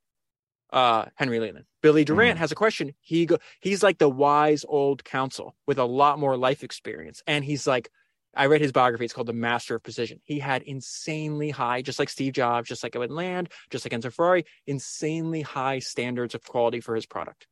uh, 0.73 1.05
Henry 1.15 1.39
Leland. 1.39 1.65
Billy 1.81 2.03
Durant 2.03 2.37
mm. 2.37 2.39
has 2.39 2.51
a 2.51 2.55
question, 2.55 2.93
he 2.99 3.25
go 3.25 3.37
he's 3.61 3.83
like 3.83 3.99
the 3.99 4.09
wise 4.09 4.65
old 4.67 5.03
counsel 5.03 5.55
with 5.67 5.77
a 5.77 5.85
lot 5.85 6.19
more 6.19 6.35
life 6.35 6.63
experience. 6.63 7.21
And 7.27 7.45
he's 7.45 7.67
like, 7.67 7.89
I 8.35 8.47
read 8.47 8.61
his 8.61 8.71
biography. 8.71 9.05
It's 9.05 9.13
called 9.13 9.27
The 9.27 9.33
Master 9.33 9.75
of 9.75 9.83
Precision. 9.83 10.19
He 10.23 10.39
had 10.39 10.63
insanely 10.63 11.51
high, 11.51 11.83
just 11.83 11.99
like 11.99 12.09
Steve 12.09 12.33
Jobs, 12.33 12.67
just 12.67 12.81
like 12.81 12.95
Edwin 12.95 13.11
Land, 13.11 13.49
just 13.69 13.85
like 13.85 13.93
Enzo 13.93 14.11
Ferrari, 14.11 14.45
insanely 14.65 15.43
high 15.43 15.77
standards 15.77 16.33
of 16.33 16.43
quality 16.43 16.79
for 16.79 16.95
his 16.95 17.05
product, 17.05 17.45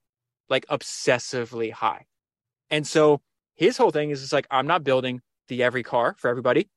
like 0.50 0.66
obsessively 0.68 1.72
high. 1.72 2.06
And 2.72 2.88
so 2.88 3.22
his 3.54 3.78
whole 3.78 3.92
thing 3.92 4.10
is 4.10 4.24
it's 4.24 4.34
like, 4.34 4.48
I'm 4.50 4.66
not 4.66 4.84
building 4.84 5.22
the 5.48 5.62
every 5.62 5.84
car 5.84 6.16
for 6.18 6.30
everybody. 6.30 6.68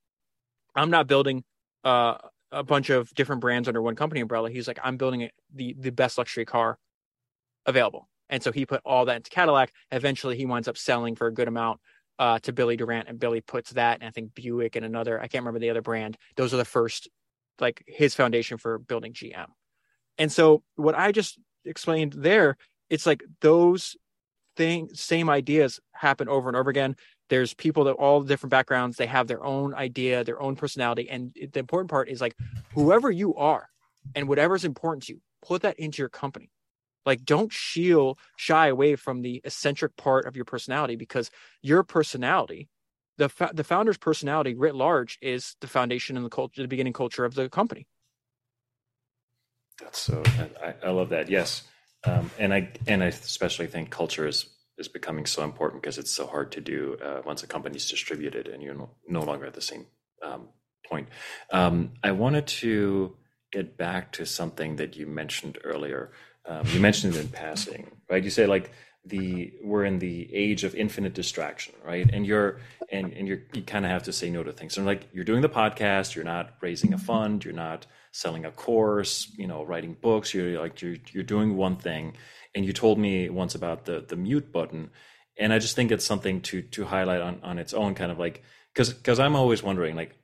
I'm 0.77 0.91
not 0.91 1.07
building 1.07 1.45
uh, 1.85 2.19
a 2.55 2.63
bunch 2.63 2.91
of 2.91 3.13
different 3.15 3.41
brands 3.41 3.69
under 3.69 3.83
one 3.83 3.97
company 3.97 4.21
umbrella. 4.21 4.51
He's 4.51 4.69
like, 4.69 4.79
I'm 4.83 4.97
building 4.97 5.29
the 5.55 5.75
the 5.79 5.91
best 5.91 6.19
luxury 6.19 6.45
car 6.45 6.79
available. 7.67 8.09
And 8.31 8.43
so 8.43 8.53
he 8.53 8.65
put 8.67 8.81
all 8.85 9.05
that 9.05 9.17
into 9.17 9.31
Cadillac. 9.31 9.73
Eventually, 9.91 10.37
he 10.37 10.47
winds 10.47 10.69
up 10.69 10.79
selling 10.79 11.15
for 11.15 11.27
a 11.27 11.33
good 11.33 11.49
amount 11.49 11.81
uh, 12.19 12.39
to 12.41 12.53
Billy 12.53 12.77
Durant, 12.77 13.09
and 13.09 13.19
Billy 13.19 13.41
puts 13.41 13.73
that, 13.73 14.01
and 14.01 14.09
I 14.09 14.11
think 14.11 14.35
Buick 14.35 14.77
and 14.77 14.85
another, 14.85 15.21
I 15.21 15.27
can't 15.27 15.43
remember 15.43 15.61
the 15.61 15.71
other 15.71 15.83
brand. 15.83 16.17
Those 16.37 16.55
are 16.55 16.59
the 16.59 16.65
first, 16.65 17.09
like 17.61 17.83
his 17.87 18.15
foundation 18.15 18.59
for 18.59 18.79
building 18.79 19.13
GM. 19.13 19.47
And 20.19 20.31
so 20.31 20.63
what 20.77 20.97
I 20.97 21.13
just 21.13 21.39
explained 21.65 22.15
there, 22.17 22.57
it's 22.89 23.07
like 23.07 23.23
those 23.41 23.97
thing, 24.57 24.89
same 24.93 25.29
ideas 25.29 25.81
happen 25.93 26.29
over 26.29 26.49
and 26.49 26.57
over 26.57 26.71
again. 26.71 26.97
There's 27.31 27.55
people 27.55 27.85
that 27.85 27.93
all 27.93 28.23
different 28.23 28.51
backgrounds, 28.51 28.97
they 28.97 29.07
have 29.07 29.27
their 29.27 29.43
own 29.45 29.75
idea, 29.75 30.25
their 30.25 30.41
own 30.41 30.57
personality. 30.57 31.09
And 31.09 31.35
the 31.35 31.59
important 31.59 31.91
part 31.91 32.09
is 32.09 32.21
like 32.21 32.37
whoever 32.75 33.11
you 33.11 33.35
are 33.35 33.69
and 34.15 34.29
whatever's 34.29 34.65
important 34.65 35.05
to 35.05 35.15
you, 35.15 35.21
put 35.43 35.63
that 35.63 35.79
into 35.79 36.03
your 36.03 36.09
company. 36.09 36.51
Like, 37.07 37.25
don't 37.25 37.53
shield, 37.53 38.19
shy 38.37 38.69
away 38.69 38.97
from 38.97 39.23
the 39.23 39.41
eccentric 39.45 39.97
part 39.97 40.27
of 40.27 40.37
your 40.37 40.45
personality 40.45 40.97
because 40.97 41.31
your 41.63 41.83
personality, 41.83 42.69
the 43.19 43.31
the 43.53 43.65
founder's 43.65 43.99
personality 43.99 44.55
writ 44.55 44.75
large, 44.75 45.19
is 45.21 45.55
the 45.61 45.67
foundation 45.67 46.17
and 46.17 46.25
the 46.25 46.31
culture, 46.31 46.63
the 46.63 46.69
beginning 46.69 46.95
culture 46.95 47.25
of 47.25 47.35
the 47.35 47.49
company. 47.49 47.87
That's 49.81 49.99
so. 49.99 50.23
I, 50.63 50.75
I 50.83 50.91
love 50.91 51.11
that. 51.11 51.29
Yes, 51.29 51.63
um, 52.05 52.31
and 52.39 52.55
I 52.55 52.71
and 52.87 53.03
I 53.03 53.07
especially 53.07 53.67
think 53.67 53.91
culture 53.91 54.27
is 54.27 54.47
is 54.79 54.89
becoming 54.89 55.27
so 55.27 55.45
important 55.45 55.83
because 55.83 55.99
it's 55.99 56.11
so 56.11 56.27
hard 56.27 56.53
to 56.53 56.61
do 56.61 56.97
uh, 57.03 57.23
once 57.25 57.43
a 57.43 57.47
company's 57.47 57.89
distributed 57.89 58.49
and 58.49 58.63
you're 58.63 58.75
no, 58.75 58.91
no 59.09 59.23
longer 59.23 59.47
at 59.47 59.55
the 59.55 59.61
same 59.61 59.87
um, 60.23 60.49
point. 60.89 61.09
Um, 61.51 61.93
I 62.03 62.13
wanted 62.13 62.47
to 62.47 63.17
get 63.53 63.77
back 63.77 64.13
to 64.13 64.27
something 64.27 64.77
that 64.77 64.97
you 64.97 65.07
mentioned 65.07 65.59
earlier. 65.65 66.13
Um, 66.47 66.67
you 66.67 66.81
mentioned 66.81 67.15
it 67.15 67.21
in 67.21 67.29
passing, 67.29 67.91
right? 68.11 68.23
You 68.23 68.31
say 68.31 68.47
like 68.47 68.73
the 69.07 69.53
we're 69.63 69.85
in 69.85 69.99
the 69.99 70.35
age 70.35 70.65
of 70.65 70.75
infinite 70.75 71.15
distraction, 71.15 71.75
right? 71.85 72.09
And 72.13 72.27
you're 72.27 72.61
and 72.91 73.13
and 73.13 73.29
you're 73.29 73.43
you 73.53 73.63
kind 73.63 73.85
of 73.85 73.91
have 73.91 74.03
to 74.05 74.13
say 74.13 74.31
no 74.31 74.43
to 74.43 74.53
things. 74.53 74.75
So 74.75 74.83
like 74.83 75.09
you're 75.13 75.25
doing 75.25 75.43
the 75.43 75.49
podcast, 75.49 76.15
you're 76.15 76.25
not 76.25 76.55
raising 76.61 76.93
a 76.95 76.99
fund, 76.99 77.45
you're 77.45 77.55
not 77.55 77.87
selling 78.13 78.45
a 78.45 78.51
course, 78.51 79.31
you 79.37 79.47
know, 79.47 79.63
writing 79.63 79.97
books. 80.01 80.33
You're 80.33 80.61
like 80.61 80.81
you're 80.81 80.97
you're 81.13 81.23
doing 81.23 81.57
one 81.57 81.77
thing. 81.77 82.17
And 82.55 82.65
you 82.65 82.73
told 82.73 82.99
me 82.99 83.29
once 83.29 83.55
about 83.55 83.85
the 83.85 84.05
the 84.07 84.17
mute 84.17 84.53
button, 84.53 84.91
and 85.39 85.53
I 85.53 85.59
just 85.59 85.77
think 85.77 85.91
it's 85.91 86.05
something 86.05 86.41
to 86.43 86.63
to 86.63 86.85
highlight 86.85 87.21
on 87.21 87.41
on 87.43 87.59
its 87.59 87.75
own, 87.75 87.95
kind 87.95 88.13
of 88.13 88.19
like 88.19 88.43
because 88.73 88.93
because 88.93 89.19
I'm 89.19 89.37
always 89.37 89.63
wondering 89.63 89.97
like 89.97 90.17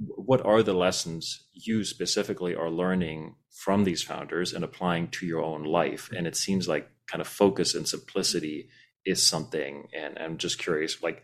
what 0.00 0.44
are 0.46 0.62
the 0.62 0.74
lessons 0.74 1.48
you 1.52 1.82
specifically 1.82 2.54
are 2.54 2.70
learning 2.70 3.34
from 3.50 3.82
these 3.82 4.00
founders 4.00 4.52
and 4.52 4.62
applying 4.62 5.08
to 5.08 5.26
your 5.26 5.42
own 5.42 5.64
life? 5.64 6.08
And 6.16 6.24
it 6.24 6.36
seems 6.36 6.68
like 6.68 6.88
kind 7.08 7.20
of 7.20 7.26
focus 7.26 7.74
and 7.74 7.88
simplicity 7.88 8.68
is 9.04 9.26
something 9.26 9.88
and 9.96 10.18
i'm 10.18 10.36
just 10.36 10.58
curious 10.58 11.02
like 11.02 11.22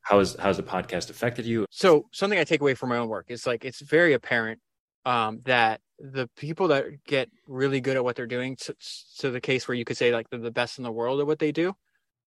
how 0.00 0.20
is 0.20 0.36
how's 0.38 0.56
the 0.56 0.62
podcast 0.62 1.10
affected 1.10 1.44
you? 1.44 1.66
So 1.70 2.06
something 2.12 2.38
i 2.38 2.44
take 2.44 2.60
away 2.60 2.74
from 2.74 2.88
my 2.88 2.96
own 2.96 3.08
work 3.08 3.26
is 3.28 3.46
like 3.46 3.64
it's 3.64 3.80
very 3.80 4.14
apparent 4.14 4.60
um, 5.04 5.40
that 5.44 5.80
the 5.98 6.28
people 6.36 6.68
that 6.68 7.04
get 7.04 7.30
really 7.46 7.80
good 7.80 7.96
at 7.96 8.04
what 8.04 8.16
they're 8.16 8.26
doing 8.26 8.56
to, 8.56 9.30
the 9.30 9.40
case 9.40 9.66
where 9.66 9.74
you 9.74 9.84
could 9.84 9.96
say 9.96 10.12
like 10.12 10.28
they're 10.28 10.38
the 10.38 10.50
best 10.50 10.78
in 10.78 10.84
the 10.84 10.92
world 10.92 11.20
at 11.20 11.26
what 11.26 11.38
they 11.38 11.52
do 11.52 11.74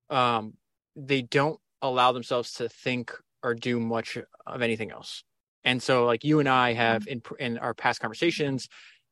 um, 0.09 0.53
they 0.95 1.21
don't 1.21 1.59
allow 1.81 2.11
themselves 2.11 2.53
to 2.53 2.67
think 2.67 3.13
or 3.43 3.53
do 3.53 3.79
much 3.79 4.17
of 4.47 4.61
anything 4.61 4.91
else 4.91 5.23
and 5.63 5.81
so, 5.81 6.05
like 6.05 6.23
you 6.23 6.39
and 6.39 6.47
I 6.47 6.73
have 6.73 7.07
in 7.07 7.21
in 7.39 7.57
our 7.57 7.73
past 7.73 7.99
conversations, 7.99 8.69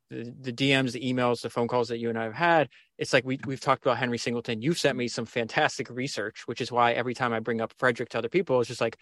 the, 0.09 0.33
the 0.39 0.53
DMs, 0.53 0.93
the 0.93 1.01
emails, 1.01 1.41
the 1.41 1.49
phone 1.49 1.67
calls 1.67 1.89
that 1.89 1.99
you 1.99 2.09
and 2.09 2.17
I 2.17 2.23
have 2.23 2.33
had, 2.33 2.69
it's 2.97 3.11
like 3.11 3.25
we 3.25 3.39
we've 3.45 3.59
talked 3.59 3.85
about 3.85 3.97
Henry 3.97 4.17
Singleton. 4.17 4.61
You've 4.61 4.79
sent 4.79 4.97
me 4.97 5.07
some 5.07 5.25
fantastic 5.25 5.89
research, 5.89 6.43
which 6.47 6.61
is 6.61 6.71
why 6.71 6.93
every 6.93 7.13
time 7.13 7.33
I 7.33 7.39
bring 7.39 7.59
up 7.59 7.73
Frederik 7.77 8.09
to 8.09 8.17
other 8.17 8.29
people, 8.29 8.59
it's 8.59 8.69
just 8.69 8.81
like 8.81 8.97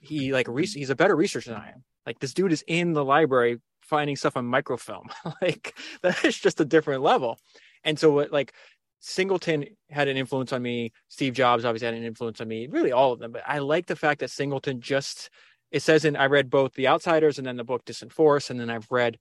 he 0.00 0.32
like 0.32 0.48
he's 0.48 0.90
a 0.90 0.96
better 0.96 1.14
researcher 1.14 1.50
than 1.50 1.60
I 1.60 1.68
am. 1.68 1.84
Like 2.04 2.18
this 2.18 2.34
dude 2.34 2.52
is 2.52 2.64
in 2.66 2.94
the 2.94 3.04
library 3.04 3.60
finding 3.88 4.16
stuff 4.16 4.36
on 4.36 4.44
microfilm. 4.44 5.08
like 5.42 5.76
that 6.02 6.24
is 6.24 6.38
just 6.38 6.60
a 6.60 6.64
different 6.64 7.02
level. 7.02 7.38
And 7.84 7.98
so 7.98 8.10
what 8.10 8.32
like 8.32 8.52
Singleton 9.00 9.64
had 9.90 10.08
an 10.08 10.16
influence 10.16 10.52
on 10.52 10.62
me. 10.62 10.92
Steve 11.08 11.34
Jobs 11.34 11.64
obviously 11.64 11.86
had 11.86 11.94
an 11.94 12.04
influence 12.04 12.40
on 12.40 12.48
me. 12.48 12.66
Really, 12.66 12.92
all 12.92 13.12
of 13.12 13.20
them. 13.20 13.32
But 13.32 13.42
I 13.46 13.58
like 13.58 13.86
the 13.86 13.96
fact 13.96 14.20
that 14.20 14.30
Singleton 14.30 14.80
just 14.80 15.30
it 15.70 15.80
says 15.80 16.04
in 16.04 16.16
I 16.16 16.26
read 16.26 16.50
both 16.50 16.74
The 16.74 16.88
Outsiders 16.88 17.38
and 17.38 17.46
then 17.46 17.56
the 17.56 17.64
book 17.64 17.84
Distant 17.84 18.12
Force, 18.12 18.50
and 18.50 18.58
then 18.58 18.70
I've 18.70 18.90
read 18.90 19.18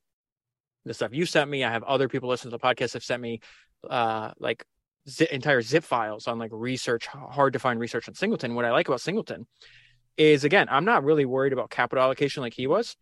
the 0.86 0.94
stuff 0.94 1.14
you 1.14 1.26
sent 1.26 1.50
me. 1.50 1.64
I 1.64 1.72
have 1.72 1.84
other 1.84 2.08
people 2.08 2.30
listen 2.30 2.50
to 2.50 2.58
the 2.58 2.64
podcast 2.64 2.94
have 2.94 3.04
sent 3.04 3.22
me 3.22 3.42
uh 3.90 4.32
like 4.40 4.66
entire 5.32 5.62
zip 5.62 5.84
files 5.84 6.28
on 6.28 6.40
like 6.40 6.52
research, 6.54 7.08
hard 7.08 7.54
to 7.54 7.60
find 7.60 7.80
research 7.80 8.08
on 8.08 8.16
Singleton. 8.16 8.56
What 8.56 8.66
I 8.66 8.72
like 8.72 8.88
about 8.88 9.02
Singleton 9.02 9.46
is 10.18 10.44
again, 10.44 10.68
I'm 10.70 10.86
not 10.86 11.04
really 11.04 11.26
worried 11.26 11.54
about 11.54 11.70
capital 11.70 12.04
allocation 12.04 12.42
like 12.42 12.54
he 12.54 12.68
was. 12.68 12.96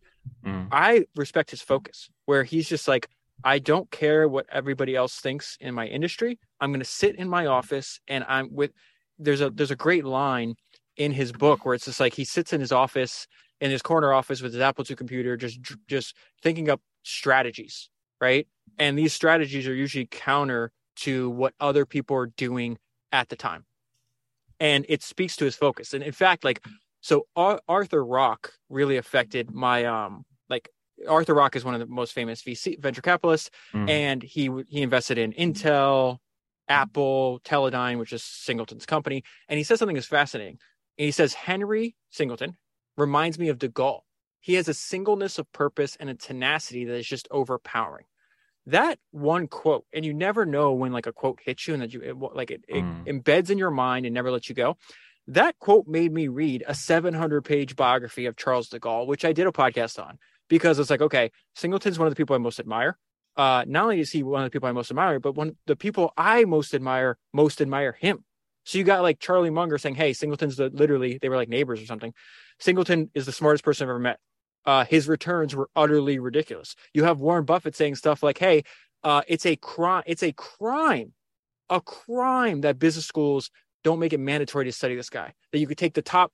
Mm. 0.44 0.68
I 0.70 1.06
respect 1.16 1.50
his 1.50 1.62
focus, 1.62 2.08
where 2.24 2.44
he's 2.44 2.68
just 2.68 2.88
like, 2.88 3.08
I 3.44 3.58
don't 3.58 3.90
care 3.90 4.28
what 4.28 4.46
everybody 4.50 4.96
else 4.96 5.20
thinks 5.20 5.56
in 5.60 5.74
my 5.74 5.86
industry. 5.86 6.38
I'm 6.60 6.70
going 6.70 6.80
to 6.80 6.84
sit 6.86 7.16
in 7.16 7.28
my 7.28 7.46
office 7.46 8.00
and 8.08 8.24
I'm 8.28 8.52
with. 8.52 8.72
There's 9.18 9.40
a 9.40 9.50
there's 9.50 9.70
a 9.70 9.76
great 9.76 10.04
line 10.04 10.54
in 10.96 11.12
his 11.12 11.32
book 11.32 11.64
where 11.64 11.74
it's 11.74 11.84
just 11.84 12.00
like 12.00 12.14
he 12.14 12.24
sits 12.24 12.52
in 12.52 12.60
his 12.60 12.72
office 12.72 13.26
in 13.60 13.70
his 13.70 13.82
corner 13.82 14.12
office 14.12 14.42
with 14.42 14.52
his 14.52 14.60
Apple 14.60 14.84
II 14.88 14.96
computer, 14.96 15.36
just 15.36 15.60
just 15.88 16.14
thinking 16.42 16.68
up 16.68 16.80
strategies, 17.02 17.88
right? 18.20 18.46
And 18.78 18.98
these 18.98 19.12
strategies 19.12 19.66
are 19.66 19.74
usually 19.74 20.06
counter 20.10 20.72
to 20.96 21.30
what 21.30 21.54
other 21.60 21.86
people 21.86 22.16
are 22.16 22.26
doing 22.26 22.78
at 23.12 23.28
the 23.28 23.36
time, 23.36 23.64
and 24.60 24.84
it 24.88 25.02
speaks 25.02 25.36
to 25.36 25.44
his 25.44 25.56
focus. 25.56 25.94
And 25.94 26.02
in 26.02 26.12
fact, 26.12 26.44
like 26.44 26.64
so, 27.06 27.28
Ar- 27.36 27.60
Arthur 27.68 28.04
Rock 28.04 28.54
really 28.68 28.96
affected 28.96 29.54
my 29.54 29.84
um 29.84 30.24
like 30.48 30.70
Arthur 31.08 31.34
Rock 31.34 31.54
is 31.54 31.64
one 31.64 31.72
of 31.72 31.78
the 31.78 31.86
most 31.86 32.12
famous 32.12 32.42
VC 32.42 32.80
venture 32.80 33.00
capitalists, 33.00 33.48
mm. 33.72 33.88
and 33.88 34.24
he 34.24 34.50
he 34.66 34.82
invested 34.82 35.16
in 35.16 35.32
Intel, 35.34 36.18
Apple, 36.66 37.40
Teledyne, 37.44 38.00
which 38.00 38.12
is 38.12 38.24
Singleton's 38.24 38.86
company, 38.86 39.22
and 39.48 39.56
he 39.56 39.62
says 39.62 39.78
something 39.78 39.94
that's 39.94 40.08
fascinating. 40.08 40.58
And 40.98 41.04
he 41.04 41.12
says 41.12 41.32
Henry 41.32 41.94
Singleton 42.10 42.56
reminds 42.96 43.38
me 43.38 43.50
of 43.50 43.60
De 43.60 43.68
Gaulle. 43.68 44.00
He 44.40 44.54
has 44.54 44.66
a 44.66 44.74
singleness 44.74 45.38
of 45.38 45.52
purpose 45.52 45.96
and 46.00 46.10
a 46.10 46.14
tenacity 46.14 46.86
that 46.86 46.96
is 46.96 47.06
just 47.06 47.28
overpowering. 47.30 48.06
That 48.66 48.98
one 49.12 49.46
quote, 49.46 49.84
and 49.92 50.04
you 50.04 50.12
never 50.12 50.44
know 50.44 50.72
when 50.72 50.90
like 50.90 51.06
a 51.06 51.12
quote 51.12 51.38
hits 51.44 51.68
you 51.68 51.74
and 51.74 51.82
that 51.84 51.94
you 51.94 52.00
it, 52.00 52.16
like 52.34 52.50
it, 52.50 52.64
it 52.66 52.82
mm. 52.82 53.06
embeds 53.06 53.48
in 53.48 53.58
your 53.58 53.70
mind 53.70 54.06
and 54.06 54.14
never 54.14 54.32
lets 54.32 54.48
you 54.48 54.56
go. 54.56 54.76
That 55.28 55.58
quote 55.58 55.86
made 55.86 56.12
me 56.12 56.28
read 56.28 56.64
a 56.66 56.74
700 56.74 57.42
page 57.42 57.74
biography 57.74 58.26
of 58.26 58.36
Charles 58.36 58.68
de 58.68 58.78
Gaulle, 58.78 59.06
which 59.06 59.24
I 59.24 59.32
did 59.32 59.46
a 59.46 59.52
podcast 59.52 60.02
on 60.02 60.18
because 60.48 60.78
it's 60.78 60.90
like, 60.90 61.00
okay, 61.00 61.30
Singleton's 61.54 61.98
one 61.98 62.06
of 62.06 62.12
the 62.12 62.16
people 62.16 62.36
I 62.36 62.38
most 62.38 62.60
admire. 62.60 62.96
Uh, 63.36 63.64
not 63.66 63.84
only 63.84 64.00
is 64.00 64.10
he 64.10 64.22
one 64.22 64.42
of 64.42 64.46
the 64.46 64.50
people 64.50 64.68
I 64.68 64.72
most 64.72 64.90
admire, 64.90 65.20
but 65.20 65.34
one 65.34 65.56
the 65.66 65.76
people 65.76 66.12
I 66.16 66.44
most 66.44 66.74
admire 66.74 67.18
most 67.32 67.60
admire 67.60 67.92
him. 67.92 68.24
So 68.64 68.78
you 68.78 68.84
got 68.84 69.02
like 69.02 69.18
Charlie 69.18 69.50
Munger 69.50 69.78
saying, 69.78 69.96
"Hey, 69.96 70.12
Singleton's 70.12 70.56
the 70.56 70.70
literally 70.70 71.18
they 71.20 71.28
were 71.28 71.36
like 71.36 71.48
neighbors 71.48 71.82
or 71.82 71.86
something." 71.86 72.14
Singleton 72.58 73.10
is 73.14 73.26
the 73.26 73.32
smartest 73.32 73.64
person 73.64 73.84
I've 73.84 73.90
ever 73.90 73.98
met. 73.98 74.18
Uh, 74.64 74.84
his 74.84 75.06
returns 75.06 75.54
were 75.54 75.68
utterly 75.76 76.18
ridiculous. 76.18 76.74
You 76.94 77.04
have 77.04 77.20
Warren 77.20 77.44
Buffett 77.44 77.76
saying 77.76 77.96
stuff 77.96 78.22
like, 78.22 78.38
"Hey, 78.38 78.64
uh, 79.02 79.22
it's 79.28 79.44
a 79.44 79.56
crime. 79.56 80.02
It's 80.06 80.22
a 80.22 80.32
crime, 80.32 81.12
a 81.68 81.80
crime 81.80 82.62
that 82.62 82.78
business 82.78 83.06
schools 83.06 83.50
don't 83.86 84.00
make 84.00 84.12
it 84.12 84.18
mandatory 84.18 84.64
to 84.64 84.72
study 84.72 84.96
this 84.96 85.08
guy. 85.08 85.32
That 85.52 85.60
you 85.60 85.68
could 85.68 85.78
take 85.78 85.94
the 85.94 86.02
top 86.02 86.32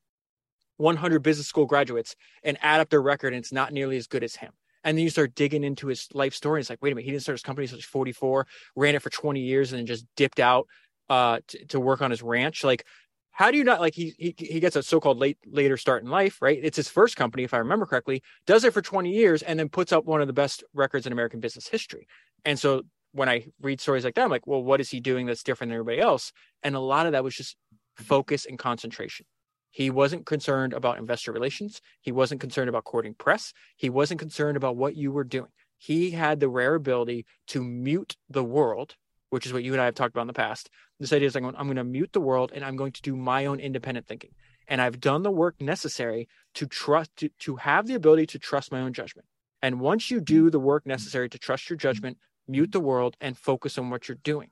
100 0.78 1.20
business 1.22 1.46
school 1.46 1.66
graduates 1.66 2.16
and 2.42 2.56
add 2.62 2.80
up 2.80 2.88
their 2.88 3.02
record, 3.02 3.34
and 3.34 3.36
it's 3.36 3.52
not 3.52 3.74
nearly 3.74 3.98
as 3.98 4.06
good 4.06 4.24
as 4.24 4.36
him." 4.36 4.52
And 4.82 4.96
then 4.96 5.04
you 5.04 5.10
start 5.10 5.34
digging 5.34 5.62
into 5.62 5.88
his 5.88 6.08
life 6.14 6.34
story. 6.34 6.58
And 6.58 6.62
it's 6.62 6.70
like, 6.70 6.82
wait 6.82 6.92
a 6.92 6.94
minute, 6.94 7.04
he 7.04 7.10
didn't 7.10 7.24
start 7.24 7.34
his 7.34 7.42
company 7.42 7.66
until 7.66 7.76
he's 7.76 7.84
44, 7.84 8.46
ran 8.74 8.94
it 8.94 9.02
for 9.02 9.10
20 9.10 9.38
years, 9.40 9.70
and 9.70 9.78
then 9.78 9.86
just 9.86 10.06
dipped 10.16 10.40
out 10.40 10.66
uh, 11.10 11.40
to, 11.48 11.66
to 11.66 11.78
work 11.78 12.00
on 12.00 12.10
his 12.10 12.22
ranch. 12.22 12.64
Like, 12.64 12.86
how 13.32 13.50
do 13.50 13.58
you 13.58 13.64
not 13.64 13.80
like 13.80 13.94
he 13.94 14.14
he 14.18 14.34
he 14.38 14.60
gets 14.60 14.76
a 14.76 14.82
so-called 14.82 15.18
late 15.18 15.36
later 15.46 15.76
start 15.76 16.02
in 16.02 16.08
life, 16.08 16.40
right? 16.40 16.58
It's 16.62 16.76
his 16.76 16.88
first 16.88 17.16
company, 17.16 17.44
if 17.44 17.52
I 17.52 17.58
remember 17.58 17.84
correctly, 17.84 18.22
does 18.46 18.64
it 18.64 18.72
for 18.72 18.80
20 18.80 19.10
years, 19.10 19.42
and 19.42 19.58
then 19.58 19.68
puts 19.68 19.92
up 19.92 20.06
one 20.06 20.22
of 20.22 20.26
the 20.26 20.32
best 20.32 20.64
records 20.72 21.06
in 21.06 21.12
American 21.12 21.40
business 21.40 21.68
history. 21.68 22.06
And 22.46 22.58
so 22.58 22.82
when 23.12 23.28
I 23.28 23.46
read 23.60 23.80
stories 23.80 24.04
like 24.04 24.14
that, 24.14 24.24
I'm 24.24 24.30
like, 24.30 24.46
well, 24.46 24.62
what 24.62 24.80
is 24.80 24.90
he 24.90 25.00
doing 25.00 25.26
that's 25.26 25.42
different 25.42 25.70
than 25.70 25.78
everybody 25.78 26.00
else? 26.00 26.32
And 26.62 26.74
a 26.74 26.80
lot 26.80 27.06
of 27.06 27.12
that 27.12 27.24
was 27.24 27.34
just 27.34 27.56
focus 27.96 28.46
and 28.46 28.58
concentration. 28.58 29.26
He 29.70 29.90
wasn't 29.90 30.26
concerned 30.26 30.72
about 30.72 30.98
investor 30.98 31.32
relations. 31.32 31.80
He 32.00 32.12
wasn't 32.12 32.40
concerned 32.40 32.68
about 32.68 32.84
courting 32.84 33.14
press. 33.14 33.52
He 33.76 33.88
wasn't 33.88 34.20
concerned 34.20 34.56
about 34.56 34.76
what 34.76 34.96
you 34.96 35.12
were 35.12 35.24
doing. 35.24 35.50
He 35.78 36.10
had 36.10 36.40
the 36.40 36.48
rare 36.48 36.74
ability 36.74 37.26
to 37.48 37.62
mute 37.62 38.16
the 38.28 38.44
world 38.44 38.96
which 39.32 39.46
is 39.46 39.52
what 39.54 39.64
you 39.64 39.72
and 39.72 39.80
I 39.80 39.86
have 39.86 39.94
talked 39.94 40.14
about 40.14 40.22
in 40.22 40.26
the 40.26 40.34
past. 40.34 40.68
This 41.00 41.10
idea 41.10 41.26
is 41.26 41.34
like, 41.34 41.42
I'm 41.42 41.54
going 41.54 41.76
to 41.76 41.84
mute 41.84 42.12
the 42.12 42.20
world 42.20 42.52
and 42.54 42.62
I'm 42.62 42.76
going 42.76 42.92
to 42.92 43.00
do 43.00 43.16
my 43.16 43.46
own 43.46 43.60
independent 43.60 44.06
thinking. 44.06 44.32
And 44.68 44.78
I've 44.78 45.00
done 45.00 45.22
the 45.22 45.30
work 45.30 45.58
necessary 45.58 46.28
to 46.52 46.66
trust, 46.66 47.16
to, 47.16 47.30
to 47.40 47.56
have 47.56 47.86
the 47.86 47.94
ability 47.94 48.26
to 48.26 48.38
trust 48.38 48.70
my 48.70 48.82
own 48.82 48.92
judgment. 48.92 49.26
And 49.62 49.80
once 49.80 50.10
you 50.10 50.20
do 50.20 50.50
the 50.50 50.60
work 50.60 50.84
necessary 50.84 51.30
to 51.30 51.38
trust 51.38 51.70
your 51.70 51.78
judgment, 51.78 52.18
mute 52.48 52.72
the 52.72 52.80
world 52.80 53.16
and 53.20 53.38
focus 53.38 53.78
on 53.78 53.90
what 53.90 54.08
you're 54.08 54.18
doing. 54.22 54.50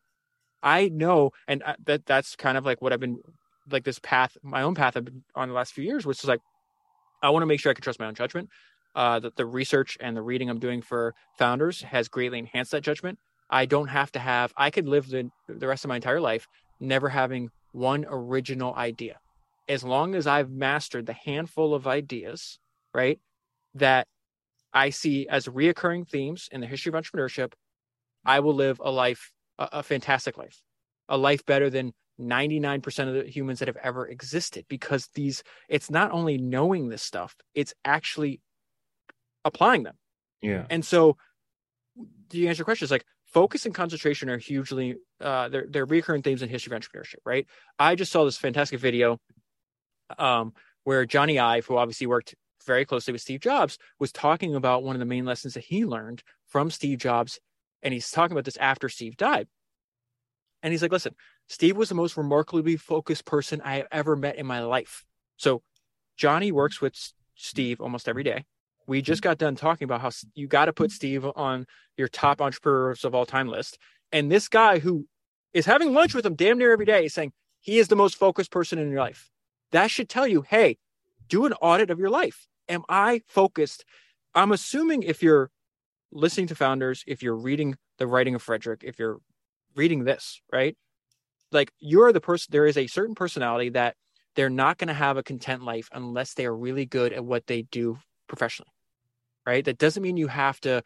I 0.63 0.89
know, 0.89 1.31
and 1.49 1.63
that 1.85 2.07
that's 2.07 2.37
kind 2.37 2.59
of 2.59 2.65
like 2.65 2.83
what 2.83 2.93
I've 2.93 3.01
been 3.01 3.21
like 3.71 3.85
this 3.85 3.99
path, 3.99 4.37
my 4.43 4.63
own 4.63 4.75
path 4.75 4.97
I've 4.97 5.05
been 5.05 5.23
on 5.35 5.49
the 5.49 5.55
last 5.55 5.73
few 5.73 5.85
years, 5.85 6.05
which 6.05 6.19
is 6.19 6.29
like, 6.29 6.41
I 7.23 7.31
want 7.31 7.43
to 7.43 7.47
make 7.47 7.61
sure 7.61 7.71
I 7.71 7.75
can 7.75 7.83
trust 7.83 8.01
my 8.01 8.07
own 8.07 8.15
judgment. 8.15 8.49
Uh, 8.95 9.21
that 9.21 9.37
the 9.37 9.47
research 9.47 9.97
and 10.01 10.17
the 10.17 10.23
reading 10.23 10.51
I'm 10.51 10.59
doing 10.59 10.83
for 10.83 11.15
founders 11.39 11.83
has 11.83 12.09
greatly 12.09 12.41
enhanced 12.41 12.73
that 12.73 12.83
judgment. 12.83 13.21
I 13.49 13.65
don't 13.65 13.87
have 13.87 14.11
to 14.13 14.19
have, 14.19 14.53
I 14.57 14.71
could 14.71 14.89
live 14.89 15.09
the, 15.09 15.31
the 15.49 15.69
rest 15.69 15.85
of 15.85 15.89
my 15.89 15.97
entire 15.97 16.21
life 16.21 16.49
never 16.81 17.09
having 17.09 17.51
one 17.73 18.05
original 18.09 18.75
idea. 18.75 19.19
As 19.69 19.85
long 19.85 20.17
as 20.17 20.27
I've 20.27 20.51
mastered 20.51 21.07
the 21.07 21.13
handful 21.13 21.73
of 21.73 21.87
ideas, 21.87 22.59
right, 22.93 23.21
that 23.75 24.09
I 24.73 24.91
see 24.91 25.29
as 25.29 25.47
reoccurring 25.47 26.09
themes 26.09 26.49
in 26.51 26.61
the 26.61 26.67
history 26.67 26.93
of 26.93 27.01
entrepreneurship, 27.01 27.53
I 28.25 28.41
will 28.41 28.55
live 28.55 28.81
a 28.83 28.91
life, 28.91 29.33
a, 29.59 29.69
a 29.73 29.83
fantastic 29.83 30.37
life, 30.39 30.61
a 31.09 31.17
life 31.17 31.45
better 31.47 31.71
than 31.71 31.93
99% 32.21 33.09
of 33.09 33.15
the 33.15 33.31
humans 33.31 33.61
that 33.61 33.69
have 33.69 33.79
ever 33.83 34.07
existed 34.07 34.67
because 34.69 35.09
these, 35.15 35.43
it's 35.69 35.91
not 35.91 36.11
only 36.13 36.37
knowing 36.37 36.89
this 36.89 37.03
stuff, 37.03 37.35
it's 37.55 37.75
actually 37.85 38.41
applying 39.45 39.85
them. 39.85 39.97
Yeah. 40.43 40.67
And 40.71 40.85
so, 40.85 41.17
do 42.29 42.39
you 42.39 42.49
answer 42.49 42.61
your 42.61 42.65
question? 42.65 42.85
It's 42.85 42.93
like 42.93 43.05
focus 43.27 43.67
and 43.67 43.75
concentration 43.75 44.29
are 44.29 44.39
hugely 44.39 44.97
uh 45.21 45.49
they're 45.49 45.67
they're 45.69 45.85
recurring 45.85 46.23
themes 46.23 46.43
in 46.43 46.49
history 46.49 46.75
of 46.75 46.83
entrepreneurship, 46.83 47.19
right? 47.25 47.47
I 47.79 47.95
just 47.95 48.13
saw 48.13 48.25
this 48.25 48.37
fantastic 48.37 48.81
video 48.81 49.19
um 50.19 50.53
where 50.85 51.07
Jony 51.07 51.41
Ive, 51.41 51.67
who 51.67 51.77
obviously 51.77 52.07
worked 52.07 52.35
very 52.67 52.85
closely 52.85 53.13
with 53.13 53.23
Steve 53.23 53.41
Jobs, 53.41 53.79
was 53.99 54.13
talking 54.13 54.55
about 54.55 54.83
one 54.83 54.97
of 54.97 55.01
the 55.01 55.07
main 55.07 55.25
lessons 55.25 55.55
that 55.55 55.65
he 55.65 55.85
learned 55.85 56.23
from 56.47 56.71
Steve 56.71 56.99
Jobs. 56.99 57.39
And 57.83 57.95
he's 57.95 58.11
talking 58.11 58.33
about 58.33 58.45
this 58.45 58.57
after 58.57 58.89
Steve 58.89 59.17
died. 59.17 59.49
And 60.63 60.73
he's 60.73 60.83
like, 60.83 60.93
listen, 60.93 61.15
Steve 61.49 61.77
was 61.77 61.89
the 61.89 61.95
most 61.95 62.17
remarkably 62.17 62.77
focused 62.77 63.25
person 63.25 63.61
I 63.65 63.77
have 63.77 63.87
ever 63.91 64.17
met 64.17 64.37
in 64.37 64.47
my 64.47 64.63
life. 64.63 65.05
So 65.37 65.63
Jony 66.19 66.53
works 66.53 66.81
with 66.81 66.95
Steve 67.35 67.81
almost 67.81 68.09
every 68.09 68.23
day. 68.23 68.45
We 68.87 69.03
just 69.03 69.23
got 69.23 69.39
done 69.39 69.57
talking 69.57 69.85
about 69.85 70.01
how 70.01 70.11
you 70.35 70.47
got 70.47 70.67
to 70.67 70.73
put 70.73 70.91
Steve 70.91 71.25
on 71.25 71.67
your 71.97 72.09
top 72.09 72.41
entrepreneurs 72.41 73.05
of 73.05 73.15
all 73.15 73.25
time 73.25 73.49
list. 73.49 73.79
And 74.13 74.31
this 74.31 74.49
guy 74.49 74.79
who 74.79 75.07
is 75.53 75.67
having 75.67 75.95
lunch 75.95 76.15
with 76.15 76.27
him 76.27 76.35
damn 76.35 76.59
near 76.59 76.73
every 76.73 76.87
day 76.87 77.07
is 77.07 77.15
saying 77.15 77.33
he 77.61 77.79
is 77.79 77.89
the 77.89 77.97
most 77.97 78.17
focused 78.17 78.51
person 78.51 78.79
in 78.79 78.91
your 78.91 79.01
life. 79.01 79.31
That 79.73 79.91
should 79.91 80.09
tell 80.09 80.27
you, 80.27 80.43
hey, 80.43 80.79
do 81.29 81.47
an 81.47 81.53
audit 81.55 81.91
of 81.91 81.99
your 81.99 82.11
life. 82.11 82.47
Am 82.69 82.83
I 82.89 83.23
focused? 83.29 83.85
I'm 84.35 84.53
assuming 84.53 85.03
if 85.03 85.23
you're 85.23 85.51
listening 86.13 86.47
to 86.49 86.55
founders, 86.55 87.05
if 87.07 87.23
you're 87.23 87.37
reading 87.37 87.77
the 87.99 88.07
writing 88.07 88.35
of 88.35 88.43
Frederik, 88.43 88.83
if 88.85 88.99
you're 88.99 89.19
reading 89.75 90.05
this, 90.05 90.41
right? 90.53 90.77
Like 91.53 91.73
you're 91.79 92.13
the 92.13 92.21
person, 92.21 92.49
there 92.51 92.67
is 92.67 92.77
a 92.77 92.87
certain 92.87 93.15
personality 93.15 93.71
that 93.71 93.97
they're 94.37 94.51
not 94.51 94.79
going 94.79 94.89
to 94.89 94.95
have 94.95 95.17
a 95.17 95.23
content 95.23 95.63
life 95.63 95.89
unless 95.93 96.35
they 96.35 96.47
are 96.47 96.57
really 96.57 96.87
good 96.87 97.13
at 97.13 97.25
what 97.25 97.47
they 97.47 97.63
do 97.63 97.99
professionally, 98.29 98.71
right? 99.47 99.65
That 99.65 99.79
doesn't 99.79 100.03
mean 100.03 100.17
you 100.17 100.29
have 100.29 100.61
to 100.61 100.83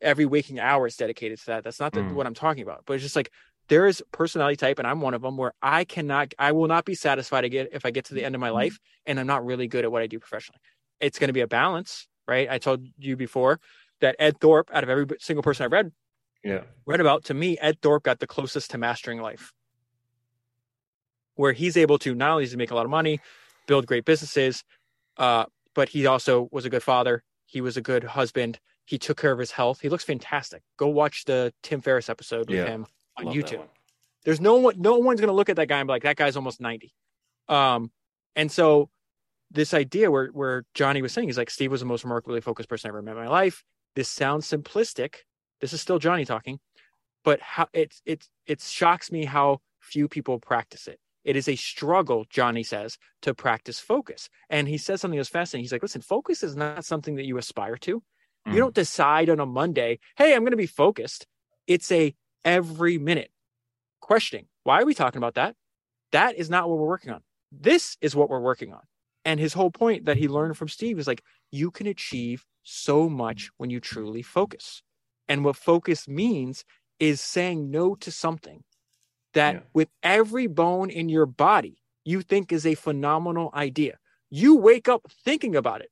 every 0.00 0.26
waking 0.26 0.58
hour 0.58 0.86
is 0.86 0.96
dedicated 0.96 1.38
to 1.40 1.46
that. 1.46 1.64
That's 1.64 1.80
not 1.80 1.92
the, 1.92 2.00
mm. 2.00 2.12
what 2.12 2.26
I'm 2.26 2.34
talking 2.34 2.62
about, 2.62 2.82
but 2.86 2.94
it's 2.94 3.02
just 3.02 3.16
like 3.16 3.30
there 3.68 3.86
is 3.86 4.02
personality 4.12 4.56
type, 4.56 4.78
and 4.78 4.86
I'm 4.86 5.00
one 5.00 5.14
of 5.14 5.22
them 5.22 5.36
where 5.36 5.54
I 5.62 5.84
cannot, 5.84 6.34
I 6.38 6.52
will 6.52 6.68
not 6.68 6.84
be 6.84 6.94
satisfied 6.94 7.44
again 7.44 7.68
if 7.72 7.86
I 7.86 7.90
get 7.90 8.06
to 8.06 8.14
the 8.14 8.24
end 8.24 8.34
of 8.34 8.40
my 8.40 8.48
mm-hmm. 8.48 8.56
life 8.56 8.78
and 9.06 9.18
I'm 9.18 9.26
not 9.26 9.44
really 9.44 9.68
good 9.68 9.84
at 9.84 9.92
what 9.92 10.02
I 10.02 10.06
do 10.06 10.18
professionally. 10.18 10.60
It's 11.00 11.18
going 11.18 11.28
to 11.28 11.34
be 11.34 11.40
a 11.40 11.46
balance, 11.46 12.06
right? 12.28 12.48
I 12.50 12.58
told 12.58 12.86
you 12.98 13.16
before 13.16 13.60
that 14.04 14.16
Ed 14.18 14.38
Thorp, 14.38 14.70
out 14.72 14.84
of 14.84 14.90
every 14.90 15.06
single 15.18 15.42
person 15.42 15.64
I 15.64 15.68
read, 15.68 15.90
yeah, 16.44 16.60
read 16.84 17.00
about, 17.00 17.24
to 17.24 17.34
me, 17.34 17.56
Ed 17.58 17.80
Thorp 17.80 18.02
got 18.02 18.20
the 18.20 18.26
closest 18.26 18.70
to 18.72 18.78
mastering 18.78 19.20
life, 19.20 19.52
where 21.36 21.52
he's 21.52 21.76
able 21.76 21.98
to 22.00 22.14
not 22.14 22.30
only 22.32 22.46
to 22.46 22.56
make 22.56 22.70
a 22.70 22.74
lot 22.74 22.84
of 22.84 22.90
money, 22.90 23.18
build 23.66 23.86
great 23.86 24.04
businesses, 24.04 24.62
uh, 25.16 25.46
but 25.74 25.88
he 25.88 26.06
also 26.06 26.48
was 26.52 26.66
a 26.66 26.70
good 26.70 26.82
father. 26.82 27.22
He 27.46 27.62
was 27.62 27.76
a 27.76 27.80
good 27.80 28.04
husband. 28.04 28.60
He 28.84 28.98
took 28.98 29.18
care 29.18 29.32
of 29.32 29.38
his 29.38 29.50
health. 29.50 29.80
He 29.80 29.88
looks 29.88 30.04
fantastic. 30.04 30.62
Go 30.76 30.88
watch 30.88 31.24
the 31.24 31.52
Tim 31.62 31.80
Ferriss 31.80 32.10
episode 32.10 32.50
with 32.50 32.58
yeah. 32.58 32.66
him 32.66 32.86
on 33.16 33.26
Love 33.26 33.34
YouTube. 33.34 33.64
There's 34.24 34.40
no 34.40 34.56
one, 34.56 34.74
no 34.78 34.98
one's 34.98 35.20
going 35.20 35.28
to 35.28 35.34
look 35.34 35.48
at 35.48 35.56
that 35.56 35.68
guy 35.68 35.78
and 35.78 35.86
be 35.86 35.92
like, 35.92 36.02
that 36.02 36.16
guy's 36.16 36.36
almost 36.36 36.60
90. 36.60 36.92
Um, 37.48 37.90
and 38.36 38.52
so 38.52 38.90
this 39.50 39.72
idea 39.72 40.10
where, 40.10 40.28
where 40.28 40.64
Jony 40.74 41.00
was 41.00 41.12
saying, 41.12 41.28
he's 41.28 41.38
like, 41.38 41.50
Steve 41.50 41.70
was 41.70 41.80
the 41.80 41.86
most 41.86 42.04
remarkably 42.04 42.40
focused 42.40 42.68
person 42.68 42.88
I 42.88 42.90
ever 42.90 43.02
met 43.02 43.12
in 43.12 43.18
my 43.18 43.28
life. 43.28 43.64
This 43.94 44.08
sounds 44.08 44.48
simplistic. 44.48 45.16
This 45.60 45.72
is 45.72 45.80
still 45.80 46.00
Jony 46.00 46.26
talking, 46.26 46.58
but 47.24 47.40
how 47.40 47.68
it, 47.72 47.94
it, 48.04 48.28
it 48.46 48.60
shocks 48.60 49.10
me 49.12 49.24
how 49.24 49.60
few 49.80 50.08
people 50.08 50.38
practice 50.38 50.86
it. 50.88 50.98
It 51.24 51.36
is 51.36 51.48
a 51.48 51.56
struggle, 51.56 52.26
Jony 52.26 52.66
says, 52.66 52.98
to 53.22 53.34
practice 53.34 53.80
focus. 53.80 54.28
And 54.50 54.68
he 54.68 54.76
says 54.76 55.00
something 55.00 55.16
that's 55.16 55.30
fascinating. 55.30 55.64
He's 55.64 55.72
like, 55.72 55.82
listen, 55.82 56.02
focus 56.02 56.42
is 56.42 56.54
not 56.54 56.84
something 56.84 57.16
that 57.16 57.24
you 57.24 57.38
aspire 57.38 57.76
to. 57.78 58.02
Mm. 58.46 58.52
You 58.52 58.58
don't 58.58 58.74
decide 58.74 59.30
on 59.30 59.40
a 59.40 59.46
Monday, 59.46 60.00
hey, 60.16 60.34
I'm 60.34 60.42
going 60.42 60.50
to 60.50 60.56
be 60.56 60.66
focused. 60.66 61.26
It's 61.66 61.90
a 61.90 62.14
every 62.44 62.98
minute. 62.98 63.30
Questioning, 64.00 64.46
why 64.64 64.82
are 64.82 64.84
we 64.84 64.92
talking 64.92 65.18
about 65.18 65.34
that? 65.34 65.56
That 66.12 66.36
is 66.36 66.50
not 66.50 66.68
what 66.68 66.78
we're 66.78 66.86
working 66.86 67.10
on. 67.10 67.22
This 67.50 67.96
is 68.02 68.14
what 68.14 68.28
we're 68.28 68.40
working 68.40 68.74
on. 68.74 68.82
And 69.24 69.40
his 69.40 69.54
whole 69.54 69.70
point 69.70 70.04
that 70.04 70.18
he 70.18 70.28
learned 70.28 70.58
from 70.58 70.68
Steve 70.68 70.98
is 70.98 71.06
like, 71.06 71.22
you 71.54 71.70
can 71.70 71.86
achieve 71.86 72.44
so 72.62 73.08
much 73.08 73.44
mm-hmm. 73.44 73.54
when 73.58 73.70
you 73.70 73.80
truly 73.80 74.22
focus. 74.22 74.82
And 75.28 75.44
what 75.44 75.56
focus 75.56 76.06
means 76.06 76.64
is 76.98 77.20
saying 77.20 77.70
no 77.70 77.94
to 77.96 78.10
something 78.10 78.62
that 79.32 79.54
yeah. 79.54 79.60
with 79.72 79.88
every 80.02 80.46
bone 80.46 80.90
in 80.90 81.08
your 81.08 81.26
body 81.26 81.78
you 82.04 82.20
think 82.20 82.52
is 82.52 82.66
a 82.66 82.74
phenomenal 82.74 83.50
idea. 83.54 83.96
You 84.30 84.56
wake 84.56 84.88
up 84.88 85.06
thinking 85.24 85.56
about 85.56 85.80
it, 85.80 85.90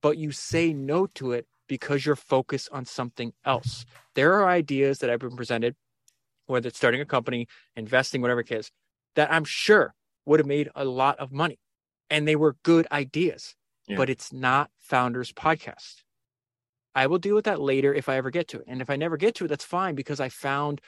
but 0.00 0.16
you 0.16 0.30
say 0.30 0.72
no 0.72 1.06
to 1.14 1.32
it 1.32 1.46
because 1.68 2.06
you're 2.06 2.16
focused 2.16 2.68
on 2.70 2.84
something 2.84 3.32
else. 3.44 3.84
There 4.14 4.34
are 4.34 4.48
ideas 4.48 4.98
that 4.98 5.10
I've 5.10 5.18
been 5.18 5.36
presented 5.36 5.74
whether 6.48 6.68
it's 6.68 6.78
starting 6.78 7.00
a 7.00 7.06
company, 7.06 7.46
investing, 7.76 8.20
whatever 8.20 8.40
it 8.40 8.50
is, 8.50 8.70
that 9.14 9.30
I'm 9.30 9.44
sure 9.44 9.94
would 10.26 10.40
have 10.40 10.46
made 10.46 10.70
a 10.74 10.84
lot 10.84 11.18
of 11.18 11.30
money. 11.30 11.58
And 12.10 12.26
they 12.26 12.36
were 12.36 12.56
good 12.62 12.86
ideas, 12.90 13.54
yeah. 13.88 13.96
but 13.96 14.10
it's 14.10 14.32
not 14.32 14.70
Founders 14.78 15.32
Podcast. 15.32 16.02
I 16.94 17.06
will 17.06 17.18
deal 17.18 17.34
with 17.34 17.44
that 17.44 17.60
later 17.60 17.94
if 17.94 18.08
I 18.08 18.16
ever 18.16 18.30
get 18.30 18.48
to 18.48 18.58
it. 18.58 18.64
And 18.66 18.80
if 18.80 18.90
I 18.90 18.96
never 18.96 19.16
get 19.16 19.34
to 19.36 19.44
it, 19.44 19.48
that's 19.48 19.64
fine 19.64 19.94
because 19.94 20.20
I 20.20 20.28
found 20.28 20.80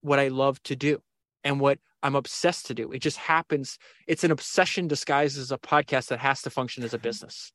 what 0.00 0.18
I 0.18 0.28
love 0.28 0.62
to 0.64 0.76
do 0.76 1.00
and 1.42 1.60
what 1.60 1.78
I'm 2.02 2.14
obsessed 2.14 2.66
to 2.66 2.74
do. 2.74 2.92
It 2.92 3.00
just 3.00 3.16
happens. 3.16 3.78
It's 4.06 4.24
an 4.24 4.30
obsession 4.30 4.86
disguised 4.86 5.38
as 5.38 5.50
a 5.50 5.58
podcast 5.58 6.08
that 6.08 6.20
has 6.20 6.42
to 6.42 6.50
function 6.50 6.84
as 6.84 6.94
a 6.94 6.98
business. 7.08 7.52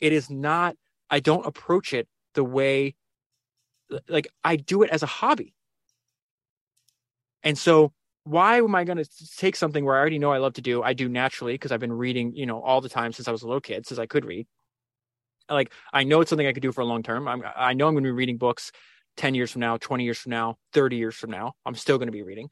It 0.00 0.12
is 0.12 0.28
not, 0.28 0.76
I 1.08 1.20
don't 1.20 1.46
approach 1.46 1.94
it 1.94 2.08
the 2.34 2.44
way, 2.44 2.94
like, 4.08 4.28
I 4.44 4.56
do 4.56 4.82
it 4.82 4.90
as 4.90 5.02
a 5.02 5.06
hobby. 5.06 5.54
And 7.42 7.56
so 7.56 7.92
why 8.26 8.56
am 8.56 8.74
I 8.74 8.82
going 8.82 8.98
to 8.98 9.08
take 9.36 9.54
something 9.54 9.84
where 9.84 9.94
I 9.94 10.00
already 10.00 10.18
know 10.18 10.32
I 10.32 10.38
love 10.38 10.54
to 10.54 10.60
do? 10.60 10.82
I 10.82 10.94
do 10.94 11.08
naturally 11.08 11.54
because 11.54 11.70
I've 11.70 11.78
been 11.78 11.92
reading, 11.92 12.34
you 12.34 12.44
know, 12.44 12.60
all 12.60 12.80
the 12.80 12.88
time 12.88 13.12
since 13.12 13.28
I 13.28 13.30
was 13.30 13.42
a 13.42 13.46
little 13.46 13.60
kid, 13.60 13.86
since 13.86 14.00
I 14.00 14.06
could 14.06 14.24
read. 14.24 14.48
Like 15.48 15.72
I 15.92 16.02
know 16.02 16.20
it's 16.20 16.30
something 16.30 16.46
I 16.46 16.52
could 16.52 16.62
do 16.62 16.72
for 16.72 16.80
a 16.80 16.84
long 16.84 17.04
term. 17.04 17.28
I'm, 17.28 17.44
I 17.54 17.72
know 17.74 17.86
I'm 17.86 17.94
going 17.94 18.02
to 18.02 18.08
be 18.08 18.12
reading 18.12 18.36
books 18.36 18.72
10 19.16 19.36
years 19.36 19.52
from 19.52 19.60
now, 19.60 19.76
20 19.76 20.02
years 20.02 20.18
from 20.18 20.30
now, 20.30 20.56
30 20.72 20.96
years 20.96 21.14
from 21.14 21.30
now. 21.30 21.52
I'm 21.64 21.76
still 21.76 21.98
going 21.98 22.08
to 22.08 22.12
be 22.12 22.24
reading. 22.24 22.48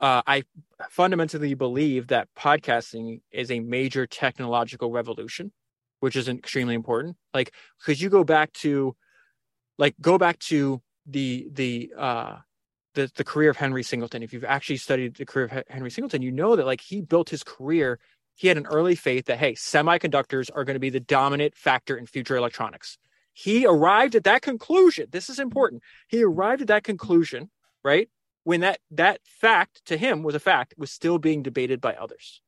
Uh, 0.00 0.22
I 0.26 0.44
fundamentally 0.88 1.52
believe 1.52 2.06
that 2.06 2.28
podcasting 2.34 3.20
is 3.30 3.50
a 3.50 3.60
major 3.60 4.06
technological 4.06 4.90
revolution, 4.90 5.52
which 6.00 6.16
is 6.16 6.30
extremely 6.30 6.74
important. 6.74 7.16
Like, 7.34 7.52
because 7.78 8.00
you 8.00 8.08
go 8.08 8.24
back 8.24 8.54
to, 8.54 8.96
like, 9.76 9.94
go 10.00 10.16
back 10.16 10.38
to 10.38 10.80
the 11.06 11.46
the 11.52 11.92
uh 11.98 12.36
the, 12.94 13.10
the 13.14 13.24
career 13.24 13.50
of 13.50 13.56
Henry 13.56 13.82
Singleton, 13.82 14.22
if 14.22 14.32
you've 14.32 14.44
actually 14.44 14.78
studied 14.78 15.16
the 15.16 15.26
career 15.26 15.46
of 15.46 15.64
Henry 15.68 15.90
Singleton, 15.90 16.22
you 16.22 16.32
know 16.32 16.56
that 16.56 16.66
like 16.66 16.80
he 16.80 17.00
built 17.00 17.30
his 17.30 17.42
career. 17.42 17.98
He 18.36 18.48
had 18.48 18.56
an 18.56 18.66
early 18.66 18.96
faith 18.96 19.26
that, 19.26 19.38
hey, 19.38 19.52
semiconductors 19.52 20.50
are 20.52 20.64
going 20.64 20.74
to 20.74 20.80
be 20.80 20.90
the 20.90 21.00
dominant 21.00 21.54
factor 21.54 21.96
in 21.96 22.06
future 22.06 22.36
electronics. 22.36 22.98
He 23.32 23.66
arrived 23.66 24.14
at 24.14 24.24
that 24.24 24.42
conclusion. 24.42 25.06
This 25.10 25.28
is 25.28 25.38
important. 25.38 25.82
He 26.08 26.22
arrived 26.22 26.62
at 26.62 26.68
that 26.68 26.84
conclusion, 26.84 27.50
right? 27.84 28.08
When 28.44 28.60
that 28.60 28.78
that 28.90 29.20
fact 29.24 29.84
to 29.86 29.96
him 29.96 30.22
was 30.22 30.34
a 30.34 30.40
fact, 30.40 30.74
was 30.76 30.90
still 30.90 31.18
being 31.18 31.42
debated 31.42 31.80
by 31.80 31.94
others. 31.94 32.40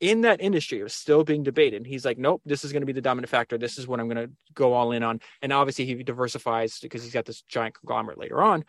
In 0.00 0.22
that 0.22 0.40
industry, 0.40 0.80
it 0.80 0.84
was 0.84 0.94
still 0.94 1.24
being 1.24 1.42
debated. 1.42 1.78
And 1.78 1.86
he's 1.86 2.04
like, 2.04 2.18
nope, 2.18 2.42
this 2.44 2.64
is 2.64 2.72
going 2.72 2.82
to 2.82 2.86
be 2.86 2.92
the 2.92 3.00
dominant 3.00 3.30
factor. 3.30 3.56
This 3.56 3.78
is 3.78 3.86
what 3.86 3.98
I'm 3.98 4.08
going 4.08 4.28
to 4.28 4.32
go 4.54 4.74
all 4.74 4.92
in 4.92 5.02
on. 5.02 5.20
And 5.40 5.52
obviously, 5.52 5.86
he 5.86 6.02
diversifies 6.02 6.78
because 6.80 7.02
he's 7.02 7.14
got 7.14 7.24
this 7.24 7.42
giant 7.42 7.74
conglomerate 7.74 8.18
later 8.18 8.42
on. 8.42 8.64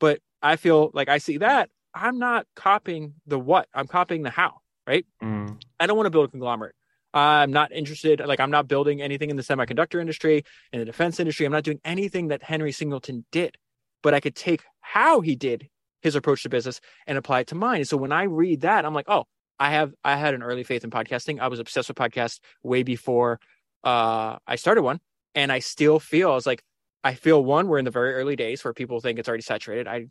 But 0.00 0.18
I 0.42 0.56
feel 0.56 0.90
like 0.94 1.08
I 1.08 1.18
see 1.18 1.36
that 1.38 1.70
I'm 1.94 2.18
not 2.18 2.46
copying 2.56 3.14
the 3.26 3.38
what, 3.38 3.68
I'm 3.74 3.86
copying 3.86 4.22
the 4.22 4.30
how, 4.30 4.60
right? 4.86 5.06
Mm. 5.22 5.60
I 5.78 5.86
don't 5.86 5.96
want 5.96 6.06
to 6.06 6.10
build 6.10 6.26
a 6.26 6.30
conglomerate. 6.30 6.74
I'm 7.12 7.52
not 7.52 7.72
interested, 7.72 8.20
like, 8.24 8.38
I'm 8.38 8.52
not 8.52 8.68
building 8.68 9.02
anything 9.02 9.30
in 9.30 9.36
the 9.36 9.42
semiconductor 9.42 10.00
industry, 10.00 10.44
in 10.72 10.78
the 10.78 10.84
defense 10.84 11.18
industry. 11.18 11.44
I'm 11.44 11.52
not 11.52 11.64
doing 11.64 11.80
anything 11.84 12.28
that 12.28 12.42
Henry 12.42 12.70
Singleton 12.70 13.24
did, 13.32 13.56
but 14.02 14.14
I 14.14 14.20
could 14.20 14.36
take 14.36 14.62
how 14.80 15.20
he 15.20 15.34
did 15.34 15.68
his 16.02 16.14
approach 16.14 16.44
to 16.44 16.48
business 16.48 16.80
and 17.06 17.18
apply 17.18 17.40
it 17.40 17.48
to 17.48 17.56
mine. 17.56 17.78
And 17.78 17.88
so 17.88 17.96
when 17.96 18.12
I 18.12 18.22
read 18.24 18.60
that, 18.60 18.84
I'm 18.84 18.94
like, 18.94 19.08
oh, 19.08 19.24
I 19.58 19.72
have, 19.72 19.92
I 20.04 20.16
had 20.16 20.34
an 20.34 20.42
early 20.42 20.62
faith 20.62 20.84
in 20.84 20.90
podcasting. 20.90 21.40
I 21.40 21.48
was 21.48 21.58
obsessed 21.58 21.88
with 21.88 21.96
podcasts 21.98 22.38
way 22.62 22.84
before 22.84 23.40
uh, 23.82 24.36
I 24.46 24.56
started 24.56 24.82
one. 24.82 25.00
And 25.34 25.52
I 25.52 25.58
still 25.58 26.00
feel, 26.00 26.30
I 26.30 26.34
was 26.34 26.46
like, 26.46 26.62
I 27.02 27.14
feel 27.14 27.42
one, 27.42 27.68
we're 27.68 27.78
in 27.78 27.84
the 27.84 27.90
very 27.90 28.14
early 28.14 28.36
days 28.36 28.62
where 28.62 28.74
people 28.74 29.00
think 29.00 29.18
it's 29.18 29.28
already 29.28 29.42
saturated. 29.42 29.88
I 29.88 30.06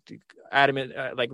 adamant, 0.52 0.96
uh, 0.96 1.12
like, 1.16 1.30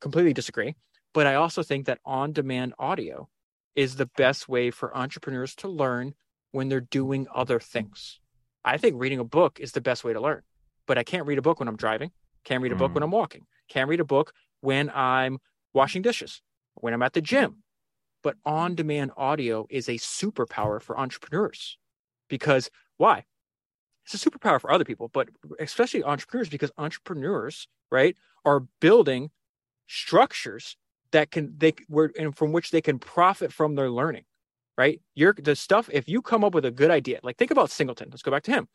completely 0.00 0.32
disagree. 0.32 0.76
But 1.12 1.26
I 1.26 1.34
also 1.34 1.62
think 1.62 1.86
that 1.86 1.98
on 2.04 2.32
demand 2.32 2.74
audio 2.78 3.28
is 3.74 3.96
the 3.96 4.06
best 4.16 4.48
way 4.48 4.70
for 4.70 4.96
entrepreneurs 4.96 5.54
to 5.56 5.68
learn 5.68 6.14
when 6.52 6.68
they're 6.68 6.80
doing 6.80 7.26
other 7.34 7.60
things. 7.60 8.20
I 8.64 8.76
think 8.76 8.96
reading 8.98 9.18
a 9.18 9.24
book 9.24 9.60
is 9.60 9.72
the 9.72 9.80
best 9.80 10.04
way 10.04 10.12
to 10.12 10.20
learn, 10.20 10.42
but 10.86 10.98
I 10.98 11.04
can't 11.04 11.26
read 11.26 11.38
a 11.38 11.42
book 11.42 11.60
when 11.60 11.68
I'm 11.68 11.76
driving, 11.76 12.10
can't 12.44 12.62
read 12.62 12.72
a 12.72 12.76
book 12.76 12.94
when 12.94 13.02
mm. 13.02 13.04
I'm 13.04 13.10
walking, 13.10 13.46
can't 13.68 13.88
read 13.88 14.00
a 14.00 14.04
book 14.04 14.32
when 14.60 14.90
I'm 14.90 15.38
washing 15.72 16.02
dishes, 16.02 16.42
when 16.74 16.92
I'm 16.92 17.02
at 17.02 17.12
the 17.12 17.20
gym. 17.20 17.62
But 18.22 18.36
on 18.44 18.74
demand 18.74 19.12
audio 19.16 19.66
is 19.70 19.88
a 19.88 19.94
superpower 19.94 20.82
for 20.82 20.98
entrepreneurs 20.98 21.78
because 22.28 22.70
why? 22.96 23.24
It's 24.10 24.26
a 24.26 24.30
superpower 24.30 24.60
for 24.60 24.70
other 24.70 24.84
people, 24.84 25.08
but 25.08 25.28
especially 25.60 26.02
entrepreneurs 26.02 26.48
because 26.48 26.70
entrepreneurs 26.78 27.68
right, 27.90 28.16
are 28.44 28.60
building 28.80 29.30
structures 29.86 30.76
that 31.12 31.30
can 31.30 31.54
they 31.56 31.74
were 31.88 32.12
and 32.18 32.36
from 32.36 32.52
which 32.52 32.70
they 32.70 32.80
can 32.80 32.98
profit 32.98 33.52
from 33.52 33.74
their 33.74 33.90
learning 33.90 34.24
right? 34.76 35.00
You're 35.16 35.34
the 35.36 35.56
stuff 35.56 35.90
if 35.92 36.08
you 36.08 36.22
come 36.22 36.44
up 36.44 36.54
with 36.54 36.64
a 36.64 36.70
good 36.70 36.90
idea 36.90 37.20
like 37.22 37.36
think 37.36 37.50
about 37.50 37.70
singleton. 37.70 38.08
Let's 38.10 38.22
go 38.22 38.30
back 38.30 38.42
to 38.44 38.50
him. 38.50 38.68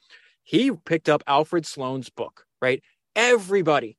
He 0.44 0.72
picked 0.72 1.08
up 1.08 1.24
alfred 1.28 1.66
sloan's 1.66 2.10
book 2.10 2.46
right? 2.62 2.82
Everybody 3.16 3.98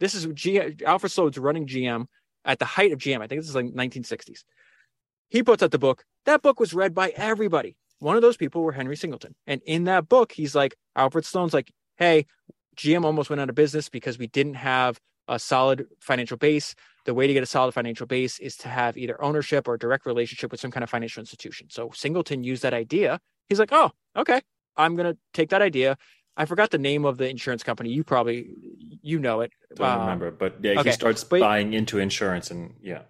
this 0.00 0.14
is 0.14 0.26
G, 0.32 0.60
alfred 0.86 1.12
sloan's 1.12 1.38
running 1.38 1.66
gm 1.66 2.06
at 2.46 2.58
the 2.58 2.64
height 2.64 2.92
of 2.92 2.98
gm 2.98 3.20
i 3.20 3.26
think 3.26 3.40
this 3.40 3.48
is 3.48 3.54
like 3.54 3.66
1960s 3.66 4.44
he 5.28 5.42
puts 5.42 5.62
out 5.62 5.72
the 5.72 5.78
book. 5.78 6.04
That 6.26 6.42
book 6.42 6.60
was 6.60 6.72
read 6.72 6.94
by 6.94 7.10
everybody 7.10 7.76
one 7.98 8.16
of 8.16 8.22
those 8.22 8.36
people 8.36 8.62
were 8.62 8.72
henry 8.72 8.96
singleton 8.96 9.34
and 9.46 9.60
in 9.66 9.84
that 9.84 10.08
book 10.08 10.32
he's 10.32 10.54
like 10.54 10.76
alfred 10.96 11.24
sloan's 11.24 11.54
like 11.54 11.70
hey 11.96 12.26
gm 12.76 13.04
almost 13.04 13.30
went 13.30 13.40
out 13.40 13.48
of 13.48 13.54
business 13.54 13.88
because 13.88 14.18
we 14.18 14.26
didn't 14.26 14.54
have 14.54 14.98
a 15.28 15.38
solid 15.38 15.86
financial 16.00 16.36
base 16.36 16.74
the 17.04 17.14
way 17.14 17.26
to 17.26 17.32
get 17.32 17.42
a 17.42 17.46
solid 17.46 17.72
financial 17.72 18.06
base 18.06 18.38
is 18.38 18.56
to 18.58 18.68
have 18.68 18.96
either 18.96 19.22
ownership 19.22 19.68
or 19.68 19.76
direct 19.76 20.06
relationship 20.06 20.50
with 20.50 20.60
some 20.60 20.70
kind 20.70 20.82
of 20.82 20.90
financial 20.90 21.20
institution. 21.20 21.68
So 21.70 21.90
Singleton 21.94 22.44
used 22.44 22.62
that 22.62 22.74
idea. 22.74 23.20
He's 23.48 23.58
like, 23.58 23.70
oh, 23.72 23.90
okay, 24.16 24.40
I'm 24.76 24.96
going 24.96 25.12
to 25.12 25.18
take 25.32 25.50
that 25.50 25.62
idea. 25.62 25.98
I 26.36 26.46
forgot 26.46 26.70
the 26.70 26.78
name 26.78 27.04
of 27.04 27.18
the 27.18 27.28
insurance 27.28 27.62
company. 27.62 27.90
You 27.90 28.02
probably 28.02 28.48
you 29.02 29.18
know 29.18 29.42
it. 29.42 29.52
Don't 29.76 29.86
um, 29.86 30.00
remember, 30.00 30.30
but 30.30 30.56
yeah, 30.62 30.80
okay. 30.80 30.88
he 30.88 30.92
starts 30.92 31.22
but 31.22 31.40
buying 31.40 31.74
into 31.74 31.98
insurance, 31.98 32.50
and 32.50 32.74
yeah, 32.82 33.02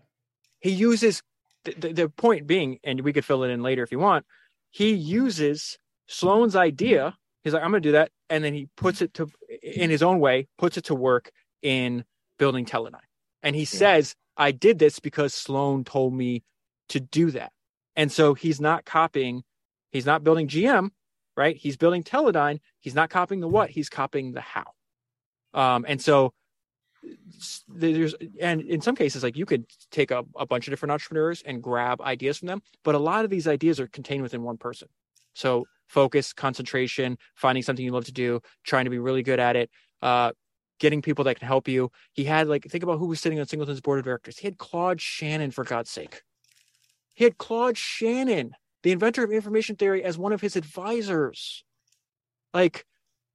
he 0.61 0.70
uses 0.70 1.22
the, 1.64 1.72
the, 1.72 1.93
the 1.93 2.09
point 2.11 2.47
being, 2.47 2.80
and 2.85 3.01
we 3.01 3.14
could 3.14 3.24
fill 3.24 3.43
it 3.45 3.49
in 3.49 3.62
later 3.62 3.82
if 3.82 3.91
you 3.91 3.99
want. 3.99 4.26
He 4.75 4.93
uses 4.93 5.79
Sloan's 6.09 6.57
idea. 6.57 7.14
He's 7.45 7.53
like, 7.53 7.62
I'm 7.62 7.70
going 7.70 7.81
to 7.81 7.89
do 7.89 7.93
that, 7.93 8.11
and 8.29 8.43
then 8.43 8.55
he 8.55 8.68
puts 8.77 9.03
it 9.03 9.14
to 9.14 9.31
in 9.62 9.89
his 9.89 10.03
own 10.03 10.18
way, 10.18 10.49
puts 10.59 10.77
it 10.77 10.87
to 10.87 10.97
work 10.97 11.31
in 11.62 12.05
building 12.41 12.66
Teledyne. 12.66 12.99
And 13.41 13.55
he 13.55 13.62
yeah. 13.62 13.68
says, 13.68 14.16
I 14.37 14.51
did 14.51 14.81
this 14.81 14.99
because 14.99 15.33
Sloan 15.33 15.85
told 15.85 16.12
me 16.12 16.43
to 16.89 16.99
do 16.99 17.31
that. 17.31 17.53
And 17.95 18.11
so 18.11 18.35
he's 18.35 18.61
not 18.61 18.85
copying, 18.85 19.45
he's 19.93 20.07
not 20.07 20.25
building 20.25 20.49
GM, 20.49 20.91
right? 21.37 21.57
He's 21.57 21.77
building 21.77 22.03
Teledyne. 22.03 22.59
He's 22.81 22.97
not 22.97 23.11
copying 23.11 23.41
the 23.41 23.47
what, 23.47 23.70
he's 23.70 23.89
copying 23.89 24.33
the 24.33 24.41
how. 24.41 24.72
Um, 25.53 25.85
and 25.87 26.03
so 26.03 26.33
there's 27.68 28.14
and 28.40 28.62
in 28.62 28.80
some 28.80 28.96
cases 28.96 29.22
like 29.22 29.36
you 29.36 29.46
could 29.46 29.66
take 29.90 30.11
a, 30.11 30.24
a 30.36 30.46
bunch 30.46 30.66
of 30.66 30.72
different 30.72 30.92
entrepreneurs 30.92 31.42
and 31.44 31.62
grab 31.62 32.00
ideas 32.00 32.38
from 32.38 32.48
them 32.48 32.62
but 32.82 32.94
a 32.94 32.98
lot 32.98 33.24
of 33.24 33.30
these 33.30 33.46
ideas 33.46 33.78
are 33.78 33.86
contained 33.88 34.22
within 34.22 34.42
one 34.42 34.57
person 34.57 34.88
so 35.34 35.64
focus 35.86 36.32
concentration 36.32 37.18
finding 37.34 37.62
something 37.62 37.84
you 37.84 37.92
love 37.92 38.05
to 38.07 38.12
do 38.12 38.40
trying 38.64 38.84
to 38.84 38.90
be 38.90 38.98
really 38.98 39.22
good 39.22 39.38
at 39.38 39.57
it 39.57 39.70
uh, 40.02 40.32
getting 40.78 41.02
people 41.02 41.24
that 41.24 41.38
can 41.38 41.46
help 41.46 41.68
you. 41.68 41.90
He 42.12 42.24
had 42.24 42.48
like 42.48 42.64
think 42.64 42.84
about 42.84 42.98
who 42.98 43.07
was 43.07 43.20
sitting 43.20 43.40
on 43.40 43.46
Singleton's 43.46 43.80
board 43.80 43.98
of 43.98 44.05
directors. 44.05 44.38
He 44.38 44.46
had 44.46 44.59
Claude 44.59 45.00
Shannon 45.00 45.50
for 45.50 45.64
God's 45.64 45.90
sake. 45.90 46.22
He 47.14 47.24
had 47.24 47.38
Claude 47.38 47.78
Shannon, 47.78 48.52
the 48.82 48.92
inventor 48.92 49.24
of 49.24 49.30
information 49.30 49.76
theory, 49.76 50.02
as 50.02 50.18
one 50.18 50.32
of 50.32 50.40
his 50.40 50.57
advisors. 50.57 51.64
Like 52.52 52.84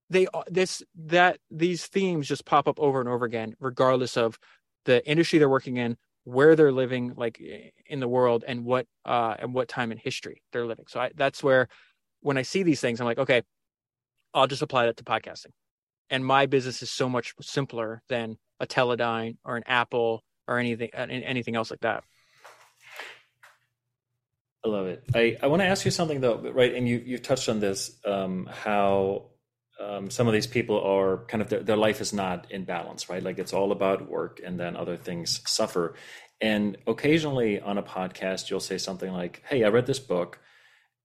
they 0.10 0.28
this 0.47 0.84
that 0.95 1.39
these 1.51 1.86
themes 1.86 2.28
just 2.28 2.45
pop 2.45 2.68
up 2.68 2.80
over 2.80 2.99
and 2.99 3.10
over 3.10 3.26
again, 3.26 3.55
regardless 3.60 4.18
of 4.18 4.39
the 4.86 5.05
industry 5.07 5.39
they're 5.39 5.49
working 5.49 5.78
in, 5.78 5.97
where 6.24 6.55
they're 6.55 6.72
living, 6.72 7.14
like 7.16 7.41
in 7.86 7.99
the 7.99 8.07
world, 8.07 8.43
and 8.47 8.66
what 8.66 8.88
uh 9.05 9.36
and 9.39 9.53
what 9.53 9.68
time 9.68 9.91
in 9.91 9.97
history 9.97 10.41
they're 10.51 10.66
living. 10.66 10.86
So 10.88 10.99
I, 10.99 11.12
that's 11.16 11.43
where 11.43 11.68
when 12.22 12.38
I 12.38 12.41
see 12.41 12.64
these 12.64 12.82
things, 12.82 12.99
I'm 12.99 13.05
like, 13.05 13.20
okay, 13.20 13.43
I'll 14.34 14.47
just 14.47 14.62
apply 14.62 14.86
that 14.88 14.97
to 14.97 15.03
podcasting 15.03 15.51
and 16.10 16.26
my 16.26 16.45
business 16.45 16.82
is 16.82 16.89
so 16.89 17.07
much 17.07 17.34
simpler 17.41 18.01
than 18.10 18.38
a 18.60 18.68
Teledyne 18.68 19.38
or 19.45 19.57
an 19.57 19.64
Apple 19.68 20.24
or 20.47 20.57
anything 20.57 20.89
anything 20.93 21.55
else 21.55 21.70
like 21.70 21.82
that. 21.82 22.03
I 24.66 24.68
love 24.68 24.88
it. 24.88 25.03
I, 25.16 25.38
I 25.41 25.47
want 25.47 25.62
to 25.62 25.68
ask 25.68 25.86
you 25.86 25.91
something 25.91 26.20
though, 26.20 26.38
right? 26.51 26.74
And 26.74 26.88
you 26.88 27.01
you've 27.05 27.22
touched 27.22 27.47
on 27.47 27.60
this 27.60 27.97
um, 28.05 28.49
how 28.51 29.28
um, 29.80 30.09
some 30.09 30.27
of 30.27 30.34
these 30.34 30.47
people 30.47 30.82
are 30.82 31.25
kind 31.27 31.41
of 31.41 31.49
their, 31.49 31.61
their 31.61 31.77
life 31.77 32.01
is 32.01 32.13
not 32.13 32.51
in 32.51 32.65
balance, 32.65 33.09
right? 33.09 33.23
Like 33.23 33.39
it's 33.39 33.53
all 33.53 33.71
about 33.71 34.09
work, 34.09 34.41
and 34.45 34.59
then 34.59 34.75
other 34.75 34.97
things 34.97 35.41
suffer. 35.45 35.95
And 36.41 36.77
occasionally 36.88 37.59
on 37.59 37.77
a 37.77 37.84
podcast, 37.84 38.49
you'll 38.49 38.59
say 38.59 38.77
something 38.77 39.11
like, 39.11 39.43
"Hey, 39.47 39.63
I 39.63 39.69
read 39.69 39.86
this 39.86 39.99
book." 39.99 40.39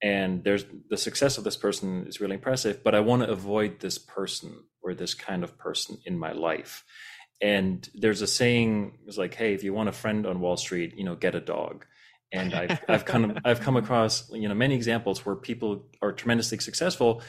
and 0.04 0.44
there's 0.44 0.66
the 0.90 0.98
success 0.98 1.38
of 1.38 1.44
this 1.44 1.56
person 1.56 2.06
is 2.06 2.20
really 2.20 2.34
impressive 2.34 2.84
but 2.84 2.94
i 2.94 3.00
want 3.00 3.22
to 3.22 3.30
avoid 3.30 3.80
this 3.80 3.98
person 3.98 4.54
or 4.82 4.94
this 4.94 5.14
kind 5.14 5.42
of 5.42 5.56
person 5.58 5.98
in 6.04 6.18
my 6.18 6.32
life 6.32 6.84
and 7.40 7.88
there's 7.94 8.22
a 8.22 8.26
saying 8.26 8.98
it's 9.06 9.18
like 9.18 9.34
hey 9.34 9.54
if 9.54 9.64
you 9.64 9.72
want 9.72 9.88
a 9.88 9.92
friend 9.92 10.26
on 10.26 10.40
wall 10.40 10.56
street 10.56 10.94
you 10.96 11.04
know 11.04 11.14
get 11.14 11.34
a 11.34 11.40
dog 11.40 11.86
and 12.32 12.54
I've, 12.54 12.80
I've 12.88 13.04
kind 13.04 13.24
of 13.24 13.38
I've 13.44 13.60
come 13.60 13.76
across 13.76 14.30
you 14.32 14.48
know 14.48 14.54
many 14.54 14.74
examples 14.74 15.24
where 15.24 15.36
people 15.36 15.86
are 16.02 16.12
tremendously 16.12 16.58
successful, 16.58 17.22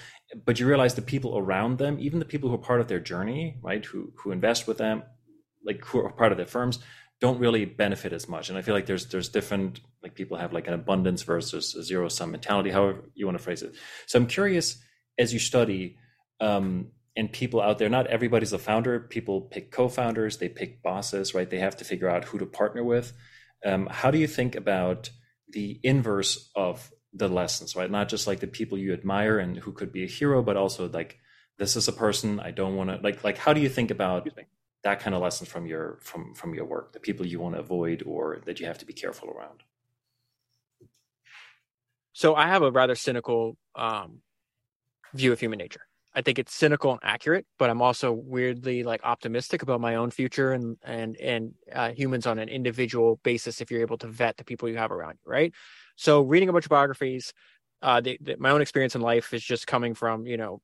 but 0.45 0.59
you 0.59 0.67
realize 0.67 0.95
the 0.95 1.01
people 1.01 1.37
around 1.37 1.77
them, 1.77 1.97
even 1.99 2.19
the 2.19 2.25
people 2.25 2.49
who 2.49 2.55
are 2.55 2.59
part 2.59 2.81
of 2.81 2.87
their 2.87 2.99
journey, 2.99 3.57
right, 3.61 3.83
who 3.83 4.11
who 4.17 4.31
invest 4.31 4.67
with 4.67 4.77
them, 4.77 5.03
like 5.63 5.83
who 5.85 5.99
are 5.99 6.11
part 6.11 6.31
of 6.31 6.37
their 6.37 6.47
firms, 6.47 6.79
don't 7.21 7.39
really 7.39 7.65
benefit 7.65 8.13
as 8.13 8.27
much. 8.27 8.49
And 8.49 8.57
I 8.57 8.61
feel 8.61 8.73
like 8.73 8.85
there's 8.85 9.07
there's 9.07 9.29
different 9.29 9.79
like 10.03 10.15
people 10.15 10.37
have 10.37 10.53
like 10.53 10.67
an 10.67 10.73
abundance 10.73 11.23
versus 11.23 11.75
a 11.75 11.83
zero 11.83 12.09
sum 12.09 12.31
mentality, 12.31 12.69
however 12.69 13.03
you 13.13 13.25
want 13.25 13.37
to 13.37 13.43
phrase 13.43 13.63
it. 13.63 13.73
So 14.05 14.19
I'm 14.19 14.27
curious 14.27 14.77
as 15.17 15.33
you 15.33 15.39
study 15.39 15.97
um, 16.39 16.91
and 17.15 17.31
people 17.31 17.61
out 17.61 17.77
there, 17.77 17.89
not 17.89 18.07
everybody's 18.07 18.53
a 18.53 18.59
founder. 18.59 18.99
People 18.99 19.41
pick 19.41 19.71
co-founders, 19.71 20.37
they 20.37 20.49
pick 20.49 20.83
bosses, 20.83 21.33
right? 21.33 21.49
They 21.49 21.59
have 21.59 21.77
to 21.77 21.85
figure 21.85 22.09
out 22.09 22.25
who 22.25 22.37
to 22.39 22.45
partner 22.45 22.83
with. 22.83 23.13
Um, 23.65 23.87
how 23.89 24.11
do 24.11 24.17
you 24.17 24.27
think 24.27 24.55
about 24.55 25.09
the 25.49 25.79
inverse 25.83 26.51
of 26.55 26.91
the 27.13 27.27
lessons, 27.27 27.75
right? 27.75 27.89
Not 27.89 28.09
just 28.09 28.27
like 28.27 28.39
the 28.39 28.47
people 28.47 28.77
you 28.77 28.93
admire 28.93 29.39
and 29.39 29.57
who 29.57 29.71
could 29.71 29.91
be 29.91 30.03
a 30.03 30.07
hero, 30.07 30.43
but 30.43 30.57
also 30.57 30.87
like 30.89 31.17
this 31.57 31.75
is 31.75 31.87
a 31.87 31.93
person 31.93 32.39
I 32.39 32.51
don't 32.51 32.75
want 32.75 32.89
to 32.91 32.97
like. 32.97 33.23
Like, 33.23 33.37
how 33.37 33.53
do 33.53 33.61
you 33.61 33.69
think 33.69 33.89
about 33.89 34.27
that 34.85 34.99
kind 34.99 35.15
of 35.15 35.21
lessons 35.21 35.49
from 35.49 35.65
your 35.65 35.97
from 36.01 36.33
from 36.35 36.53
your 36.53 36.63
work 36.63 36.93
the 36.93 36.99
people 36.99 37.25
you 37.25 37.39
want 37.39 37.55
to 37.55 37.59
avoid 37.59 38.03
or 38.05 38.39
that 38.45 38.59
you 38.59 38.67
have 38.67 38.77
to 38.77 38.85
be 38.85 38.93
careful 38.93 39.29
around 39.29 39.63
so 42.13 42.35
i 42.35 42.47
have 42.47 42.61
a 42.61 42.71
rather 42.71 42.93
cynical 42.93 43.57
um, 43.75 44.19
view 45.13 45.33
of 45.33 45.39
human 45.39 45.57
nature 45.57 45.81
i 46.15 46.21
think 46.21 46.39
it's 46.39 46.53
cynical 46.53 46.91
and 46.91 46.99
accurate 47.03 47.45
but 47.59 47.69
i'm 47.69 47.81
also 47.81 48.11
weirdly 48.11 48.83
like 48.83 49.01
optimistic 49.03 49.61
about 49.61 49.81
my 49.81 49.95
own 49.95 50.09
future 50.09 50.51
and 50.53 50.77
and 50.83 51.15
and 51.17 51.53
uh, 51.73 51.91
humans 51.91 52.25
on 52.25 52.39
an 52.39 52.49
individual 52.49 53.19
basis 53.23 53.61
if 53.61 53.69
you're 53.69 53.81
able 53.81 53.97
to 53.97 54.07
vet 54.07 54.37
the 54.37 54.43
people 54.43 54.67
you 54.67 54.77
have 54.77 54.91
around 54.91 55.17
you 55.25 55.31
right 55.31 55.53
so 55.95 56.21
reading 56.21 56.49
a 56.49 56.53
bunch 56.53 56.65
of 56.65 56.69
biographies 56.69 57.33
uh, 57.81 58.01
the, 58.01 58.17
the, 58.21 58.35
my 58.37 58.49
own 58.49 58.61
experience 58.61 58.95
in 58.95 59.01
life 59.01 59.33
is 59.33 59.43
just 59.43 59.67
coming 59.67 59.93
from 59.93 60.25
you 60.25 60.37
know 60.37 60.61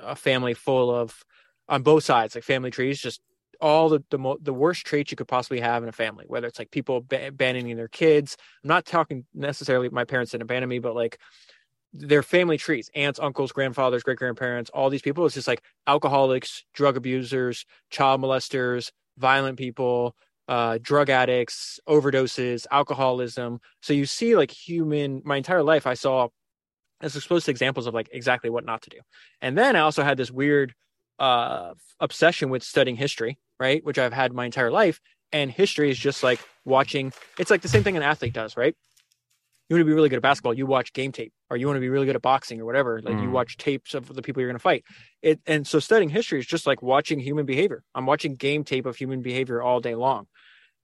a 0.00 0.16
family 0.16 0.54
full 0.54 0.94
of 0.94 1.24
on 1.68 1.82
both 1.82 2.04
sides 2.04 2.34
like 2.34 2.44
family 2.44 2.70
trees 2.70 3.00
just 3.00 3.20
all 3.60 3.88
the 3.88 4.02
the, 4.10 4.18
mo- 4.18 4.38
the 4.40 4.52
worst 4.52 4.86
traits 4.86 5.10
you 5.10 5.16
could 5.16 5.28
possibly 5.28 5.60
have 5.60 5.82
in 5.82 5.88
a 5.88 5.92
family, 5.92 6.24
whether 6.28 6.46
it's 6.46 6.58
like 6.58 6.70
people 6.70 7.04
ab- 7.10 7.22
abandoning 7.28 7.76
their 7.76 7.88
kids. 7.88 8.36
I'm 8.62 8.68
not 8.68 8.84
talking 8.84 9.24
necessarily 9.34 9.88
my 9.88 10.04
parents 10.04 10.32
didn't 10.32 10.42
abandon 10.42 10.68
me, 10.68 10.78
but 10.78 10.94
like 10.94 11.18
their 11.94 12.22
family 12.24 12.58
trees, 12.58 12.90
aunts, 12.96 13.20
uncles, 13.20 13.52
grandfathers, 13.52 14.02
great 14.02 14.18
grandparents, 14.18 14.68
all 14.70 14.90
these 14.90 15.02
people. 15.02 15.24
It's 15.24 15.36
just 15.36 15.46
like 15.46 15.62
alcoholics, 15.86 16.64
drug 16.74 16.96
abusers, 16.96 17.64
child 17.90 18.20
molesters, 18.20 18.90
violent 19.16 19.56
people, 19.56 20.16
uh, 20.48 20.78
drug 20.82 21.08
addicts, 21.08 21.78
overdoses, 21.88 22.66
alcoholism. 22.70 23.60
So 23.80 23.92
you 23.92 24.06
see 24.06 24.34
like 24.36 24.50
human. 24.50 25.22
My 25.24 25.36
entire 25.36 25.62
life, 25.62 25.86
I 25.86 25.94
saw 25.94 26.28
as 27.00 27.14
exposed 27.14 27.44
to 27.46 27.50
examples 27.50 27.86
of 27.86 27.94
like 27.94 28.08
exactly 28.12 28.50
what 28.50 28.64
not 28.64 28.82
to 28.82 28.90
do. 28.90 28.98
And 29.40 29.56
then 29.56 29.76
I 29.76 29.80
also 29.80 30.02
had 30.02 30.16
this 30.16 30.30
weird 30.30 30.74
uh, 31.18 31.74
obsession 32.00 32.50
with 32.50 32.62
studying 32.62 32.96
history, 32.96 33.38
right? 33.60 33.84
Which 33.84 33.98
I've 33.98 34.12
had 34.12 34.32
my 34.32 34.46
entire 34.46 34.70
life. 34.70 35.00
And 35.32 35.50
history 35.50 35.90
is 35.90 35.98
just 35.98 36.22
like 36.22 36.40
watching, 36.64 37.12
it's 37.38 37.50
like 37.50 37.62
the 37.62 37.68
same 37.68 37.82
thing 37.82 37.96
an 37.96 38.02
athlete 38.02 38.32
does, 38.32 38.56
right? 38.56 38.74
You 39.68 39.76
want 39.76 39.80
to 39.80 39.86
be 39.86 39.92
really 39.92 40.08
good 40.08 40.16
at 40.16 40.22
basketball, 40.22 40.54
you 40.54 40.66
watch 40.66 40.92
game 40.92 41.10
tape, 41.10 41.32
or 41.48 41.56
you 41.56 41.66
want 41.66 41.76
to 41.76 41.80
be 41.80 41.88
really 41.88 42.06
good 42.06 42.16
at 42.16 42.22
boxing 42.22 42.60
or 42.60 42.66
whatever. 42.66 43.00
Like 43.00 43.14
mm. 43.14 43.22
you 43.22 43.30
watch 43.30 43.56
tapes 43.56 43.94
of 43.94 44.06
the 44.08 44.20
people 44.20 44.40
you're 44.42 44.50
going 44.50 44.58
to 44.58 44.62
fight. 44.62 44.84
It, 45.22 45.40
and 45.46 45.66
so 45.66 45.78
studying 45.78 46.10
history 46.10 46.38
is 46.38 46.46
just 46.46 46.66
like 46.66 46.82
watching 46.82 47.18
human 47.18 47.46
behavior. 47.46 47.82
I'm 47.94 48.04
watching 48.04 48.34
game 48.34 48.64
tape 48.64 48.84
of 48.84 48.96
human 48.96 49.22
behavior 49.22 49.62
all 49.62 49.80
day 49.80 49.94
long. 49.94 50.26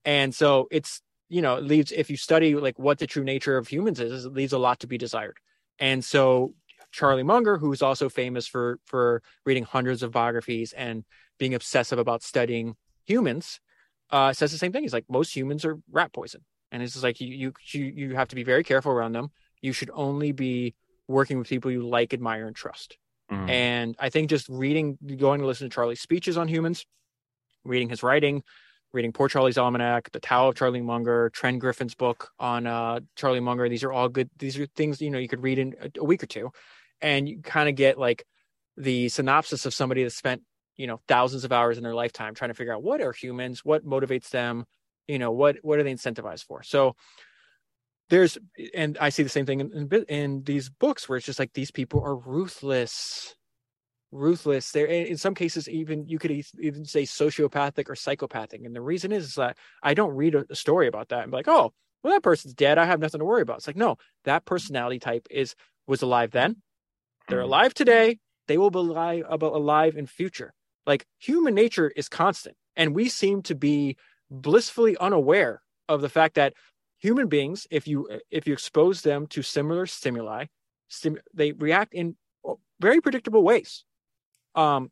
And 0.05 0.35
so 0.35 0.67
it's, 0.71 1.03
you 1.29 1.43
know, 1.43 1.57
it 1.57 1.65
leaves, 1.65 1.93
if 1.93 2.11
you 2.11 2.17
study 2.17 2.55
like 2.55 2.79
what 2.79 2.99
the 2.99 3.07
true 3.07 3.23
nature 3.23 3.59
of 3.59 3.69
humans 3.69 4.01
is, 4.01 4.25
it 4.25 4.33
leaves 4.33 4.55
a 4.55 4.59
lot 4.59 4.81
to 4.81 4.87
be 4.87 4.97
desired. 4.97 5.37
And 5.79 6.05
so 6.05 6.55
Charlie 6.93 7.23
Munger, 7.23 7.59
who's 7.59 7.83
also 7.83 8.09
famous 8.09 8.47
for 8.47 8.79
for 8.85 9.23
reading 9.47 9.65
hundreds 9.65 10.03
of 10.03 10.11
biographies 10.11 10.73
and 10.73 11.05
being 11.39 11.55
obsessive 11.55 11.99
about 11.99 12.23
studying 12.23 12.77
humans, 13.07 13.61
uh, 14.11 14.33
says 14.33 14.53
the 14.53 14.59
same 14.59 14.73
thing. 14.73 14.83
He's 14.83 14.93
like, 14.93 15.05
most 15.09 15.35
humans 15.35 15.65
are 15.65 15.79
rat 15.91 16.13
poison, 16.13 16.43
and 16.73 16.83
it's 16.83 16.93
just 16.93 17.05
like 17.05 17.21
you 17.21 17.53
you 17.73 17.85
you 17.85 18.15
have 18.15 18.29
to 18.29 18.37
be 18.37 18.45
very 18.45 18.65
careful 18.65 18.93
around 18.93 19.13
them. 19.13 19.31
You 19.61 19.73
should 19.73 19.91
only 19.93 20.33
be 20.33 20.75
working 21.09 21.39
with 21.39 21.49
people 21.49 21.71
you 21.71 21.87
like, 21.87 22.15
admire, 22.15 22.47
and 22.47 22.57
trust. 22.57 22.97
Mm. 23.31 23.51
And 23.51 23.97
I 23.99 24.11
think 24.11 24.31
just 24.31 24.49
reading, 24.49 24.99
going 25.17 25.41
to 25.41 25.47
listen 25.47 25.69
to 25.69 25.75
Charlie's 25.75 26.01
speeches 26.01 26.37
on 26.37 26.49
humans, 26.49 26.87
reading 27.65 27.89
his 27.89 28.03
writing, 28.03 28.43
reading 28.93 29.13
Poor 29.13 29.29
Charlie's 29.29 29.57
Almanack, 29.57 30.11
The 30.13 30.21
Tao 30.21 30.49
of 30.49 30.55
Charlie 30.55 30.81
Munger, 30.81 31.31
Tren 31.35 31.59
Griffin's 31.59 31.95
book 31.95 32.31
on 32.39 32.67
uh, 32.67 33.01
Charlie 33.17 33.41
Munger. 33.41 33.69
These 33.69 33.85
are 33.85 33.93
all 33.93 34.09
good. 34.09 34.31
These 34.39 34.59
are 34.59 34.67
things 34.67 35.01
you 35.01 35.11
know 35.11 35.19
you 35.19 35.29
could 35.29 35.43
read 35.43 35.59
in 35.59 35.75
a, 35.81 35.91
a 36.01 36.05
week 36.05 36.23
or 36.23 36.27
two, 36.27 36.51
and 37.01 37.29
you 37.29 37.41
kind 37.43 37.69
of 37.69 37.75
get 37.75 37.99
like 37.99 38.25
the 38.77 39.09
synopsis 39.09 39.67
of 39.67 39.75
somebody 39.75 40.05
that 40.05 40.13
spent 40.13 40.43
you 40.77 40.87
know 40.87 41.01
thousands 41.07 41.45
of 41.45 41.53
hours 41.53 41.77
in 41.77 41.85
their 41.85 41.95
lifetime 41.95 42.35
trying 42.35 42.51
to 42.51 42.55
figure 42.55 42.75
out 42.75 42.83
what 42.83 43.01
are 43.01 43.13
humans, 43.13 43.65
what 43.65 43.87
motivates 43.87 44.31
them, 44.31 44.65
you 45.11 45.19
know 45.19 45.33
what 45.33 45.57
what 45.63 45.79
are 45.79 45.83
they 45.83 45.95
incentivized 45.95 46.45
for. 46.45 46.63
So 46.63 46.97
there's 48.09 48.39
and 48.75 48.99
I 49.01 49.11
see 49.11 49.23
the 49.23 49.29
same 49.29 49.47
thing 49.47 49.61
in, 49.61 49.73
in, 49.73 50.05
in 50.09 50.43
these 50.45 50.69
books 50.69 51.09
where 51.09 51.17
it's 51.17 51.27
just 51.27 51.39
like 51.39 51.53
these 51.53 51.71
people 51.71 52.03
are 52.03 52.17
ruthless 52.17 53.35
ruthless. 54.13 54.73
They're 54.73 54.87
in 54.87 55.17
some 55.17 55.35
cases 55.35 55.69
even 55.69 56.09
you 56.09 56.19
could 56.19 56.33
even 56.61 56.85
say 56.85 57.05
sociopathic 57.05 57.89
or 57.89 57.95
psychopathic. 57.95 58.63
And 58.65 58.75
the 58.75 58.81
reason 58.81 59.13
is, 59.13 59.27
is 59.27 59.35
that 59.35 59.57
I 59.83 59.95
don't 59.95 60.15
read 60.15 60.35
a, 60.35 60.55
story 60.55 60.89
about 60.89 61.09
that 61.09 61.23
and 61.23 61.31
be 61.31 61.37
like, 61.37 61.49
oh, 61.49 61.73
well, 62.03 62.15
that 62.15 62.23
person's 62.23 62.55
dead. 62.55 62.79
I 62.79 62.87
have 62.87 63.01
nothing 63.01 63.21
to 63.21 63.25
worry 63.25 63.43
about. 63.43 63.59
It's 63.59 63.67
like, 63.67 63.77
no, 63.77 63.97
that 64.25 64.45
personality 64.45 64.99
type 64.99 65.27
is 65.31 65.55
was 65.87 66.03
alive 66.03 66.31
then. 66.31 66.57
They're 67.29 67.39
mm-hmm. 67.39 67.45
alive 67.47 67.75
today. 67.75 68.19
They 68.49 68.59
will 68.59 68.71
be 68.71 68.79
alive, 68.79 69.25
alive 69.31 69.97
in 69.97 70.07
future. 70.07 70.53
Like 70.87 71.07
human 71.19 71.55
nature 71.55 71.89
is 71.95 72.09
constant, 72.09 72.57
and 72.75 72.95
we 72.95 73.09
seem 73.09 73.43
to 73.43 73.55
be 73.55 73.97
blissfully 74.31 74.97
unaware 74.99 75.63
of 75.89 76.01
the 76.01 76.09
fact 76.09 76.35
that 76.37 76.55
human 76.99 77.29
beings, 77.29 77.67
if 77.71 77.89
you 77.89 78.09
if 78.31 78.47
you 78.47 78.53
expose 78.53 79.03
them 79.03 79.27
to 79.29 79.43
similar 79.43 79.87
stimuli, 79.87 80.47
stim- 80.89 81.19
they 81.35 81.53
react 81.53 81.95
in 81.95 82.17
very 82.81 83.01
predictable 83.01 83.43
ways. 83.43 83.85
Um, 84.55 84.91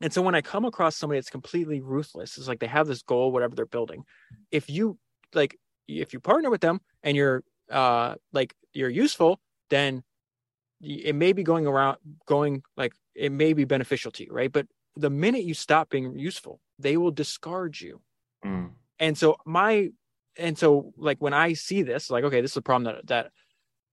and 0.00 0.12
so 0.12 0.22
when 0.22 0.34
I 0.34 0.42
come 0.42 0.64
across 0.64 0.96
somebody 0.96 1.18
that's 1.18 1.30
completely 1.30 1.80
ruthless, 1.80 2.38
it's 2.38 2.48
like 2.48 2.60
they 2.60 2.66
have 2.66 2.86
this 2.86 3.02
goal, 3.02 3.32
whatever 3.32 3.54
they're 3.56 3.66
building. 3.66 4.04
If 4.50 4.70
you 4.70 4.98
like, 5.34 5.58
if 5.88 6.12
you 6.12 6.20
partner 6.20 6.50
with 6.50 6.60
them 6.60 6.80
and 7.02 7.16
you're 7.16 7.42
uh 7.70 8.14
like 8.32 8.54
you're 8.72 8.88
useful, 8.88 9.40
then 9.70 10.02
it 10.80 11.14
may 11.14 11.32
be 11.32 11.42
going 11.42 11.66
around 11.66 11.98
going 12.26 12.62
like 12.76 12.92
it 13.14 13.32
may 13.32 13.52
be 13.52 13.64
beneficial 13.64 14.12
to 14.12 14.24
you, 14.24 14.32
right? 14.32 14.52
But 14.52 14.66
the 14.96 15.10
minute 15.10 15.44
you 15.44 15.54
stop 15.54 15.90
being 15.90 16.18
useful, 16.18 16.60
they 16.78 16.96
will 16.96 17.10
discard 17.10 17.80
you. 17.80 18.00
Mm. 18.44 18.70
And 18.98 19.16
so 19.16 19.36
my 19.44 19.90
and 20.36 20.56
so 20.56 20.92
like 20.96 21.18
when 21.20 21.34
I 21.34 21.54
see 21.54 21.82
this, 21.82 22.10
like 22.10 22.24
okay, 22.24 22.40
this 22.40 22.52
is 22.52 22.56
a 22.56 22.62
problem 22.62 22.94
that 22.94 23.06
that 23.06 23.32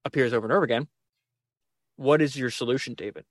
appears 0.03 0.33
over 0.33 0.45
and 0.45 0.53
over 0.53 0.63
again. 0.63 0.87
What 1.97 2.21
is 2.21 2.35
your 2.35 2.49
solution, 2.49 2.93
David? 2.93 3.25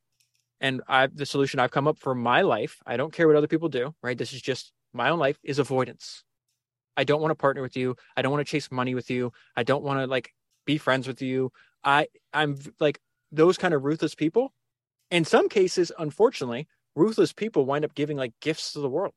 and 0.65 0.81
I 0.89 1.09
the 1.09 1.27
solution 1.27 1.61
I've 1.61 1.71
come 1.71 1.87
up 1.87 1.99
for 1.99 2.15
my 2.15 2.41
life, 2.41 2.81
I 2.87 2.97
don't 2.97 3.13
care 3.13 3.27
what 3.27 3.37
other 3.37 3.47
people 3.47 3.69
do, 3.69 3.95
right? 4.03 4.17
This 4.17 4.33
is 4.33 4.41
just 4.41 4.73
my 4.95 5.11
own 5.11 5.19
life 5.19 5.39
is 5.43 5.59
avoidance. 5.59 6.25
I 6.97 7.05
don't 7.05 7.21
want 7.21 7.33
to 7.33 7.37
partner 7.37 7.61
with 7.61 7.77
you. 7.77 7.97
I 8.17 8.23
don't 8.23 8.33
want 8.33 8.47
to 8.47 8.51
chase 8.51 8.71
money 8.71 8.95
with 8.95 9.11
you. 9.11 9.33
I 9.57 9.63
don't 9.63 9.83
want 9.83 10.01
to 10.01 10.07
like 10.07 10.33
be 10.65 10.79
friends 10.79 11.07
with 11.07 11.21
you. 11.21 11.53
I 11.85 12.07
I'm 12.33 12.57
like 12.81 12.99
those 13.31 13.59
kind 13.59 13.75
of 13.75 13.85
ruthless 13.85 14.15
people. 14.15 14.55
In 15.11 15.27
some 15.27 15.51
cases, 15.51 15.93
unfortunately, 15.99 16.67
ruthless 16.97 17.35
people 17.35 17.67
wind 17.67 17.85
up 17.85 17.95
giving 17.95 18.17
like 18.17 18.33
gifts 18.41 18.73
to 18.73 18.81
the 18.81 18.89
world. 18.89 19.15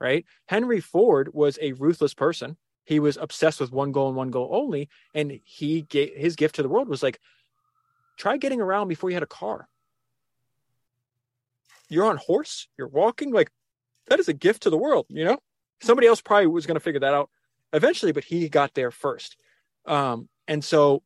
Right? 0.00 0.24
Henry 0.46 0.80
Ford 0.80 1.30
was 1.32 1.58
a 1.60 1.72
ruthless 1.72 2.14
person. 2.14 2.56
He 2.84 2.98
was 2.98 3.16
obsessed 3.18 3.60
with 3.60 3.70
one 3.70 3.92
goal 3.92 4.08
and 4.08 4.16
one 4.16 4.30
goal 4.30 4.48
only, 4.52 4.88
and 5.14 5.38
he 5.44 5.82
gave 5.82 6.16
his 6.16 6.36
gift 6.36 6.54
to 6.56 6.62
the 6.62 6.68
world 6.68 6.88
was 6.88 7.02
like 7.02 7.20
try 8.18 8.36
getting 8.36 8.60
around 8.60 8.88
before 8.88 9.10
you 9.10 9.14
had 9.14 9.22
a 9.22 9.26
car 9.26 9.68
you're 11.90 12.06
on 12.06 12.16
horse, 12.16 12.68
you're 12.78 12.88
walking, 12.88 13.32
like 13.32 13.50
that 14.06 14.20
is 14.20 14.28
a 14.28 14.32
gift 14.32 14.62
to 14.62 14.70
the 14.70 14.78
world, 14.78 15.06
you 15.10 15.24
know? 15.24 15.38
Somebody 15.82 16.06
else 16.06 16.22
probably 16.22 16.46
was 16.46 16.66
going 16.66 16.76
to 16.76 16.80
figure 16.80 17.00
that 17.00 17.12
out 17.12 17.28
eventually, 17.72 18.12
but 18.12 18.24
he 18.24 18.48
got 18.48 18.72
there 18.74 18.90
first. 18.90 19.36
Um, 19.86 20.28
and 20.48 20.64
so 20.64 21.02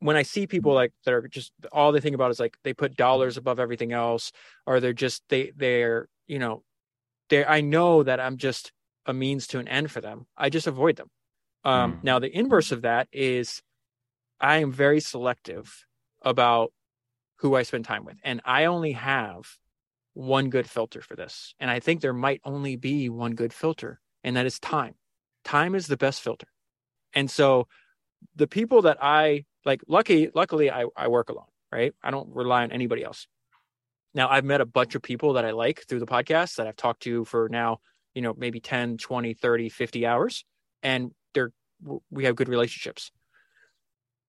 when 0.00 0.16
I 0.16 0.22
see 0.22 0.46
people 0.46 0.72
like 0.72 0.92
that 1.04 1.14
are 1.14 1.28
just 1.28 1.52
all 1.72 1.92
they 1.92 2.00
think 2.00 2.14
about 2.14 2.30
is 2.30 2.40
like 2.40 2.56
they 2.64 2.72
put 2.72 2.96
dollars 2.96 3.36
above 3.36 3.60
everything 3.60 3.92
else, 3.92 4.32
or 4.66 4.80
they're 4.80 4.92
just 4.92 5.22
they 5.28 5.52
they're 5.56 6.08
you 6.26 6.38
know 6.38 6.62
they 7.28 7.44
I 7.44 7.60
know 7.60 8.02
that 8.02 8.20
I'm 8.20 8.36
just 8.36 8.72
a 9.04 9.12
means 9.12 9.46
to 9.48 9.58
an 9.58 9.68
end 9.68 9.90
for 9.90 10.00
them. 10.00 10.26
I 10.36 10.50
just 10.50 10.66
avoid 10.66 10.96
them. 10.96 11.10
Um, 11.64 11.94
mm. 11.94 12.04
Now 12.04 12.18
the 12.18 12.34
inverse 12.34 12.72
of 12.72 12.82
that 12.82 13.08
is 13.12 13.62
I 14.40 14.58
am 14.58 14.72
very 14.72 15.00
selective 15.00 15.86
about 16.22 16.72
who 17.36 17.54
I 17.54 17.62
spend 17.62 17.84
time 17.84 18.04
with, 18.04 18.16
and 18.24 18.40
I 18.44 18.64
only 18.64 18.92
have 18.92 19.46
one 20.14 20.48
good 20.48 20.68
filter 20.68 21.02
for 21.02 21.14
this. 21.14 21.54
And 21.60 21.70
I 21.70 21.78
think 21.78 22.00
there 22.00 22.14
might 22.14 22.40
only 22.44 22.76
be 22.76 23.08
one 23.08 23.34
good 23.34 23.52
filter, 23.52 24.00
and 24.24 24.36
that 24.36 24.46
is 24.46 24.58
time. 24.58 24.94
Time 25.44 25.74
is 25.74 25.86
the 25.86 25.96
best 25.96 26.22
filter. 26.22 26.48
And 27.14 27.30
so 27.30 27.68
the 28.34 28.46
people 28.46 28.82
that 28.82 28.98
I 29.00 29.44
like, 29.64 29.82
lucky, 29.86 30.30
luckily 30.34 30.70
I, 30.70 30.86
I 30.96 31.08
work 31.08 31.28
alone, 31.28 31.46
right? 31.70 31.92
I 32.02 32.10
don't 32.10 32.34
rely 32.34 32.62
on 32.62 32.72
anybody 32.72 33.04
else. 33.04 33.26
Now 34.16 34.30
I've 34.30 34.46
met 34.46 34.62
a 34.62 34.66
bunch 34.66 34.94
of 34.94 35.02
people 35.02 35.34
that 35.34 35.44
I 35.44 35.50
like 35.50 35.84
through 35.86 36.00
the 36.00 36.06
podcast 36.06 36.56
that 36.56 36.66
I've 36.66 36.76
talked 36.76 37.02
to 37.02 37.26
for 37.26 37.50
now, 37.50 37.80
you 38.14 38.22
know, 38.22 38.34
maybe 38.36 38.60
10, 38.60 38.96
20, 38.96 39.34
30, 39.34 39.68
50 39.68 40.06
hours. 40.06 40.44
And 40.82 41.12
they're, 41.34 41.52
we 42.10 42.24
have 42.24 42.34
good 42.34 42.48
relationships. 42.48 43.12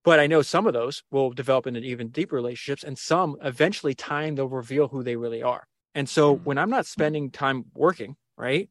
But 0.03 0.19
I 0.19 0.27
know 0.27 0.41
some 0.41 0.67
of 0.67 0.73
those 0.73 1.03
will 1.09 1.31
develop 1.31 1.67
into 1.67 1.79
even 1.79 2.09
deeper 2.09 2.35
relationships, 2.35 2.83
and 2.83 2.97
some 2.97 3.37
eventually 3.41 3.93
time 3.93 4.35
they'll 4.35 4.47
reveal 4.47 4.89
who 4.89 5.03
they 5.03 5.15
really 5.15 5.41
are. 5.41 5.65
And 5.95 6.07
so 6.07 6.35
mm. 6.35 6.43
when 6.43 6.57
I'm 6.57 6.69
not 6.69 6.85
spending 6.85 7.31
time 7.31 7.65
working, 7.73 8.17
right? 8.37 8.69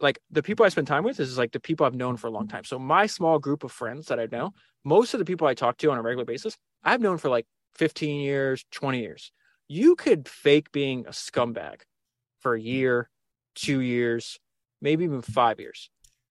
Like 0.00 0.18
the 0.30 0.42
people 0.42 0.64
I 0.64 0.70
spend 0.70 0.86
time 0.86 1.04
with 1.04 1.20
is 1.20 1.36
like 1.36 1.52
the 1.52 1.60
people 1.60 1.84
I've 1.84 1.94
known 1.94 2.16
for 2.16 2.28
a 2.28 2.30
long 2.30 2.48
time. 2.48 2.64
So 2.64 2.78
my 2.78 3.06
small 3.06 3.38
group 3.38 3.62
of 3.62 3.72
friends 3.72 4.06
that 4.06 4.18
I 4.18 4.26
know, 4.32 4.52
most 4.84 5.12
of 5.12 5.18
the 5.18 5.24
people 5.26 5.46
I 5.46 5.54
talk 5.54 5.76
to 5.78 5.90
on 5.90 5.98
a 5.98 6.02
regular 6.02 6.24
basis, 6.24 6.56
I've 6.82 7.02
known 7.02 7.18
for 7.18 7.28
like 7.28 7.46
15 7.74 8.20
years, 8.20 8.64
20 8.70 9.00
years. 9.00 9.30
You 9.68 9.96
could 9.96 10.28
fake 10.28 10.72
being 10.72 11.06
a 11.06 11.10
scumbag 11.10 11.82
for 12.40 12.54
a 12.54 12.60
year, 12.60 13.08
two 13.54 13.80
years, 13.80 14.38
maybe 14.80 15.04
even 15.04 15.22
five 15.22 15.58
years. 15.58 15.90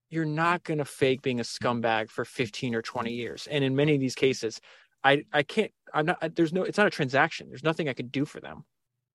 You're 0.10 0.26
not 0.26 0.64
going 0.64 0.78
to 0.78 0.86
fake 0.86 1.22
being 1.24 1.40
a 1.40 1.44
scumbag 1.44 2.10
for 2.10 2.24
15 2.24 2.76
or 2.76 2.82
20 2.82 3.12
years. 3.12 3.48
And 3.50 3.64
in 3.64 3.76
many 3.76 3.96
of 3.96 4.00
these 4.00 4.16
cases, 4.16 4.62
I, 5.04 5.26
I 5.34 5.42
can't, 5.44 5.72
I'm 5.94 6.06
not, 6.06 6.36
there's 6.36 6.54
no, 6.54 6.64
it's 6.64 6.78
not 6.78 6.88
a 6.88 6.92
transaction. 6.92 7.50
There's 7.50 7.64
nothing 7.64 7.90
I 7.90 7.94
could 7.94 8.12
do 8.12 8.26
for 8.26 8.40
them 8.40 8.66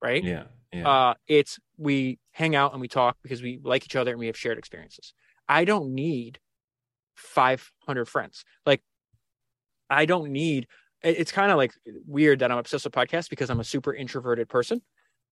right? 0.01 0.23
Yeah, 0.23 0.43
yeah. 0.73 0.89
Uh, 0.89 1.13
it's 1.27 1.59
we 1.77 2.19
hang 2.31 2.55
out 2.55 2.73
and 2.73 2.81
we 2.81 2.87
talk 2.87 3.17
because 3.21 3.41
we 3.41 3.59
like 3.63 3.85
each 3.85 3.95
other 3.95 4.11
and 4.11 4.19
we 4.19 4.27
have 4.27 4.37
shared 4.37 4.57
experiences. 4.57 5.13
I 5.47 5.65
don't 5.65 5.93
need 5.93 6.39
500 7.15 8.07
friends. 8.07 8.43
Like, 8.65 8.81
I 9.89 10.05
don't 10.05 10.31
need. 10.31 10.67
It's 11.01 11.31
kind 11.31 11.51
of 11.51 11.57
like 11.57 11.73
weird 12.05 12.39
that 12.39 12.51
I'm 12.51 12.57
obsessed 12.57 12.83
with 12.83 12.93
podcasts 12.93 13.29
because 13.29 13.49
I'm 13.49 13.59
a 13.59 13.63
super 13.63 13.93
introverted 13.93 14.49
person, 14.49 14.81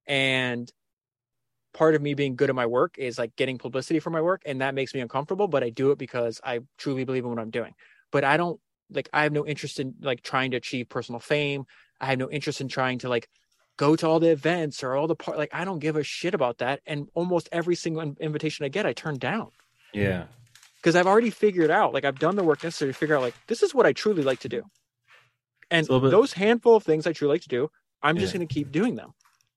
and 0.05 0.71
part 1.73 1.93
of 1.93 2.01
me 2.01 2.13
being 2.13 2.35
good 2.35 2.49
at 2.49 2.55
my 2.55 2.65
work 2.65 2.95
is 2.97 3.17
like 3.17 3.35
getting 3.35 3.57
publicity 3.57 3.99
for 3.99 4.09
my 4.09 4.21
work, 4.21 4.41
and 4.45 4.61
that 4.61 4.73
makes 4.73 4.93
me 4.93 5.01
uncomfortable. 5.01 5.47
But 5.47 5.63
I 5.63 5.69
do 5.69 5.91
it 5.91 5.97
because 5.97 6.39
I 6.43 6.59
truly 6.77 7.03
believe 7.03 7.23
in 7.23 7.29
what 7.29 7.39
I'm 7.39 7.49
doing. 7.49 7.73
But 8.11 8.23
I 8.23 8.37
don't 8.37 8.59
like. 8.89 9.09
I 9.13 9.23
have 9.23 9.33
no 9.33 9.45
interest 9.45 9.79
in 9.79 9.95
like 10.01 10.21
trying 10.21 10.51
to 10.51 10.57
achieve 10.57 10.89
personal 10.89 11.19
fame. 11.19 11.65
I 11.99 12.05
have 12.05 12.19
no 12.19 12.29
interest 12.29 12.61
in 12.61 12.67
trying 12.67 12.99
to 12.99 13.09
like 13.09 13.27
go 13.77 13.95
to 13.95 14.07
all 14.07 14.19
the 14.19 14.29
events 14.29 14.83
or 14.83 14.95
all 14.95 15.07
the 15.07 15.15
part 15.15 15.37
like 15.37 15.53
I 15.53 15.63
don't 15.63 15.79
give 15.79 15.95
a 15.95 16.03
shit 16.03 16.33
about 16.33 16.57
that 16.57 16.81
and 16.85 17.07
almost 17.13 17.47
every 17.51 17.75
single 17.75 18.15
invitation 18.19 18.65
I 18.65 18.69
get 18.69 18.85
I 18.85 18.93
turn 18.93 19.17
down. 19.17 19.49
Yeah. 19.93 20.25
Cuz 20.81 20.95
I've 20.95 21.07
already 21.07 21.29
figured 21.29 21.71
out 21.71 21.93
like 21.93 22.03
I've 22.03 22.19
done 22.19 22.35
the 22.35 22.43
work 22.43 22.63
necessary 22.63 22.91
to 22.91 22.97
figure 22.97 23.15
out 23.15 23.21
like 23.21 23.35
this 23.47 23.61
is 23.63 23.73
what 23.73 23.85
I 23.85 23.93
truly 23.93 24.23
like 24.23 24.39
to 24.39 24.49
do. 24.49 24.63
And 25.69 25.85
those 25.87 26.33
handful 26.33 26.75
of 26.75 26.83
things 26.83 27.05
I 27.07 27.13
truly 27.13 27.33
like 27.35 27.41
to 27.41 27.49
do, 27.49 27.69
I'm 28.01 28.15
yeah. 28.15 28.21
just 28.21 28.33
going 28.33 28.47
to 28.47 28.53
keep 28.53 28.71
doing 28.71 28.95
them. 28.95 29.13